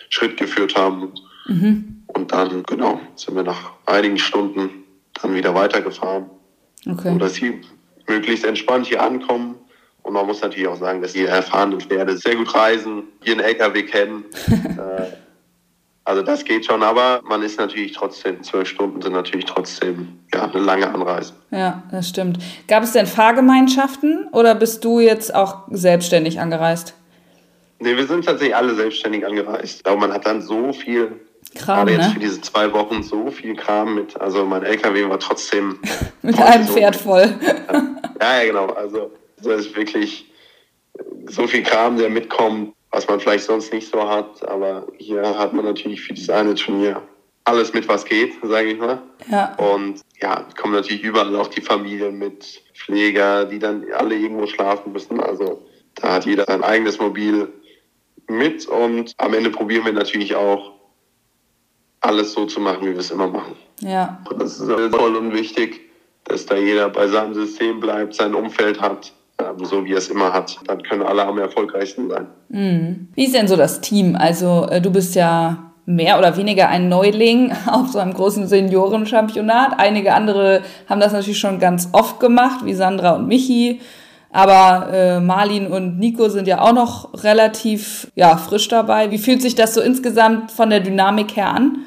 Schritt 0.09 0.37
geführt 0.37 0.77
haben. 0.77 1.13
Mhm. 1.47 2.05
Und 2.07 2.33
dann, 2.33 2.63
genau, 2.63 3.01
sind 3.17 3.35
wir 3.35 3.43
nach 3.43 3.73
einigen 3.85 4.19
Stunden 4.19 4.85
dann 5.21 5.35
wieder 5.35 5.55
weitergefahren. 5.55 6.31
Okay. 6.89 7.11
Und 7.11 7.19
dass 7.19 7.35
sie 7.35 7.61
möglichst 8.07 8.45
entspannt 8.45 8.87
hier 8.87 9.03
ankommen 9.03 9.57
und 10.07 10.13
man 10.13 10.25
muss 10.25 10.41
natürlich 10.41 10.69
auch 10.69 10.77
sagen, 10.77 11.03
dass 11.03 11.15
die 11.15 11.25
erfahrenen 11.25 11.81
Pferde 11.81 12.17
sehr 12.17 12.37
gut 12.37 12.55
reisen, 12.55 13.03
ihren 13.25 13.41
LKW 13.41 13.83
kennen. 13.83 14.25
Äh, 14.77 15.07
also 16.05 16.23
das 16.23 16.45
geht 16.45 16.65
schon, 16.67 16.85
aber 16.85 17.21
man 17.25 17.43
ist 17.43 17.59
natürlich 17.59 17.91
trotzdem, 17.91 18.41
zwölf 18.45 18.69
Stunden 18.69 19.03
sind 19.03 19.13
natürlich 19.13 19.47
trotzdem 19.47 20.21
ja, 20.33 20.45
eine 20.45 20.63
lange 20.63 20.89
Anreise. 20.89 21.33
Ja, 21.51 21.83
das 21.91 22.09
stimmt. 22.11 22.39
Gab 22.69 22.85
es 22.85 22.93
denn 22.93 23.07
Fahrgemeinschaften 23.07 24.29
oder 24.31 24.55
bist 24.55 24.85
du 24.85 25.01
jetzt 25.01 25.35
auch 25.35 25.63
selbstständig 25.71 26.39
angereist? 26.39 26.95
Nee, 27.79 27.97
wir 27.97 28.07
sind 28.07 28.25
tatsächlich 28.25 28.57
alle 28.57 28.75
selbstständig 28.75 29.27
angereist. 29.27 29.87
Aber 29.87 29.97
man 29.97 30.13
hat 30.13 30.27
dann 30.27 30.41
so 30.41 30.73
viel, 30.73 31.21
Kram, 31.55 31.87
gerade 31.87 31.93
jetzt 31.93 32.09
ne? 32.09 32.15
für 32.15 32.21
diese 32.21 32.41
zwei 32.41 32.73
Wochen, 32.73 33.03
so 33.03 33.31
viel 33.31 33.55
Kram 33.55 33.95
mit. 33.95 34.19
Also 34.21 34.45
mein 34.45 34.63
LKW 34.63 35.09
war 35.09 35.19
trotzdem... 35.19 35.79
mit 36.23 36.39
einem 36.41 36.67
so 36.67 36.75
Pferd 36.75 36.97
voll. 36.97 37.35
ja, 38.21 38.43
ja, 38.43 38.45
genau. 38.45 38.67
Also 38.69 39.13
das 39.43 39.67
ist 39.67 39.77
wirklich 39.77 40.31
so 41.29 41.47
viel 41.47 41.63
Kram, 41.63 41.99
der 41.99 42.09
mitkommt, 42.09 42.73
was 42.91 43.07
man 43.09 43.21
vielleicht 43.21 43.45
sonst 43.45 43.73
nicht 43.73 43.91
so 43.91 44.09
hat. 44.09 44.47
Aber 44.49 44.87
hier 44.97 45.39
hat 45.39 45.53
man 45.53 45.65
natürlich 45.65 46.01
für 46.01 46.15
dieses 46.15 46.31
eine 46.31 46.55
Turnier 46.55 47.03
alles 47.47 47.73
mit, 47.73 47.89
was 47.89 48.05
geht, 48.05 48.35
sage 48.43 48.71
ich 48.71 48.79
mal. 48.79 49.01
Ja. 49.31 49.55
Und 49.55 50.01
ja, 50.21 50.47
kommen 50.61 50.75
natürlich 50.75 51.03
überall 51.05 51.35
auch 51.37 51.47
die 51.47 51.61
Familien 51.61 52.19
mit 52.19 52.63
Pfleger, 52.75 53.45
die 53.45 53.59
dann 53.59 53.85
alle 53.95 54.17
irgendwo 54.17 54.47
schlafen 54.47 54.93
müssen. 54.93 55.21
Also 55.21 55.65
da 55.95 56.15
hat 56.15 56.27
jeder 56.27 56.45
sein 56.45 56.65
eigenes 56.65 56.99
Mobil 56.99 57.49
mit 58.29 58.67
und 58.67 59.13
am 59.19 59.35
Ende 59.35 59.51
probieren 59.51 59.85
wir 59.85 59.93
natürlich 59.93 60.35
auch 60.35 60.73
alles 62.01 62.33
so 62.33 62.47
zu 62.47 62.61
machen, 62.61 62.83
wie 62.83 62.93
wir 62.93 62.99
es 62.99 63.11
immer 63.11 63.27
machen. 63.27 63.57
Ja. 63.81 64.23
Und 64.31 64.41
das 64.41 64.61
ist 64.61 64.69
toll 64.69 65.17
und 65.17 65.33
wichtig, 65.33 65.81
dass 66.25 66.47
da 66.47 66.57
jeder 66.57 66.89
bei 66.89 67.09
seinem 67.09 67.35
System 67.35 67.81
bleibt, 67.81 68.15
sein 68.15 68.35
Umfeld 68.35 68.81
hat 68.81 69.13
ähm, 69.39 69.65
so 69.65 69.85
wie 69.85 69.93
er 69.93 69.99
es 69.99 70.09
immer 70.09 70.33
hat. 70.33 70.59
Dann 70.67 70.83
können 70.83 71.03
alle 71.03 71.25
am 71.27 71.39
erfolgreichsten 71.39 72.09
sein. 72.09 72.27
Mhm. 72.49 73.09
Wie 73.15 73.25
ist 73.25 73.35
denn 73.35 73.49
so 73.49 73.57
das 73.57 73.81
Team? 73.81 74.17
Also 74.17 74.67
äh, 74.71 74.81
du 74.81 74.91
bist 74.91 75.15
ja 75.15 75.73
mehr 75.85 76.19
oder 76.19 76.37
weniger 76.37 76.69
ein 76.69 76.89
Neuling 76.89 77.53
auf 77.67 77.89
so 77.89 77.99
einem 77.99 78.15
großen 78.15 78.47
Seniorenchampionat. 78.47 79.79
Einige 79.79 80.15
andere 80.15 80.63
haben 80.89 81.01
das 81.01 81.13
natürlich 81.13 81.39
schon 81.39 81.59
ganz 81.59 81.91
oft 81.93 82.19
gemacht, 82.19 82.65
wie 82.65 82.75
Sandra 82.75 83.17
und 83.17 83.29
Michi. 83.29 83.81
Aber 84.37 84.93
äh, 84.93 85.19
Marlin 85.19 85.67
und 85.67 85.99
Nico 85.99 86.29
sind 86.29 86.47
ja 86.47 86.61
auch 86.61 86.75
noch 86.75 87.25
relativ 87.25 88.09
ja, 88.17 88.37
frisch 88.37 88.69
dabei. 88.69 89.11
Wie 89.11 89.17
fühlt 89.17 89.41
sich 89.41 89.55
das 89.55 89.73
so 89.73 89.81
insgesamt 89.81 90.53
von 90.53 90.69
der 90.69 90.81
Dynamik 90.81 91.37
her 91.37 91.49
an? 91.49 91.87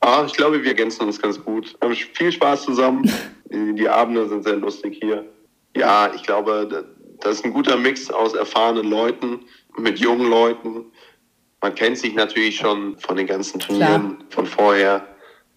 Ah, 0.00 0.22
ich 0.26 0.34
glaube, 0.34 0.62
wir 0.62 0.68
ergänzen 0.68 1.06
uns 1.06 1.22
ganz 1.22 1.42
gut. 1.42 1.74
Wir 1.80 1.88
haben 1.88 1.96
viel 1.96 2.30
Spaß 2.30 2.64
zusammen. 2.64 3.10
Die, 3.50 3.88
Abende 3.88 4.28
sind 4.28 4.44
sehr 4.44 4.56
lustig 4.56 4.98
hier. 5.00 5.24
Ja, 5.74 6.10
ich 6.14 6.22
glaube, 6.22 6.84
das 7.20 7.36
ist 7.36 7.46
ein 7.46 7.54
guter 7.54 7.78
Mix 7.78 8.10
aus 8.10 8.34
erfahrenen 8.34 8.90
Leuten 8.90 9.40
mit 9.78 9.98
jungen 9.98 10.28
Leuten. 10.28 10.84
Man 11.62 11.74
kennt 11.74 11.96
sich 11.96 12.14
natürlich 12.14 12.56
schon 12.56 12.98
von 12.98 13.16
den 13.16 13.26
ganzen 13.26 13.58
Turnieren 13.58 14.18
Klar. 14.18 14.28
von 14.28 14.44
vorher. 14.44 15.06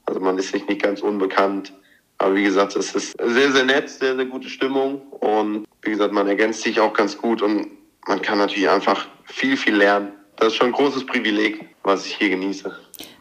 Also 0.05 0.21
man 0.21 0.37
ist 0.37 0.53
sich 0.53 0.65
nicht 0.69 0.81
ganz 0.83 1.01
unbekannt. 1.01 1.73
Aber 2.19 2.35
wie 2.35 2.43
gesagt, 2.43 2.75
es 2.75 2.93
ist 2.93 3.15
sehr, 3.17 3.51
sehr 3.51 3.63
nett, 3.63 3.89
sehr, 3.89 4.15
sehr 4.15 4.25
gute 4.25 4.49
Stimmung. 4.49 5.01
Und 5.21 5.65
wie 5.81 5.91
gesagt, 5.91 6.13
man 6.13 6.27
ergänzt 6.27 6.61
sich 6.61 6.79
auch 6.79 6.93
ganz 6.93 7.17
gut 7.17 7.41
und 7.41 7.67
man 8.07 8.21
kann 8.21 8.37
natürlich 8.37 8.69
einfach 8.69 9.07
viel, 9.25 9.55
viel 9.55 9.75
lernen. 9.75 10.11
Das 10.35 10.49
ist 10.49 10.55
schon 10.55 10.67
ein 10.67 10.73
großes 10.73 11.05
Privileg, 11.05 11.65
was 11.83 12.05
ich 12.05 12.15
hier 12.15 12.29
genieße. 12.29 12.71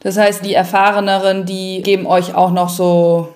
Das 0.01 0.17
heißt, 0.17 0.45
die 0.45 0.55
Erfahreneren, 0.55 1.47
die 1.47 1.83
geben 1.83 2.07
euch 2.07 2.35
auch 2.35 2.51
noch 2.51 2.69
so 2.69 3.35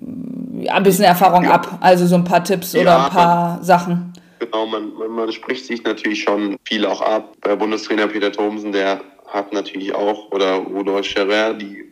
ein 0.00 0.82
bisschen 0.82 1.04
Erfahrung 1.04 1.44
ja. 1.44 1.52
ab, 1.52 1.78
also 1.80 2.06
so 2.06 2.16
ein 2.16 2.24
paar 2.24 2.44
Tipps 2.44 2.72
ja, 2.72 2.82
oder 2.82 3.04
ein 3.04 3.10
paar 3.10 3.54
man, 3.54 3.64
Sachen. 3.64 4.12
Genau, 4.38 4.66
man, 4.66 4.92
man, 4.94 5.10
man, 5.10 5.32
spricht 5.32 5.66
sich 5.66 5.82
natürlich 5.84 6.22
schon 6.22 6.56
viel 6.64 6.86
auch 6.86 7.00
ab. 7.00 7.34
Bei 7.40 7.56
Bundestrainer 7.56 8.06
Peter 8.08 8.30
Thomsen, 8.30 8.72
der 8.72 9.00
hat 9.26 9.52
natürlich 9.52 9.94
auch, 9.94 10.30
oder 10.32 10.54
Rudolf 10.54 11.06
Scherer, 11.06 11.54
die 11.54 11.84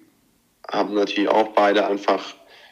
haben 0.70 0.94
natürlich 0.94 1.28
auch 1.28 1.48
beide 1.48 1.86
einfach 1.86 2.22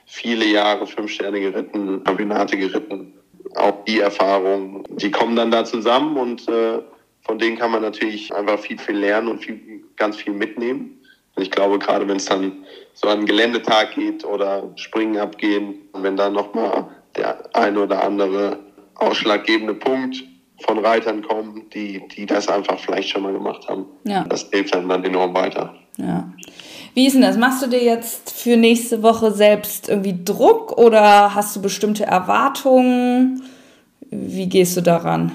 viele 0.06 0.44
Jahre 0.46 0.86
Fünf 0.86 1.10
Sterne 1.10 1.40
geritten, 1.40 2.02
Championate 2.06 2.56
geritten. 2.56 3.14
Auch 3.54 3.84
die 3.84 4.00
Erfahrungen, 4.00 4.84
die 4.88 5.10
kommen 5.10 5.36
dann 5.36 5.50
da 5.50 5.64
zusammen 5.64 6.16
und 6.16 6.48
äh, 6.48 6.80
von 7.22 7.38
denen 7.38 7.56
kann 7.56 7.70
man 7.70 7.82
natürlich 7.82 8.34
einfach 8.34 8.58
viel, 8.58 8.78
viel 8.78 8.96
lernen 8.96 9.28
und 9.28 9.38
viel, 9.44 9.84
ganz 9.96 10.16
viel 10.16 10.32
mitnehmen. 10.32 11.00
Und 11.34 11.42
ich 11.42 11.50
glaube, 11.50 11.78
gerade 11.78 12.06
wenn 12.08 12.16
es 12.16 12.26
dann 12.26 12.64
so 12.92 13.08
an 13.08 13.18
einen 13.18 13.26
Geländetag 13.26 13.94
geht 13.94 14.24
oder 14.24 14.70
Springen 14.76 15.16
abgehen, 15.18 15.76
wenn 15.94 16.16
dann 16.16 16.32
nochmal 16.32 16.86
der 17.16 17.38
ein 17.54 17.76
oder 17.76 18.04
andere 18.04 18.58
ausschlaggebende 18.96 19.74
Punkt 19.74 20.22
von 20.60 20.78
Reitern 20.78 21.22
kommen, 21.22 21.68
die, 21.70 22.06
die 22.08 22.26
das 22.26 22.48
einfach 22.48 22.78
vielleicht 22.78 23.08
schon 23.08 23.22
mal 23.22 23.32
gemacht 23.32 23.66
haben. 23.68 23.86
Ja. 24.04 24.24
Das 24.24 24.48
hilft 24.52 24.74
dann, 24.74 24.88
dann 24.88 25.04
enorm 25.04 25.34
weiter. 25.34 25.74
Ja. 25.96 26.32
Wie 26.94 27.08
ist 27.08 27.14
denn 27.14 27.22
das? 27.22 27.36
Machst 27.36 27.60
du 27.60 27.66
dir 27.66 27.82
jetzt 27.82 28.30
für 28.30 28.56
nächste 28.56 29.02
Woche 29.02 29.32
selbst 29.32 29.88
irgendwie 29.88 30.16
Druck 30.24 30.78
oder 30.78 31.34
hast 31.34 31.56
du 31.56 31.62
bestimmte 31.62 32.04
Erwartungen? 32.04 33.42
Wie 34.10 34.48
gehst 34.48 34.76
du 34.76 34.80
daran? 34.80 35.32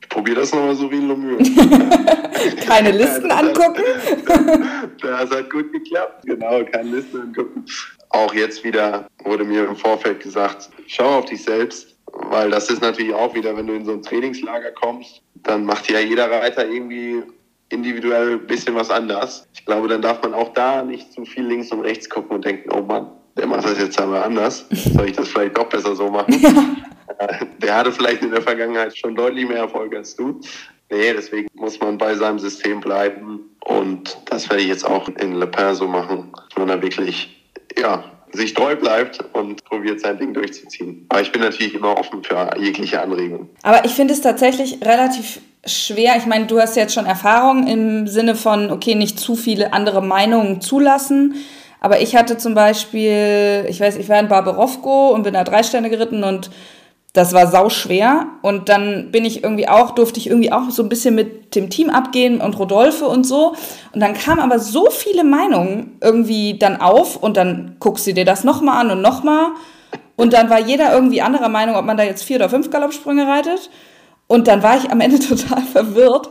Ich 0.00 0.08
probiere 0.08 0.40
das 0.40 0.52
nochmal 0.52 0.74
so 0.74 0.90
wie 0.90 0.96
ein 0.96 1.08
Lomür. 1.08 1.38
keine 2.66 2.90
Listen 2.96 3.30
angucken? 3.30 3.82
das 5.02 5.30
hat 5.30 5.50
gut 5.50 5.70
geklappt, 5.70 6.24
genau, 6.24 6.64
keine 6.64 6.96
Listen 6.96 7.20
angucken. 7.20 7.66
Auch 8.08 8.32
jetzt 8.32 8.64
wieder 8.64 9.06
wurde 9.24 9.44
mir 9.44 9.66
im 9.66 9.76
Vorfeld 9.76 10.20
gesagt, 10.20 10.70
schau 10.86 11.18
auf 11.18 11.26
dich 11.26 11.42
selbst, 11.42 11.94
weil 12.06 12.50
das 12.50 12.70
ist 12.70 12.80
natürlich 12.80 13.12
auch 13.12 13.34
wieder, 13.34 13.54
wenn 13.54 13.66
du 13.66 13.74
in 13.74 13.84
so 13.84 13.92
ein 13.92 14.02
Trainingslager 14.02 14.70
kommst, 14.72 15.20
dann 15.34 15.64
macht 15.64 15.90
ja 15.90 16.00
jeder 16.00 16.30
Reiter 16.30 16.66
irgendwie 16.66 17.22
individuell 17.70 18.32
ein 18.32 18.46
bisschen 18.46 18.74
was 18.74 18.90
anders. 18.90 19.46
Ich 19.54 19.64
glaube, 19.64 19.88
dann 19.88 20.02
darf 20.02 20.22
man 20.22 20.34
auch 20.34 20.52
da 20.52 20.82
nicht 20.82 21.12
zu 21.12 21.24
viel 21.24 21.46
links 21.46 21.70
und 21.70 21.80
rechts 21.80 22.08
gucken 22.08 22.36
und 22.36 22.44
denken, 22.44 22.70
oh 22.72 22.82
Mann, 22.82 23.08
der 23.36 23.46
macht 23.46 23.64
das 23.64 23.78
jetzt 23.78 24.00
aber 24.00 24.24
anders. 24.24 24.66
Soll 24.70 25.08
ich 25.08 25.16
das 25.16 25.28
vielleicht 25.28 25.56
doch 25.56 25.68
besser 25.68 25.94
so 25.94 26.08
machen? 26.08 26.34
Ja. 26.40 26.52
Der 27.62 27.74
hatte 27.74 27.90
vielleicht 27.90 28.22
in 28.22 28.30
der 28.30 28.42
Vergangenheit 28.42 28.96
schon 28.96 29.14
deutlich 29.14 29.48
mehr 29.48 29.58
Erfolg 29.58 29.94
als 29.96 30.14
du. 30.14 30.40
Nee, 30.90 31.12
deswegen 31.12 31.48
muss 31.54 31.80
man 31.80 31.98
bei 31.98 32.14
seinem 32.14 32.38
System 32.38 32.80
bleiben. 32.80 33.50
Und 33.64 34.16
das 34.26 34.48
werde 34.48 34.62
ich 34.62 34.68
jetzt 34.68 34.86
auch 34.86 35.08
in 35.08 35.34
Le 35.34 35.46
Pen 35.46 35.74
so 35.74 35.86
machen, 35.86 36.32
dass 36.32 36.58
man 36.58 36.68
da 36.68 36.80
wirklich, 36.80 37.44
ja, 37.78 38.04
sich 38.32 38.54
treu 38.54 38.76
bleibt 38.76 39.24
und 39.32 39.64
probiert 39.64 40.00
sein 40.00 40.18
Ding 40.18 40.34
durchzuziehen. 40.34 41.06
Aber 41.08 41.20
ich 41.20 41.32
bin 41.32 41.42
natürlich 41.42 41.74
immer 41.74 41.96
offen 41.98 42.22
für 42.22 42.50
jegliche 42.58 43.00
Anregungen. 43.00 43.48
Aber 43.62 43.84
ich 43.84 43.92
finde 43.92 44.14
es 44.14 44.20
tatsächlich 44.20 44.80
relativ 44.82 45.40
schwer. 45.64 46.16
Ich 46.16 46.26
meine, 46.26 46.46
du 46.46 46.60
hast 46.60 46.76
jetzt 46.76 46.94
schon 46.94 47.06
Erfahrung 47.06 47.66
im 47.66 48.06
Sinne 48.06 48.34
von, 48.34 48.70
okay, 48.70 48.94
nicht 48.94 49.18
zu 49.18 49.36
viele 49.36 49.72
andere 49.72 50.02
Meinungen 50.02 50.60
zulassen. 50.60 51.34
Aber 51.80 52.00
ich 52.00 52.16
hatte 52.16 52.36
zum 52.36 52.54
Beispiel, 52.54 53.66
ich 53.68 53.80
weiß, 53.80 53.96
ich 53.96 54.08
war 54.08 54.18
in 54.18 54.28
Barbarowko 54.28 55.10
und 55.10 55.22
bin 55.22 55.34
da 55.34 55.44
drei 55.44 55.62
Sterne 55.62 55.90
geritten 55.90 56.24
und 56.24 56.50
das 57.12 57.32
war 57.32 57.46
sau 57.46 57.68
schwer. 57.68 58.26
Und 58.42 58.68
dann 58.68 59.10
bin 59.10 59.24
ich 59.24 59.42
irgendwie 59.42 59.68
auch, 59.68 59.92
durfte 59.92 60.20
ich 60.20 60.28
irgendwie 60.28 60.52
auch 60.52 60.70
so 60.70 60.82
ein 60.82 60.88
bisschen 60.88 61.14
mit 61.14 61.54
dem 61.54 61.70
Team 61.70 61.90
abgehen 61.90 62.40
und 62.40 62.58
Rodolphe 62.58 63.06
und 63.06 63.24
so. 63.24 63.54
Und 63.92 64.00
dann 64.00 64.14
kamen 64.14 64.40
aber 64.40 64.58
so 64.58 64.88
viele 64.90 65.24
Meinungen 65.24 65.96
irgendwie 66.00 66.58
dann 66.58 66.80
auf 66.80 67.16
und 67.16 67.36
dann 67.36 67.76
guckst 67.80 68.06
du 68.06 68.12
dir 68.12 68.24
das 68.24 68.44
nochmal 68.44 68.80
an 68.80 68.90
und 68.90 69.02
nochmal. 69.02 69.48
Und 70.16 70.32
dann 70.32 70.50
war 70.50 70.60
jeder 70.60 70.92
irgendwie 70.92 71.22
anderer 71.22 71.48
Meinung, 71.48 71.76
ob 71.76 71.84
man 71.84 71.96
da 71.96 72.02
jetzt 72.02 72.24
vier 72.24 72.36
oder 72.36 72.50
fünf 72.50 72.70
Galoppsprünge 72.70 73.26
reitet. 73.26 73.70
Und 74.28 74.46
dann 74.46 74.62
war 74.62 74.76
ich 74.76 74.90
am 74.90 75.00
Ende 75.00 75.18
total 75.28 75.62
verwirrt. 75.62 76.30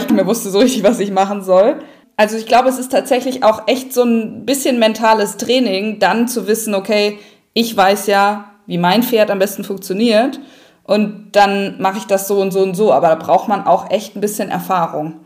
Ich 0.00 0.10
mir 0.10 0.26
wusste 0.26 0.50
so 0.50 0.60
richtig, 0.60 0.84
was 0.84 1.00
ich 1.00 1.10
machen 1.10 1.42
soll. 1.42 1.80
Also 2.16 2.36
ich 2.36 2.46
glaube, 2.46 2.68
es 2.68 2.78
ist 2.78 2.92
tatsächlich 2.92 3.42
auch 3.42 3.66
echt 3.66 3.92
so 3.92 4.04
ein 4.04 4.46
bisschen 4.46 4.78
mentales 4.78 5.36
Training, 5.36 5.98
dann 5.98 6.28
zu 6.28 6.46
wissen, 6.46 6.74
okay, 6.74 7.18
ich 7.52 7.76
weiß 7.76 8.06
ja, 8.06 8.52
wie 8.66 8.78
mein 8.78 9.02
Pferd 9.02 9.30
am 9.30 9.38
besten 9.38 9.64
funktioniert 9.64 10.40
und 10.84 11.30
dann 11.32 11.80
mache 11.80 11.98
ich 11.98 12.06
das 12.06 12.28
so 12.28 12.40
und 12.40 12.50
so 12.50 12.60
und 12.60 12.74
so. 12.74 12.92
Aber 12.92 13.08
da 13.08 13.14
braucht 13.14 13.48
man 13.48 13.66
auch 13.66 13.90
echt 13.90 14.16
ein 14.16 14.20
bisschen 14.20 14.50
Erfahrung. 14.50 15.20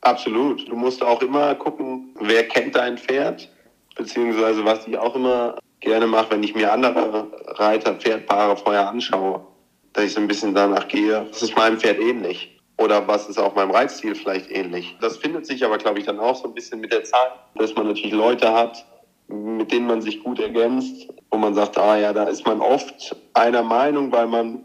Absolut. 0.00 0.68
Du 0.68 0.76
musst 0.76 1.02
auch 1.02 1.20
immer 1.22 1.54
gucken, 1.54 2.14
wer 2.20 2.48
kennt 2.48 2.74
dein 2.74 2.96
Pferd, 2.96 3.48
beziehungsweise 3.96 4.64
was 4.64 4.86
ich 4.86 4.96
auch 4.96 5.14
immer 5.14 5.58
gerne 5.80 6.06
mache, 6.06 6.30
wenn 6.30 6.42
ich 6.42 6.54
mir 6.54 6.72
andere 6.72 7.26
Reiter, 7.46 7.94
Pferdpaare 7.94 8.56
vorher 8.56 8.88
anschaue, 8.88 9.46
dass 9.92 10.04
ich 10.04 10.12
so 10.12 10.20
ein 10.20 10.28
bisschen 10.28 10.54
danach 10.54 10.88
gehe, 10.88 11.26
was 11.30 11.42
ist 11.42 11.56
meinem 11.56 11.78
Pferd 11.78 11.98
ähnlich? 11.98 12.60
Oder 12.78 13.06
was 13.06 13.28
ist 13.28 13.38
auch 13.38 13.54
meinem 13.54 13.72
Reitstil 13.72 14.14
vielleicht 14.14 14.50
ähnlich? 14.50 14.96
Das 15.00 15.18
findet 15.18 15.46
sich 15.46 15.64
aber, 15.64 15.76
glaube 15.76 15.98
ich, 15.98 16.06
dann 16.06 16.18
auch 16.18 16.34
so 16.34 16.48
ein 16.48 16.54
bisschen 16.54 16.80
mit 16.80 16.92
der 16.92 17.04
Zeit, 17.04 17.32
dass 17.56 17.74
man 17.74 17.88
natürlich 17.88 18.12
Leute 18.12 18.52
hat, 18.54 18.86
mit 19.28 19.70
denen 19.70 19.86
man 19.86 20.00
sich 20.00 20.22
gut 20.22 20.40
ergänzt, 20.40 21.08
wo 21.30 21.36
man 21.36 21.54
sagt, 21.54 21.76
ah 21.76 21.98
ja, 21.98 22.12
da 22.12 22.24
ist 22.24 22.46
man 22.46 22.60
oft 22.60 23.14
einer 23.34 23.62
Meinung, 23.62 24.10
weil 24.12 24.26
man 24.26 24.52
mhm. 24.52 24.62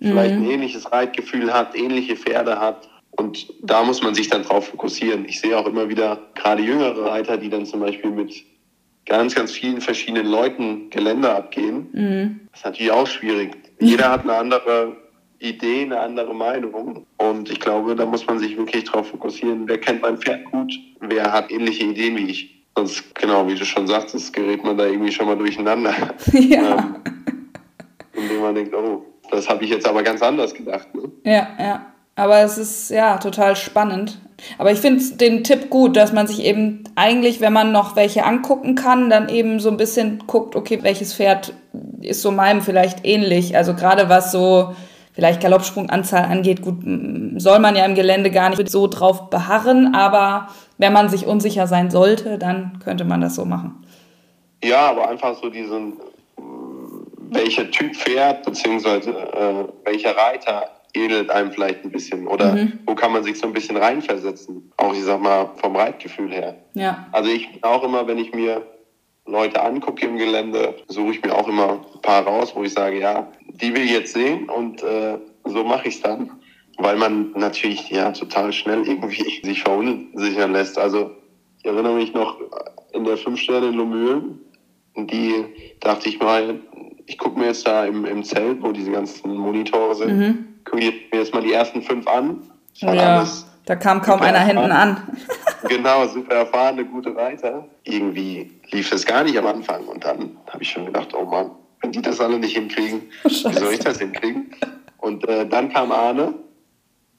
vielleicht 0.00 0.34
ein 0.34 0.50
ähnliches 0.50 0.92
Reitgefühl 0.92 1.52
hat, 1.52 1.74
ähnliche 1.74 2.16
Pferde 2.16 2.60
hat. 2.60 2.88
Und 3.12 3.50
da 3.62 3.82
muss 3.82 4.02
man 4.02 4.14
sich 4.14 4.28
dann 4.28 4.42
drauf 4.42 4.68
fokussieren. 4.68 5.24
Ich 5.24 5.40
sehe 5.40 5.56
auch 5.56 5.66
immer 5.66 5.88
wieder 5.88 6.18
gerade 6.34 6.62
jüngere 6.62 7.06
Reiter, 7.06 7.38
die 7.38 7.48
dann 7.48 7.64
zum 7.64 7.80
Beispiel 7.80 8.10
mit 8.10 8.34
ganz, 9.06 9.34
ganz 9.34 9.52
vielen 9.52 9.80
verschiedenen 9.80 10.26
Leuten 10.26 10.90
Geländer 10.90 11.34
abgehen. 11.36 11.88
Mhm. 11.92 12.40
Das 12.50 12.60
ist 12.60 12.66
natürlich 12.66 12.92
auch 12.92 13.06
schwierig. 13.06 13.56
Jeder 13.78 14.10
hat 14.10 14.22
eine 14.22 14.34
andere 14.34 14.96
Idee, 15.38 15.82
eine 15.82 16.00
andere 16.00 16.34
Meinung. 16.34 17.06
Und 17.18 17.50
ich 17.50 17.60
glaube, 17.60 17.94
da 17.94 18.06
muss 18.06 18.26
man 18.26 18.38
sich 18.38 18.56
wirklich 18.56 18.84
drauf 18.84 19.08
fokussieren. 19.08 19.68
Wer 19.68 19.78
kennt 19.78 20.02
mein 20.02 20.16
Pferd 20.16 20.44
gut? 20.46 20.72
Wer 21.00 21.32
hat 21.32 21.50
ähnliche 21.50 21.84
Ideen 21.84 22.16
wie 22.16 22.30
ich? 22.30 22.64
Sonst, 22.76 23.14
genau, 23.14 23.46
wie 23.48 23.54
du 23.54 23.64
schon 23.64 23.86
sagtest, 23.86 24.32
gerät 24.32 24.62
man 24.62 24.76
da 24.76 24.86
irgendwie 24.86 25.12
schon 25.12 25.26
mal 25.26 25.36
durcheinander. 25.36 25.94
Ja. 26.32 26.78
ähm, 26.78 26.96
indem 28.12 28.40
man 28.40 28.54
denkt, 28.54 28.74
oh, 28.74 29.04
das 29.30 29.48
habe 29.48 29.64
ich 29.64 29.70
jetzt 29.70 29.86
aber 29.86 30.02
ganz 30.02 30.22
anders 30.22 30.54
gedacht. 30.54 30.94
Ne? 30.94 31.10
Ja, 31.24 31.48
ja. 31.58 31.86
Aber 32.16 32.40
es 32.40 32.56
ist 32.56 32.90
ja 32.90 33.18
total 33.18 33.56
spannend. 33.56 34.18
Aber 34.58 34.72
ich 34.72 34.78
finde 34.78 35.02
den 35.16 35.44
Tipp 35.44 35.70
gut, 35.70 35.96
dass 35.96 36.12
man 36.12 36.26
sich 36.26 36.44
eben 36.44 36.84
eigentlich, 36.94 37.40
wenn 37.40 37.52
man 37.52 37.72
noch 37.72 37.96
welche 37.96 38.24
angucken 38.24 38.74
kann, 38.74 39.10
dann 39.10 39.28
eben 39.28 39.60
so 39.60 39.70
ein 39.70 39.76
bisschen 39.76 40.24
guckt, 40.26 40.56
okay, 40.56 40.78
welches 40.82 41.14
Pferd 41.14 41.52
ist 42.06 42.22
so 42.22 42.30
meinem 42.30 42.62
vielleicht 42.62 43.04
ähnlich. 43.04 43.56
Also 43.56 43.74
gerade 43.74 44.08
was 44.08 44.32
so 44.32 44.74
vielleicht 45.12 45.40
Galoppsprunganzahl 45.40 46.24
angeht, 46.24 46.60
gut, 46.62 46.76
soll 47.36 47.58
man 47.58 47.74
ja 47.74 47.84
im 47.86 47.94
Gelände 47.94 48.30
gar 48.30 48.50
nicht 48.50 48.68
so 48.68 48.86
drauf 48.86 49.30
beharren, 49.30 49.94
aber 49.94 50.48
wenn 50.76 50.92
man 50.92 51.08
sich 51.08 51.26
unsicher 51.26 51.66
sein 51.66 51.90
sollte, 51.90 52.38
dann 52.38 52.78
könnte 52.84 53.04
man 53.04 53.22
das 53.22 53.34
so 53.34 53.46
machen. 53.46 53.86
Ja, 54.62 54.90
aber 54.90 55.08
einfach 55.08 55.34
so 55.40 55.48
diesen, 55.48 55.94
welcher 57.30 57.70
Typ 57.70 57.96
Pferd, 57.96 58.44
beziehungsweise 58.44 59.10
äh, 59.10 59.64
welcher 59.84 60.14
Reiter 60.16 60.68
ähnelt 60.94 61.30
einem 61.30 61.50
vielleicht 61.50 61.84
ein 61.84 61.90
bisschen 61.90 62.26
oder 62.26 62.54
mhm. 62.54 62.78
wo 62.86 62.94
kann 62.94 63.12
man 63.12 63.22
sich 63.22 63.38
so 63.38 63.46
ein 63.46 63.52
bisschen 63.52 63.76
reinversetzen, 63.76 64.70
auch 64.76 64.92
ich 64.92 65.04
sag 65.04 65.20
mal 65.20 65.50
vom 65.56 65.76
Reitgefühl 65.76 66.32
her. 66.32 66.56
Ja. 66.74 67.06
Also 67.12 67.30
ich 67.30 67.48
auch 67.62 67.82
immer, 67.84 68.06
wenn 68.06 68.18
ich 68.18 68.34
mir 68.34 68.62
Leute 69.26 69.62
angucke 69.62 70.06
im 70.06 70.16
Gelände, 70.16 70.74
suche 70.88 71.12
ich 71.12 71.22
mir 71.22 71.34
auch 71.34 71.48
immer 71.48 71.80
ein 71.94 72.00
paar 72.00 72.24
raus, 72.24 72.52
wo 72.54 72.62
ich 72.62 72.72
sage, 72.72 73.00
ja, 73.00 73.28
die 73.46 73.74
will 73.74 73.82
ich 73.82 73.92
jetzt 73.92 74.12
sehen 74.12 74.48
und 74.48 74.82
äh, 74.82 75.18
so 75.44 75.64
mache 75.64 75.88
ich 75.88 75.96
es 75.96 76.02
dann 76.02 76.30
weil 76.78 76.96
man 76.96 77.32
natürlich 77.32 77.88
ja 77.90 78.12
total 78.12 78.52
schnell 78.52 78.86
irgendwie 78.86 79.40
sich 79.44 79.62
verunsichern 79.62 80.52
lässt. 80.52 80.78
Also 80.78 81.12
ich 81.58 81.64
erinnere 81.64 81.94
mich 81.94 82.14
noch 82.14 82.38
in 82.92 83.04
der 83.04 83.16
fünf 83.16 83.40
Sterne 83.40 83.68
in 83.68 83.74
Lomühlen, 83.74 84.40
die 84.96 85.44
dachte 85.80 86.08
ich 86.08 86.20
mal, 86.20 86.60
ich 87.06 87.18
gucke 87.18 87.38
mir 87.38 87.46
jetzt 87.46 87.66
da 87.66 87.84
im, 87.84 88.04
im 88.04 88.24
Zelt, 88.24 88.62
wo 88.62 88.72
diese 88.72 88.90
ganzen 88.90 89.34
Monitore 89.34 89.94
sind, 89.94 90.18
mhm. 90.18 90.48
gucke 90.64 90.78
mir 90.78 90.92
jetzt 91.12 91.34
mal 91.34 91.42
die 91.42 91.52
ersten 91.52 91.82
fünf 91.82 92.06
an. 92.06 92.42
Ja, 92.74 93.26
da 93.66 93.76
kam 93.76 94.00
kaum 94.00 94.20
einer 94.20 94.40
hinten 94.40 94.70
an. 94.70 95.02
genau, 95.68 96.06
super 96.06 96.34
erfahrene, 96.34 96.84
gute 96.84 97.14
Reiter. 97.16 97.66
Irgendwie 97.84 98.52
lief 98.70 98.92
es 98.92 99.04
gar 99.06 99.24
nicht 99.24 99.38
am 99.38 99.46
Anfang 99.46 99.86
und 99.86 100.04
dann 100.04 100.36
habe 100.48 100.62
ich 100.62 100.70
schon 100.70 100.86
gedacht, 100.86 101.14
oh 101.14 101.24
Mann, 101.24 101.50
wenn 101.82 101.92
die 101.92 102.02
das 102.02 102.20
alle 102.20 102.38
nicht 102.38 102.56
hinkriegen, 102.56 103.02
Scheiße. 103.22 103.50
wie 103.50 103.58
soll 103.58 103.72
ich 103.74 103.80
das 103.80 103.98
hinkriegen? 103.98 104.50
Und 104.98 105.26
äh, 105.28 105.46
dann 105.46 105.72
kam 105.72 105.92
Arne 105.92 106.34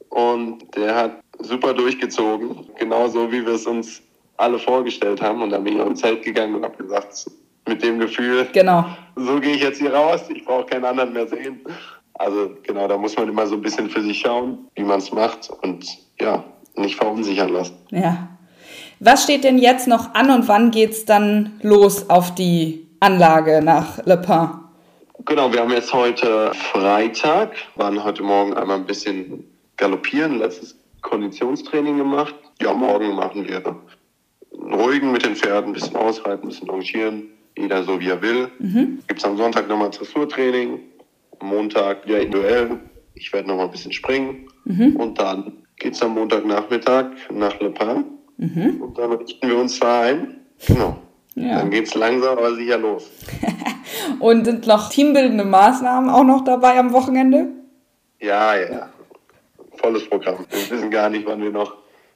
und 0.09 0.75
der 0.75 0.95
hat 0.95 1.19
super 1.39 1.73
durchgezogen, 1.73 2.67
genauso 2.77 3.31
wie 3.31 3.45
wir 3.45 3.53
es 3.53 3.65
uns 3.65 4.01
alle 4.37 4.59
vorgestellt 4.59 5.21
haben. 5.21 5.41
Und 5.41 5.51
dann 5.51 5.63
bin 5.63 5.79
ich 5.79 5.85
ins 5.85 6.01
Zelt 6.01 6.23
gegangen 6.23 6.55
und 6.55 6.63
habe 6.63 6.77
gesagt, 6.77 7.27
mit 7.67 7.83
dem 7.83 7.99
Gefühl, 7.99 8.47
genau. 8.53 8.85
so 9.15 9.39
gehe 9.39 9.55
ich 9.55 9.61
jetzt 9.61 9.79
hier 9.79 9.93
raus, 9.93 10.21
ich 10.29 10.45
brauche 10.45 10.65
keinen 10.65 10.85
anderen 10.85 11.13
mehr 11.13 11.27
sehen. 11.27 11.61
Also 12.13 12.51
genau, 12.63 12.87
da 12.87 12.97
muss 12.97 13.15
man 13.15 13.29
immer 13.29 13.45
so 13.45 13.55
ein 13.55 13.61
bisschen 13.61 13.89
für 13.89 14.01
sich 14.01 14.19
schauen, 14.19 14.67
wie 14.75 14.83
man 14.83 14.99
es 14.99 15.11
macht 15.11 15.49
und 15.61 15.85
ja, 16.19 16.43
nicht 16.75 16.95
verunsichern 16.95 17.49
lassen. 17.49 17.75
Ja. 17.91 18.36
Was 18.99 19.23
steht 19.23 19.43
denn 19.43 19.59
jetzt 19.59 19.87
noch 19.87 20.15
an 20.15 20.31
und 20.31 20.47
wann 20.47 20.71
geht 20.71 20.91
es 20.91 21.05
dann 21.05 21.59
los 21.61 22.09
auf 22.09 22.33
die 22.33 22.87
Anlage 22.99 23.61
nach 23.63 24.03
Le 24.05 24.17
Pen? 24.17 24.49
Genau, 25.25 25.53
wir 25.53 25.59
haben 25.59 25.71
jetzt 25.71 25.93
heute 25.93 26.51
Freitag, 26.71 27.51
waren 27.75 28.03
heute 28.03 28.23
Morgen 28.23 28.53
einmal 28.55 28.77
ein 28.77 28.85
bisschen 28.85 29.43
galoppieren, 29.75 30.39
letztes 30.39 30.75
Konditionstraining 31.01 31.97
gemacht. 31.97 32.33
Ja, 32.59 32.73
morgen 32.73 33.13
machen 33.13 33.47
wir 33.47 33.63
einen 33.67 34.73
ruhigen 34.73 35.11
mit 35.11 35.25
den 35.25 35.35
Pferden, 35.35 35.71
ein 35.71 35.73
bisschen 35.73 35.95
ausreiten, 35.95 36.45
ein 36.45 36.49
bisschen 36.49 36.67
longieren, 36.67 37.27
jeder 37.55 37.83
so 37.83 37.99
wie 37.99 38.09
er 38.09 38.21
will. 38.21 38.49
Mhm. 38.57 38.99
Gibt 39.07 39.19
es 39.19 39.25
am 39.25 39.37
Sonntag 39.37 39.67
nochmal 39.67 39.91
Dressurtraining, 39.91 40.79
am 41.39 41.49
Montag 41.49 42.05
wieder 42.05 42.21
individuell. 42.21 42.79
Ich 43.13 43.31
werde 43.31 43.47
nochmal 43.47 43.65
ein 43.65 43.71
bisschen 43.71 43.91
springen 43.91 44.47
mhm. 44.65 44.95
und 44.95 45.19
dann 45.19 45.53
geht 45.75 45.93
es 45.93 46.01
am 46.01 46.15
Montagnachmittag 46.15 47.11
nach 47.31 47.59
Le 47.59 47.69
Pen 47.69 48.16
mhm. 48.37 48.81
und 48.81 48.97
dann 48.97 49.11
richten 49.13 49.47
wir 49.47 49.57
uns 49.57 49.79
da 49.79 50.01
ein. 50.01 50.41
Genau. 50.65 50.97
Ja. 51.35 51.59
Dann 51.59 51.69
geht 51.69 51.87
es 51.87 51.93
langsam, 51.93 52.37
aber 52.37 52.55
sicher 52.55 52.77
los. 52.77 53.09
und 54.19 54.45
sind 54.45 54.65
noch 54.65 54.89
teambildende 54.89 55.45
Maßnahmen 55.45 56.09
auch 56.09 56.23
noch 56.23 56.43
dabei 56.43 56.79
am 56.79 56.93
Wochenende? 56.93 57.49
Ja, 58.19 58.55
ja 58.55 58.89
volles 59.77 60.07
Programm. 60.09 60.45
Wir 60.49 60.69
wissen 60.69 60.91
gar 60.91 61.09
nicht, 61.09 61.25
wann 61.25 61.41
wir 61.41 61.51
noch, 61.51 61.75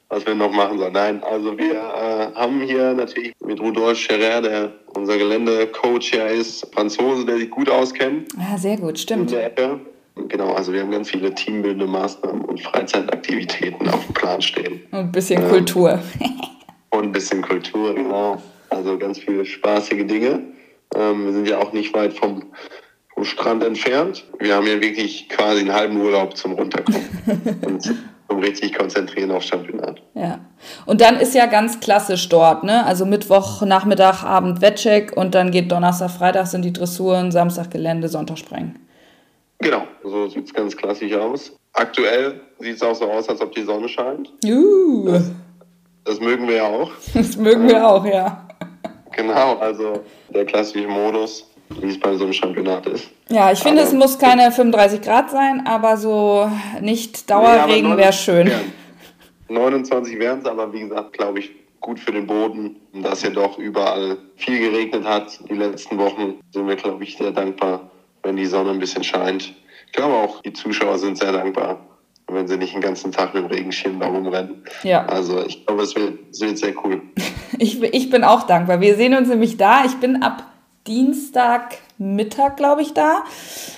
was 0.09 0.25
wir 0.25 0.35
noch 0.35 0.51
machen 0.51 0.77
sollen. 0.77 0.93
Nein, 0.93 1.23
also 1.23 1.57
wir 1.57 1.73
äh, 1.73 2.35
haben 2.35 2.61
hier 2.61 2.93
natürlich 2.93 3.33
mit 3.43 3.59
Rudolf 3.59 3.97
Scherer, 3.97 4.41
der 4.41 4.71
unser 4.95 5.17
Geländecoach 5.17 6.13
ja 6.13 6.27
ist, 6.27 6.67
Franzose, 6.73 7.25
der 7.25 7.37
sich 7.37 7.49
gut 7.49 7.69
auskennt. 7.69 8.33
Ja, 8.37 8.57
sehr 8.57 8.77
gut, 8.77 8.99
stimmt. 8.99 9.31
In 9.31 9.37
der 9.37 9.45
Ecke. 9.47 9.79
Genau, 10.15 10.53
also 10.53 10.73
wir 10.73 10.81
haben 10.81 10.91
ganz 10.91 11.09
viele 11.09 11.33
teambildende 11.33 11.87
Maßnahmen 11.87 12.41
und 12.41 12.61
Freizeitaktivitäten 12.61 13.87
auf 13.89 14.05
dem 14.05 14.13
Plan 14.13 14.41
stehen. 14.41 14.81
Und 14.91 14.99
ein 14.99 15.11
bisschen 15.11 15.41
ähm, 15.41 15.49
Kultur. 15.49 15.99
und 16.89 17.03
ein 17.03 17.11
bisschen 17.11 17.41
Kultur, 17.41 17.95
genau. 17.95 18.41
Also 18.69 18.97
ganz 18.97 19.19
viele 19.19 19.45
spaßige 19.45 20.05
Dinge. 20.05 20.41
Ähm, 20.95 21.25
wir 21.25 21.33
sind 21.33 21.47
ja 21.47 21.59
auch 21.59 21.73
nicht 21.73 21.93
weit 21.93 22.13
vom 22.13 22.43
vom 23.21 23.25
Strand 23.25 23.63
entfernt. 23.63 24.23
Wir 24.39 24.55
haben 24.55 24.65
ja 24.65 24.81
wirklich 24.81 25.29
quasi 25.29 25.61
einen 25.61 25.73
halben 25.73 25.97
Urlaub 26.01 26.35
zum 26.35 26.53
Runterkommen. 26.53 27.01
und 27.65 27.83
zum 27.83 28.39
richtig 28.39 28.73
konzentrieren 28.73 29.31
auf 29.31 29.43
Championat. 29.43 30.01
Ja. 30.15 30.39
Und 30.85 31.01
dann 31.01 31.17
ist 31.17 31.35
ja 31.35 31.45
ganz 31.45 31.79
klassisch 31.79 32.29
dort, 32.29 32.63
ne? 32.63 32.85
Also 32.85 33.05
Mittwoch, 33.05 33.61
Nachmittag, 33.61 34.23
Abend 34.23 34.61
Wettcheck 34.61 35.15
und 35.15 35.35
dann 35.35 35.51
geht 35.51 35.71
Donnerstag, 35.71 36.11
Freitag 36.11 36.47
sind 36.47 36.63
die 36.63 36.73
Dressuren, 36.73 37.31
Samstag 37.31 37.69
Gelände, 37.71 38.07
Sonntag 38.07 38.39
Sprengen. 38.39 38.79
Genau, 39.61 39.83
so 40.03 40.27
sieht 40.27 40.45
es 40.45 40.53
ganz 40.53 40.75
klassisch 40.75 41.13
aus. 41.13 41.55
Aktuell 41.73 42.41
sieht 42.59 42.75
es 42.75 42.81
auch 42.81 42.95
so 42.95 43.05
aus, 43.09 43.29
als 43.29 43.41
ob 43.41 43.51
die 43.53 43.61
Sonne 43.63 43.87
scheint. 43.87 44.31
Uh. 44.45 45.05
Das, 45.07 45.31
das 46.03 46.19
mögen 46.19 46.47
wir 46.47 46.55
ja 46.55 46.67
auch. 46.67 46.91
Das 47.13 47.37
mögen 47.37 47.67
wir 47.67 47.87
auch, 47.87 48.05
ja. 48.05 48.47
Genau, 49.15 49.57
also 49.57 50.01
der 50.29 50.45
klassische 50.45 50.87
Modus, 50.87 51.45
wie 51.79 51.89
es 51.89 51.99
bei 51.99 52.15
so 52.15 52.23
einem 52.23 52.33
Championat 52.33 52.85
ist. 52.87 53.09
Ja, 53.29 53.51
ich 53.51 53.59
finde, 53.59 53.81
es 53.83 53.93
muss 53.93 54.17
keine 54.17 54.51
35 54.51 55.01
Grad 55.01 55.29
sein, 55.29 55.65
aber 55.67 55.95
so 55.97 56.49
nicht 56.81 57.29
Dauerregen 57.29 57.91
Nee, 57.91 57.97
wäre 57.97 58.13
schön. 58.13 58.47
wären- 58.47 58.73
29 59.49 60.17
wären 60.17 60.39
es, 60.39 60.45
aber 60.45 60.71
wie 60.73 60.79
gesagt, 60.81 61.13
glaube 61.13 61.39
ich, 61.39 61.51
gut 61.81 61.99
für 61.99 62.11
den 62.11 62.25
Boden. 62.25 62.77
Und 62.93 63.03
dass 63.03 63.21
ja 63.23 63.29
doch 63.31 63.57
überall 63.57 64.17
viel 64.37 64.59
geregnet 64.59 65.05
hat 65.05 65.39
die 65.49 65.55
letzten 65.55 65.97
Wochen, 65.97 66.39
sind 66.53 66.67
wir, 66.67 66.75
glaube 66.77 67.03
ich, 67.03 67.17
sehr 67.17 67.31
dankbar, 67.31 67.89
wenn 68.23 68.35
die 68.35 68.45
Sonne 68.45 68.71
ein 68.71 68.79
bisschen 68.79 69.03
scheint. 69.03 69.53
Ich 69.87 69.93
glaube 69.93 70.15
auch, 70.15 70.41
die 70.41 70.53
Zuschauer 70.53 70.97
sind 70.97 71.17
sehr 71.17 71.31
dankbar, 71.31 71.79
wenn 72.27 72.47
sie 72.47 72.57
nicht 72.57 72.73
den 72.73 72.81
ganzen 72.81 73.11
Tag 73.11 73.33
mit 73.33 73.43
dem 73.43 73.49
Regenschirm 73.49 73.99
da 73.99 74.07
rumrennen. 74.07 74.63
Ja. 74.83 75.05
Also 75.05 75.45
ich 75.45 75.65
glaube, 75.65 75.83
es 75.83 75.95
wird, 75.95 76.19
es 76.31 76.41
wird 76.41 76.57
sehr 76.57 76.73
cool. 76.83 77.01
Ich, 77.57 77.83
ich 77.83 78.09
bin 78.09 78.23
auch 78.23 78.43
dankbar. 78.43 78.81
Wir 78.81 78.95
sehen 78.95 79.13
uns 79.13 79.27
nämlich 79.27 79.55
da. 79.55 79.83
Ich 79.85 79.95
bin 79.97 80.23
ab 80.23 80.47
Dienstagmittag, 80.87 82.55
glaube 82.55 82.81
ich, 82.81 82.93
da. 82.93 83.23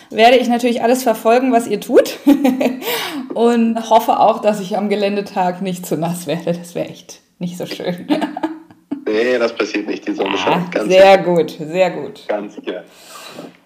Werde 0.10 0.38
ich 0.38 0.48
natürlich 0.48 0.82
alles 0.82 1.04
verfolgen, 1.04 1.52
was 1.52 1.68
ihr 1.68 1.82
tut. 1.82 2.20
Und 3.34 3.90
hoffe 3.90 4.20
auch, 4.20 4.40
dass 4.40 4.62
ich 4.62 4.78
am 4.78 4.88
Geländetag 4.88 5.62
nicht 5.62 5.86
zu 5.86 5.98
nass 5.98 6.28
werde. 6.28 6.54
Das 6.54 6.76
wäre 6.76 6.88
echt 6.88 7.20
nicht 7.40 7.58
so 7.58 7.66
schön. 7.66 8.08
Nee, 9.06 9.38
das 9.38 9.54
passiert 9.54 9.86
nicht. 9.86 10.08
Die 10.08 10.14
Sonne 10.14 10.38
scheint 10.38 10.72
ganz, 10.72 10.90
sehr 10.90 11.18
gut, 11.20 11.52
sehr 11.52 11.92
gut. 11.92 12.26
ganz 12.28 12.56
sicher. 12.56 12.84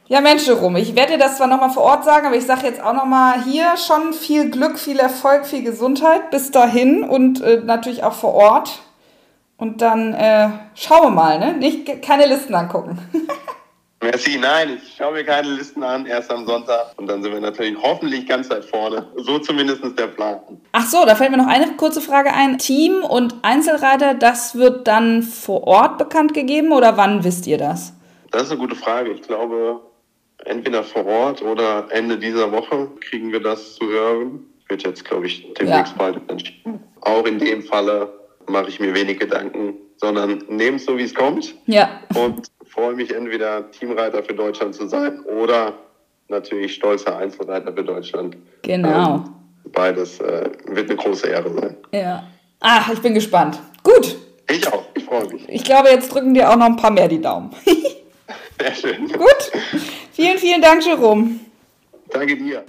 Ja, 0.10 0.22
Mensch, 0.22 0.48
Jerome, 0.48 0.80
ich 0.80 0.96
werde 0.96 1.14
dir 1.14 1.18
das 1.18 1.36
zwar 1.36 1.48
nochmal 1.48 1.70
vor 1.70 1.84
Ort 1.84 2.06
sagen, 2.06 2.28
aber 2.28 2.38
ich 2.38 2.46
sage 2.46 2.66
jetzt 2.66 2.82
auch 2.82 2.94
nochmal 2.94 3.44
hier 3.44 3.76
schon 3.76 4.14
viel 4.14 4.50
Glück, 4.50 4.80
viel 4.80 5.00
Erfolg, 5.00 5.46
viel 5.46 5.64
Gesundheit 5.64 6.32
bis 6.32 6.50
dahin 6.50 7.04
und 7.04 7.42
äh, 7.42 7.58
natürlich 7.58 8.04
auch 8.04 8.14
vor 8.14 8.34
Ort. 8.34 8.80
Und 9.58 9.82
dann 9.82 10.14
äh, 10.14 10.50
schauen 10.76 11.02
wir 11.04 11.10
mal, 11.10 11.40
ne? 11.40 11.54
Nicht, 11.54 12.02
keine 12.02 12.26
Listen 12.26 12.56
angucken. 12.56 13.00
Merci, 14.02 14.38
nein, 14.38 14.78
ich 14.78 14.96
schaue 14.96 15.12
mir 15.12 15.26
keine 15.26 15.50
Listen 15.50 15.84
an, 15.84 16.06
erst 16.06 16.32
am 16.32 16.46
Sonntag. 16.46 16.94
Und 16.96 17.08
dann 17.08 17.22
sind 17.22 17.34
wir 17.34 17.42
natürlich 17.42 17.76
hoffentlich 17.82 18.26
ganz 18.28 18.50
weit 18.50 18.64
vorne. 18.64 19.08
So 19.18 19.40
zumindest 19.40 19.82
der 20.00 20.08
Plan. 20.08 20.40
Ach 20.72 20.86
so, 20.86 21.04
da 21.06 21.16
fällt 21.16 21.32
mir 21.32 21.38
noch 21.38 21.48
eine 21.48 21.76
kurze 21.76 22.00
Frage 22.00 22.32
ein. 22.32 22.60
Team 22.60 23.04
und 23.04 23.36
Einzelreiter, 23.42 24.14
das 24.14 24.56
wird 24.56 24.88
dann 24.88 25.22
vor 25.22 25.66
Ort 25.66 25.98
bekannt 25.98 26.34
gegeben 26.34 26.72
oder 26.72 26.96
wann 26.96 27.26
wisst 27.26 27.46
ihr 27.48 27.58
das? 27.58 27.92
Das 28.32 28.44
ist 28.44 28.52
eine 28.52 28.60
gute 28.60 28.76
Frage. 28.76 29.12
Ich 29.12 29.24
glaube, 29.24 29.82
entweder 30.46 30.84
vor 30.84 31.06
Ort 31.06 31.42
oder 31.42 31.88
Ende 31.90 32.18
dieser 32.18 32.52
Woche 32.52 32.90
kriegen 33.02 33.32
wir 33.32 33.42
das 33.42 33.76
zu 33.76 33.88
hören. 33.88 34.46
Wird 34.70 34.84
jetzt, 34.84 35.06
glaube 35.06 35.28
ich, 35.28 35.54
demnächst 35.54 35.94
Ja. 35.94 35.98
bald 35.98 36.30
entschieden. 36.30 36.80
Auch 37.02 37.26
in 37.26 37.40
dem 37.40 37.64
Falle 37.64 38.12
mache 38.48 38.70
ich 38.70 38.80
mir 38.80 38.94
wenig 38.94 39.20
Gedanken, 39.20 39.76
sondern 39.98 40.44
nehme 40.50 40.78
es 40.78 40.86
so, 40.86 40.98
wie 40.98 41.04
es 41.04 41.16
kommt 41.16 41.56
Ja, 41.66 41.90
und 42.16 42.48
freue 42.70 42.94
mich 42.94 43.14
entweder 43.16 43.70
Teamreiter 43.72 44.24
für 44.24 44.34
Deutschland 44.34 44.76
zu 44.76 44.88
sein 44.88 45.22
oder 45.22 45.74
natürlich 46.28 46.74
stolzer 46.76 47.18
Einzelreiter 47.18 47.72
für 47.74 47.84
Deutschland. 47.84 48.36
genau. 48.64 49.16
Ähm, 49.16 49.24
beides 49.72 50.20
äh, 50.20 50.50
wird 50.68 50.90
eine 50.90 50.98
große 50.98 51.28
Ehre 51.28 51.50
sein. 51.54 51.78
Ja. 51.94 52.24
Ach, 52.60 52.92
ich 52.92 53.00
bin 53.00 53.14
gespannt. 53.14 53.60
Gut. 53.84 54.18
Ich 54.50 54.68
auch, 54.72 54.84
ich 54.96 55.04
freue 55.06 55.28
mich. 55.28 55.48
Ich 55.50 55.64
glaube, 55.64 55.90
jetzt 55.90 56.14
drücken 56.14 56.34
dir 56.34 56.50
auch 56.50 56.56
noch 56.58 56.66
ein 56.68 56.76
paar 56.78 56.92
mehr 56.92 57.08
die 57.08 57.22
Daumen. 57.22 57.52
Sehr 58.60 58.74
schön. 58.76 59.08
Gut. 59.10 59.52
Vielen, 60.18 60.40
vielen 60.40 60.64
Dank, 60.64 60.84
Jerome. 60.84 61.40
Danke 62.10 62.36
dir. 62.36 62.66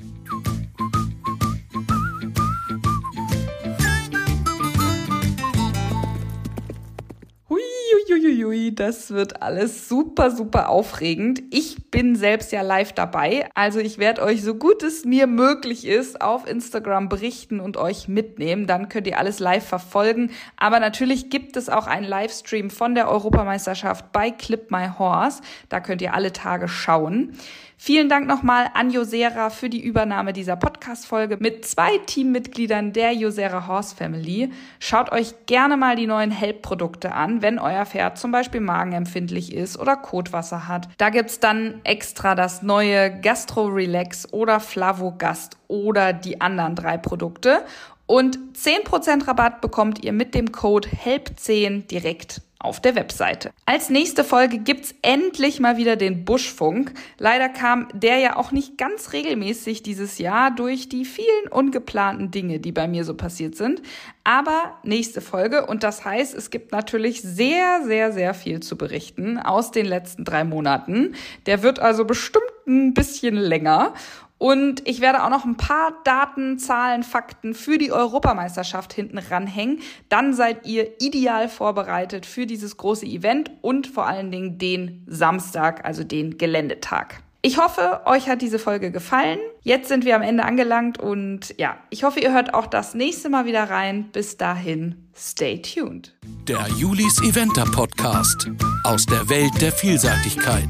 Huiuiuiui, 8.28 8.74
das 8.74 9.10
wird 9.10 9.42
alles 9.42 9.88
super, 9.88 10.30
super 10.30 10.68
aufregend. 10.68 11.42
Ich 11.50 11.90
bin 11.90 12.14
selbst 12.14 12.52
ja 12.52 12.62
live 12.62 12.92
dabei. 12.92 13.48
Also 13.54 13.80
ich 13.80 13.98
werde 13.98 14.22
euch, 14.22 14.42
so 14.42 14.54
gut 14.54 14.82
es 14.82 15.04
mir 15.04 15.26
möglich 15.26 15.86
ist, 15.86 16.20
auf 16.20 16.46
Instagram 16.46 17.08
berichten 17.08 17.60
und 17.60 17.76
euch 17.76 18.06
mitnehmen. 18.06 18.66
Dann 18.66 18.88
könnt 18.88 19.06
ihr 19.06 19.18
alles 19.18 19.38
live 19.38 19.66
verfolgen. 19.66 20.30
Aber 20.56 20.78
natürlich 20.78 21.30
gibt 21.30 21.56
es 21.56 21.68
auch 21.68 21.86
einen 21.86 22.06
Livestream 22.06 22.70
von 22.70 22.94
der 22.94 23.08
Europameisterschaft 23.08 24.12
bei 24.12 24.30
Clip 24.30 24.70
My 24.70 24.88
Horse. 24.98 25.40
Da 25.68 25.80
könnt 25.80 26.02
ihr 26.02 26.14
alle 26.14 26.32
Tage 26.32 26.68
schauen. 26.68 27.34
Vielen 27.80 28.08
Dank 28.08 28.26
nochmal 28.26 28.70
an 28.74 28.90
Josera 28.90 29.50
für 29.50 29.70
die 29.70 29.80
Übernahme 29.80 30.32
dieser 30.32 30.56
Podcast-Folge 30.78 31.38
mit 31.40 31.64
zwei 31.64 31.98
Teammitgliedern 31.98 32.92
der 32.92 33.12
Josera 33.12 33.66
Horse 33.66 33.96
Family. 33.96 34.52
Schaut 34.78 35.10
euch 35.10 35.34
gerne 35.46 35.76
mal 35.76 35.96
die 35.96 36.06
neuen 36.06 36.30
Help-Produkte 36.30 37.14
an, 37.14 37.42
wenn 37.42 37.58
euer 37.58 37.84
Pferd 37.84 38.16
zum 38.16 38.30
Beispiel 38.30 38.60
magenempfindlich 38.60 39.52
ist 39.52 39.76
oder 39.76 39.96
Kotwasser 39.96 40.68
hat. 40.68 40.88
Da 40.96 41.10
gibt's 41.10 41.40
dann 41.40 41.80
extra 41.82 42.36
das 42.36 42.62
neue 42.62 43.20
Gastro 43.20 43.66
Relax 43.66 44.32
oder 44.32 44.60
Flavogast 44.60 45.56
oder 45.66 46.12
die 46.12 46.40
anderen 46.40 46.76
drei 46.76 46.96
Produkte. 46.96 47.64
Und 48.06 48.38
10% 48.54 49.26
Rabatt 49.26 49.60
bekommt 49.60 50.04
ihr 50.04 50.12
mit 50.12 50.32
dem 50.32 50.52
Code 50.52 50.88
HELP10 50.88 51.88
direkt 51.88 52.40
auf 52.60 52.80
der 52.80 52.96
Webseite. 52.96 53.52
Als 53.66 53.88
nächste 53.88 54.24
Folge 54.24 54.58
gibt's 54.58 54.94
endlich 55.02 55.60
mal 55.60 55.76
wieder 55.76 55.94
den 55.94 56.24
Buschfunk. 56.24 56.92
Leider 57.18 57.48
kam 57.48 57.88
der 57.94 58.18
ja 58.18 58.36
auch 58.36 58.50
nicht 58.50 58.76
ganz 58.76 59.12
regelmäßig 59.12 59.84
dieses 59.84 60.18
Jahr 60.18 60.50
durch 60.50 60.88
die 60.88 61.04
vielen 61.04 61.48
ungeplanten 61.50 62.32
Dinge, 62.32 62.58
die 62.58 62.72
bei 62.72 62.88
mir 62.88 63.04
so 63.04 63.14
passiert 63.14 63.54
sind. 63.54 63.82
Aber 64.24 64.76
nächste 64.82 65.20
Folge 65.20 65.66
und 65.66 65.84
das 65.84 66.04
heißt, 66.04 66.34
es 66.34 66.50
gibt 66.50 66.72
natürlich 66.72 67.22
sehr, 67.22 67.84
sehr, 67.84 68.12
sehr 68.12 68.34
viel 68.34 68.60
zu 68.60 68.76
berichten 68.76 69.38
aus 69.38 69.70
den 69.70 69.86
letzten 69.86 70.24
drei 70.24 70.42
Monaten. 70.42 71.14
Der 71.46 71.62
wird 71.62 71.78
also 71.78 72.04
bestimmt 72.04 72.44
ein 72.66 72.92
bisschen 72.92 73.36
länger. 73.36 73.94
Und 74.38 74.88
ich 74.88 75.00
werde 75.00 75.24
auch 75.24 75.30
noch 75.30 75.44
ein 75.44 75.56
paar 75.56 75.92
Daten, 76.04 76.58
Zahlen, 76.58 77.02
Fakten 77.02 77.54
für 77.54 77.76
die 77.76 77.92
Europameisterschaft 77.92 78.92
hinten 78.92 79.18
ranhängen. 79.18 79.80
Dann 80.08 80.32
seid 80.32 80.64
ihr 80.64 81.00
ideal 81.02 81.48
vorbereitet 81.48 82.24
für 82.24 82.46
dieses 82.46 82.76
große 82.76 83.06
Event 83.06 83.50
und 83.60 83.88
vor 83.88 84.06
allen 84.06 84.30
Dingen 84.30 84.58
den 84.58 85.04
Samstag, 85.06 85.84
also 85.84 86.04
den 86.04 86.38
Geländetag. 86.38 87.20
Ich 87.40 87.56
hoffe, 87.56 88.00
euch 88.04 88.28
hat 88.28 88.42
diese 88.42 88.58
Folge 88.58 88.90
gefallen. 88.90 89.38
Jetzt 89.62 89.88
sind 89.88 90.04
wir 90.04 90.16
am 90.16 90.22
Ende 90.22 90.44
angelangt 90.44 90.98
und 90.98 91.54
ja, 91.56 91.76
ich 91.88 92.02
hoffe, 92.02 92.18
ihr 92.18 92.32
hört 92.32 92.52
auch 92.52 92.66
das 92.66 92.94
nächste 92.94 93.28
Mal 93.28 93.44
wieder 93.44 93.70
rein. 93.70 94.10
Bis 94.12 94.36
dahin, 94.36 95.08
stay 95.16 95.62
tuned. 95.62 96.16
Der 96.48 96.66
Julis 96.76 97.22
Eventer 97.22 97.64
Podcast 97.64 98.50
aus 98.82 99.06
der 99.06 99.28
Welt 99.28 99.52
der 99.60 99.70
Vielseitigkeit. 99.70 100.68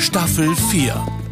Staffel 0.00 0.54
4. 0.56 1.27